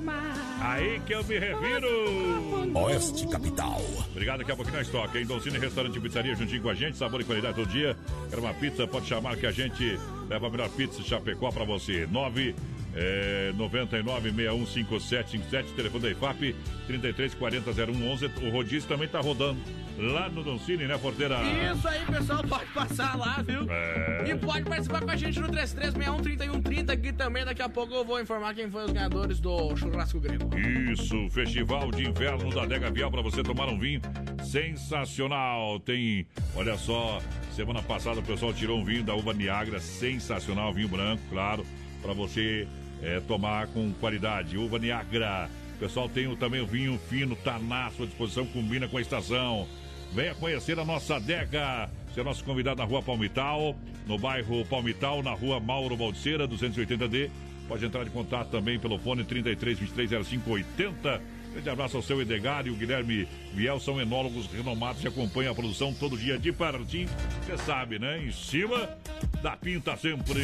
[0.62, 2.72] Aí que eu me refiro.
[2.74, 3.82] Oeste Capital.
[4.10, 5.26] Obrigado, daqui a pouquinho nós toca, hein?
[5.26, 7.96] Doncini Restaurante e Pizzaria juntinho com a gente, sabor e qualidade todo dia.
[8.30, 8.88] Quer uma pizza?
[8.88, 10.00] Pode chamar que a gente
[10.30, 12.08] leva a melhor pizza de Chapecó pra você.
[12.10, 12.56] 9
[12.96, 16.56] é, 99615757, telefone da IFAP
[16.90, 18.32] 33400111.
[18.44, 19.60] O rodízio também tá rodando
[19.98, 21.38] lá no Doncini, né, Porteira?
[21.74, 23.70] Isso aí, pessoal, pode passar lá, viu?
[23.70, 24.30] É.
[24.30, 28.20] E pode participar com a gente no 33613130, que também daqui a pouco eu vou
[28.20, 30.50] informar quem foi os ganhadores do churrasco grego.
[30.92, 34.02] Isso, Festival de Inverno da Dega Vial para você tomar um vinho
[34.44, 35.80] sensacional.
[35.80, 37.20] Tem, olha só,
[37.56, 41.66] semana passada o pessoal tirou um vinho da uva Niagara, sensacional, vinho branco, claro,
[42.02, 42.68] para você
[43.02, 44.58] é, tomar com qualidade.
[44.58, 45.50] Uva Niagara.
[45.76, 49.02] O pessoal tem o- também o vinho fino, tá na sua disposição, combina com a
[49.02, 49.68] estação.
[50.14, 51.90] Venha conhecer a nossa adega.
[52.14, 53.76] Você é nosso convidado na rua Palmital,
[54.06, 57.30] no bairro Palmital, na rua Mauro Baldiceira, 280D.
[57.68, 61.22] Pode entrar em contato também pelo fone 33 23 05 80.
[61.52, 65.56] Grande abraço ao seu Edgar e o Guilherme Viel, são enólogos renomados e acompanham a
[65.56, 67.10] produção todo dia de pertinho.
[67.46, 68.24] Você sabe, né?
[68.24, 68.98] Em cima
[69.42, 70.42] da pinta sempre.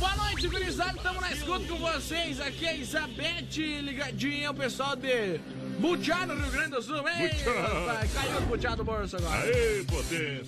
[0.00, 0.96] Boa noite, gurizada.
[0.96, 2.40] Estamos na escuta com vocês.
[2.40, 5.38] Aqui é a Isabete ligadinha, o pessoal de
[5.78, 7.06] Butiá, no Rio Grande do Sul.
[7.08, 9.42] Ei, rapaz, caiu o Butiá do bolso agora.
[9.42, 10.44] Aê, potência!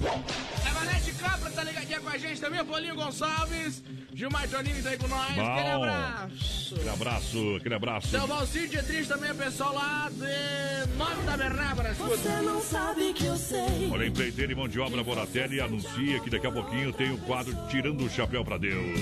[0.66, 2.60] Evanete Capra tá ligadinha com a gente também.
[2.60, 3.82] o Paulinho Gonçalves.
[4.14, 5.34] Gilmar Toninho tá aí com nós.
[5.34, 5.42] Bom.
[5.42, 6.74] Aquele abraço.
[6.74, 8.08] Aquele abraço, aquele abraço.
[8.08, 12.16] Seu Valcir Dietrich também, o pessoal lá de na escuta.
[12.16, 13.90] Você não sabe que eu sei.
[13.90, 17.54] Olha, empreiteiro e mão de obra Moratelli anuncia que daqui a pouquinho tem o quadro
[17.68, 18.98] Tirando o Chapéu para Deus.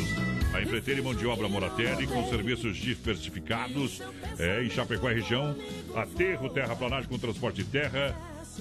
[0.53, 4.03] A empreiteira e mão de obra Moratelli com serviços diversificados
[4.41, 5.55] é, em Chapecó e região.
[5.95, 8.17] Aterro, terraplanagem com transporte de terra.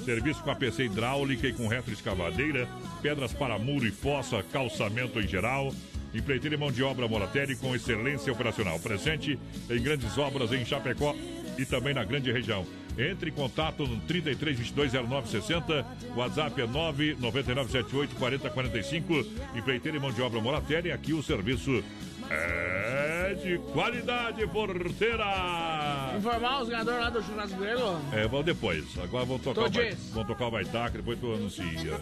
[0.06, 2.68] Serviço com APC hidráulica e com retroescavadeira.
[3.02, 5.74] Pedras para muro e fossa, calçamento em geral.
[6.14, 8.80] Empreiteira e mão de obra Moratelli com excelência operacional.
[8.80, 9.40] Presente
[9.70, 11.16] em grandes obras em Chapecó
[11.60, 12.66] e também na grande região.
[12.98, 15.86] Entre em contato no 33 22 09 60.
[16.16, 19.26] WhatsApp é 99978 4045.
[19.56, 20.92] Empreiteira e mão de obra Moratelli.
[20.92, 21.84] Aqui o serviço
[22.30, 26.14] é de qualidade, porteira.
[26.18, 28.00] Informar os ganhadores lá do churrasco grego.
[28.14, 28.86] É, vamos depois.
[29.04, 32.00] Agora vamos tocar, o, vai, vamos tocar o Baitaca, depois tu anuncia.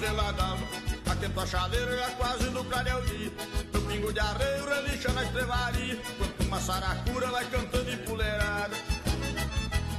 [0.00, 0.06] Rompe
[1.06, 3.32] a Atento a chaleira já quase no clareio
[3.70, 8.76] Meu pingo de arreio relincha na estrevaria Quanto uma saracura vai cantando empoleirada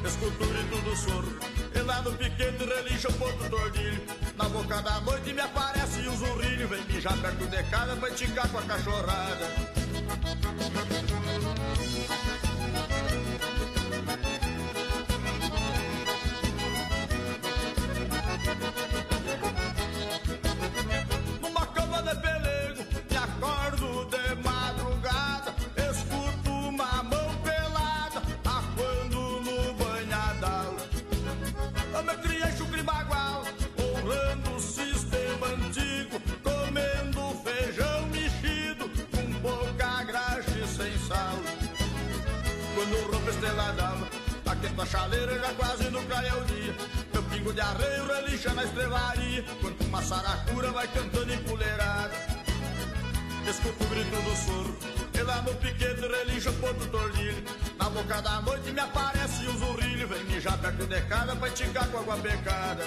[0.03, 1.40] Escuto o grito do soro.
[1.76, 4.02] E lá no piquete relincha o ponto do ordilho
[4.36, 6.68] Na boca da noite me aparece um zurrilho.
[6.68, 9.48] Vem mijar perto de casa pra esticar com a cachorrada
[43.41, 44.07] estrela d'alva,
[44.45, 46.76] aquenta a chaleira já quase no clareia o dia.
[47.11, 52.11] Meu pingo de arreio relincha na estrevaria, quanto uma saracura vai cantando empoleirada.
[53.49, 54.77] Escuto o grito do soro,
[55.15, 57.43] e lá no piquete relincha o ponto tordilho.
[57.80, 61.88] Na boca da noite me aparece um zurrilho, vem mijar perto de casa pra esticar
[61.88, 62.85] com água becada.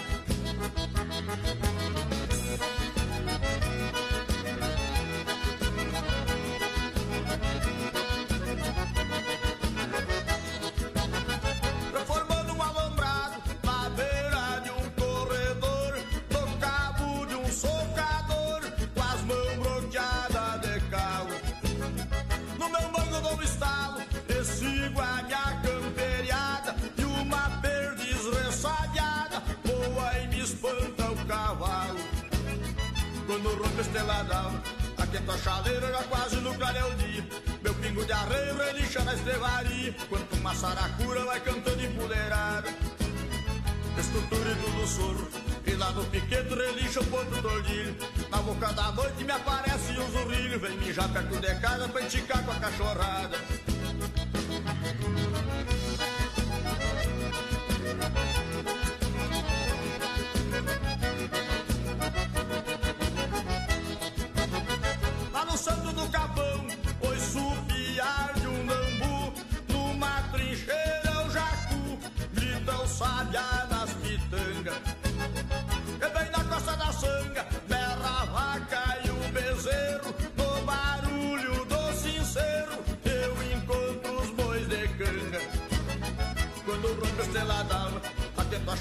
[47.25, 47.97] Do ordilho.
[48.31, 50.61] Na boca da noite me aparece um zurrilho.
[50.61, 53.64] Vem mijar perto de casa pra enticar com a cachorrada.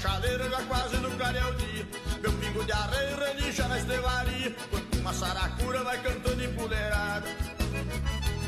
[0.04, 1.86] Chaleira, já quase no dia.
[2.20, 4.54] Meu pingo de arreio relincha na estrevaria.
[4.70, 7.26] Quando uma saracura vai cantando empoderada.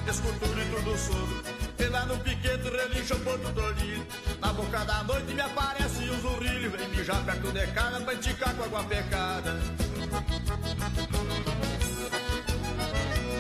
[0.07, 1.57] Escultura e tudo sobre.
[1.79, 4.07] E lá no piquete relincha o ponto do olhinho.
[4.41, 6.71] Na boca da noite me aparece um zurrilho.
[6.71, 9.59] Vem mijar perto de casa pra enticar com água pecada.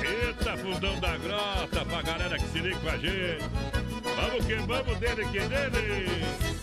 [0.02, 3.44] Eita, fundão da grota, pra galera que se liga com a gente.
[4.16, 6.56] Vamos que vamos dele que dele.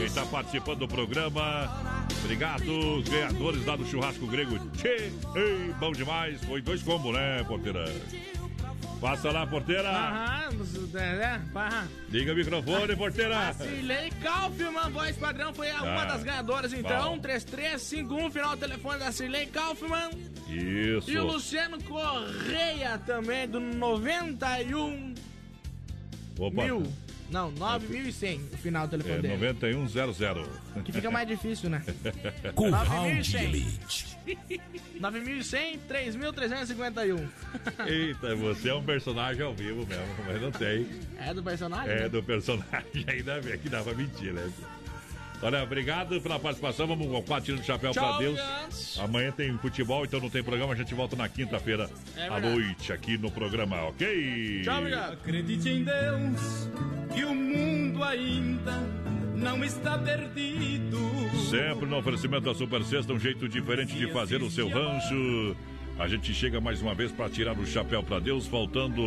[0.00, 1.68] Quem tá participando do programa,
[2.24, 2.68] obrigado,
[2.98, 4.58] os ganhadores lá do churrasco grego.
[4.70, 6.42] Tchê, ei, bom demais.
[6.44, 7.84] Foi dois combos, né, porteira?
[8.98, 9.88] Passa lá, porteira.
[9.90, 10.48] Aham,
[10.94, 11.42] é, né?
[11.54, 11.88] Aham.
[12.08, 13.48] Liga o microfone, porteira.
[13.48, 17.16] A Cirlei Kaufmann, voz padrão, foi a- uma Ah, das ganhadoras, então.
[17.16, 17.18] bom.
[17.18, 20.10] 3351, final do telefone da Cirlei Kaufmann.
[20.48, 21.10] Isso.
[21.10, 25.14] E o Luciano Correia também, do 91
[26.38, 26.64] Opa.
[26.64, 26.82] mil.
[27.30, 29.36] Não, 9100, o final do telefone É dele.
[29.36, 30.82] 9100.
[30.84, 31.82] Que fica mais difícil, né?
[32.54, 33.78] Com 9100.
[35.00, 37.28] 9100, 3351.
[37.86, 40.86] Eita, você é um personagem ao vivo mesmo, mas não tem.
[41.18, 41.90] É do personagem?
[41.92, 42.08] É né?
[42.08, 44.50] do personagem, ainda bem que dá pra mentir, né?
[45.42, 46.86] Olha, obrigado pela participação.
[46.86, 48.98] Vamos com quatro tiros de chapéu pra Deus.
[48.98, 50.72] Amanhã tem futebol, então não tem programa.
[50.72, 54.62] A gente volta na quinta-feira É à noite aqui no programa, ok?
[54.62, 55.12] Tchau, obrigado.
[55.14, 56.68] Acredite em Deus
[57.14, 58.72] que o mundo ainda
[59.34, 60.98] não está perdido.
[61.48, 65.56] Sempre no oferecimento da Super Sexta, um jeito diferente de fazer o seu rancho.
[66.00, 69.02] A gente chega mais uma vez para tirar o chapéu para Deus, faltando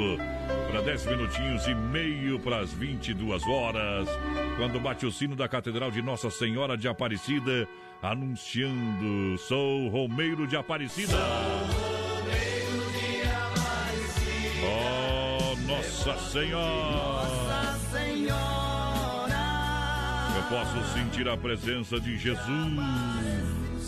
[0.69, 4.07] para 10 minutinhos e meio para as 22 horas,
[4.57, 7.67] quando bate o sino da Catedral de Nossa Senhora de Aparecida,
[7.99, 11.17] anunciando: Sou Romeiro de Aparecida.
[14.63, 17.23] Oh, Nossa Senhora!
[17.23, 19.33] Nossa Senhora.
[20.37, 22.53] Eu posso sentir a presença de Jesus.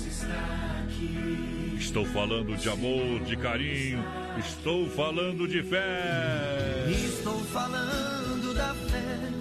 [0.08, 1.65] está aqui.
[1.78, 4.04] Estou falando de amor, de carinho,
[4.38, 6.86] estou falando de fé.
[6.90, 9.32] Estou falando da fé.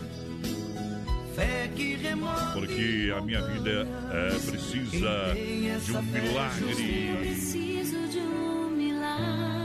[1.35, 2.53] Fé que remove.
[2.61, 7.17] Porque a minha vida é, precisa de um milagre.
[7.19, 9.65] Preciso de um milagre.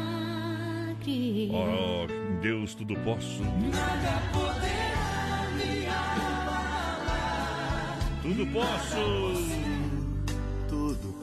[1.51, 3.43] Oh, em Deus tudo posso.
[3.43, 7.19] Nada poderá me abalar.
[8.21, 9.78] Tudo posso.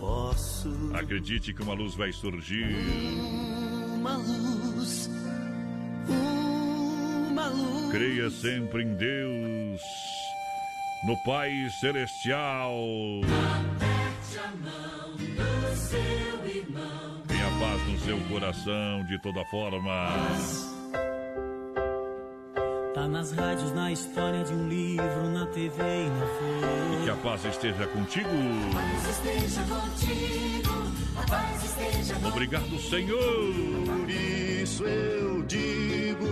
[0.06, 0.70] Posso.
[0.94, 2.76] Acredite que uma luz vai surgir.
[3.96, 5.10] Uma luz.
[7.28, 7.90] Uma luz.
[7.90, 9.80] Creia sempre em Deus,
[11.04, 11.50] no Pai
[11.80, 12.72] Celestial.
[13.24, 17.22] Aperte a mão do seu irmão.
[17.26, 20.08] Tenha paz no seu coração de toda forma.
[22.96, 27.16] Tá nas rádios, na história de um livro, na TV e na E que a
[27.16, 28.30] paz esteja contigo.
[28.72, 30.74] Paz esteja contigo.
[31.14, 32.28] A paz esteja contigo.
[32.28, 33.20] Obrigado, Senhor.
[33.84, 36.24] Por isso eu digo.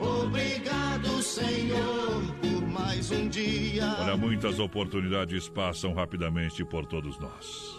[0.00, 3.94] Obrigado, Senhor, por mais um dia.
[4.00, 7.78] Olha, muitas oportunidades passam rapidamente por todos nós.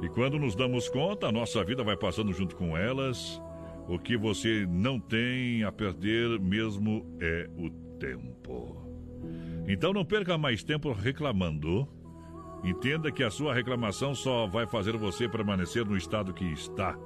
[0.00, 3.38] E quando nos damos conta, a nossa vida vai passando junto com elas.
[3.88, 7.68] O que você não tem a perder mesmo é o
[7.98, 8.82] tempo.
[9.66, 11.88] Então não perca mais tempo reclamando.
[12.64, 16.96] Entenda que a sua reclamação só vai fazer você permanecer no estado que está.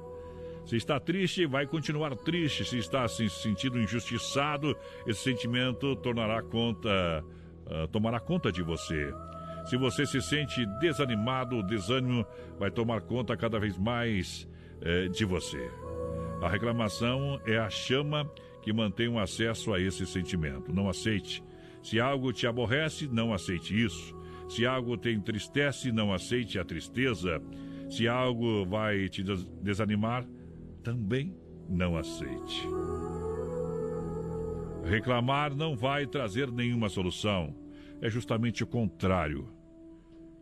[0.65, 2.63] Se está triste, vai continuar triste.
[2.65, 4.75] Se está se sentindo injustiçado,
[5.07, 7.23] esse sentimento tornará conta,
[7.67, 9.13] ah, tomará conta de você.
[9.65, 12.25] Se você se sente desanimado, o desânimo
[12.59, 14.47] vai tomar conta cada vez mais
[14.81, 15.69] eh, de você.
[16.41, 18.29] A reclamação é a chama
[18.61, 20.73] que mantém o acesso a esse sentimento.
[20.73, 21.43] Não aceite.
[21.81, 24.15] Se algo te aborrece, não aceite isso.
[24.49, 27.41] Se algo te entristece, não aceite a tristeza.
[27.89, 29.23] Se algo vai te
[29.61, 30.25] desanimar,
[30.83, 31.35] também
[31.69, 32.67] não aceite.
[34.83, 37.55] Reclamar não vai trazer nenhuma solução.
[38.01, 39.49] É justamente o contrário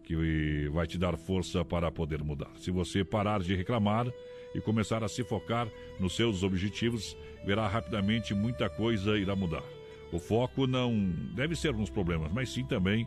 [0.03, 2.51] que vai te dar força para poder mudar.
[2.57, 4.11] Se você parar de reclamar
[4.55, 5.67] e começar a se focar
[5.99, 7.15] nos seus objetivos,
[7.45, 9.63] verá rapidamente muita coisa irá mudar.
[10.11, 10.97] O foco não
[11.35, 13.05] deve ser nos problemas, mas sim também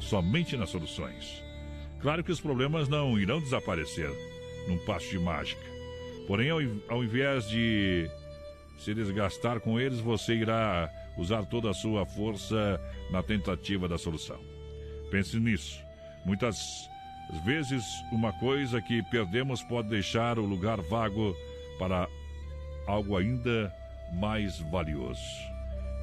[0.00, 1.42] somente nas soluções.
[2.00, 4.10] Claro que os problemas não irão desaparecer
[4.66, 5.62] num passo de mágica.
[6.26, 6.58] Porém, ao,
[6.88, 8.10] ao invés de
[8.78, 12.80] se desgastar com eles, você irá usar toda a sua força
[13.10, 14.40] na tentativa da solução.
[15.10, 15.80] Pense nisso.
[16.24, 16.89] Muitas
[17.38, 21.34] vezes, uma coisa que perdemos pode deixar o lugar vago
[21.78, 22.08] para
[22.86, 23.72] algo ainda
[24.12, 25.20] mais valioso.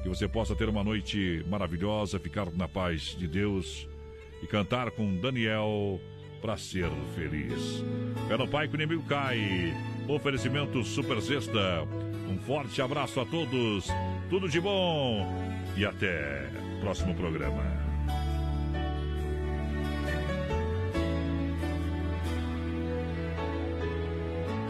[0.02, 3.86] Que você possa ter uma noite maravilhosa, ficar na paz de Deus
[4.42, 6.00] e cantar com Daniel
[6.40, 7.84] para ser feliz.
[8.28, 9.74] Pé no Pai que o inimigo cai.
[10.08, 11.82] Oferecimento Super Sexta.
[12.28, 13.88] Um forte abraço a todos.
[14.30, 15.26] Tudo de bom
[15.76, 16.48] e até
[16.80, 17.87] próximo programa.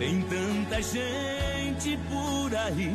[0.00, 2.90] Tem tanta gente por aí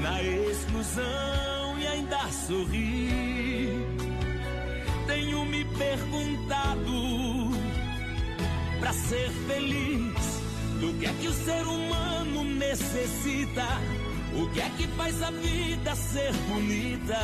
[0.00, 3.86] na exclusão e ainda sorri.
[5.06, 7.48] Tenho me perguntado
[8.80, 10.42] para ser feliz,
[10.80, 13.64] do que é que o ser humano necessita?
[14.34, 17.20] O que é que faz a vida ser bonita?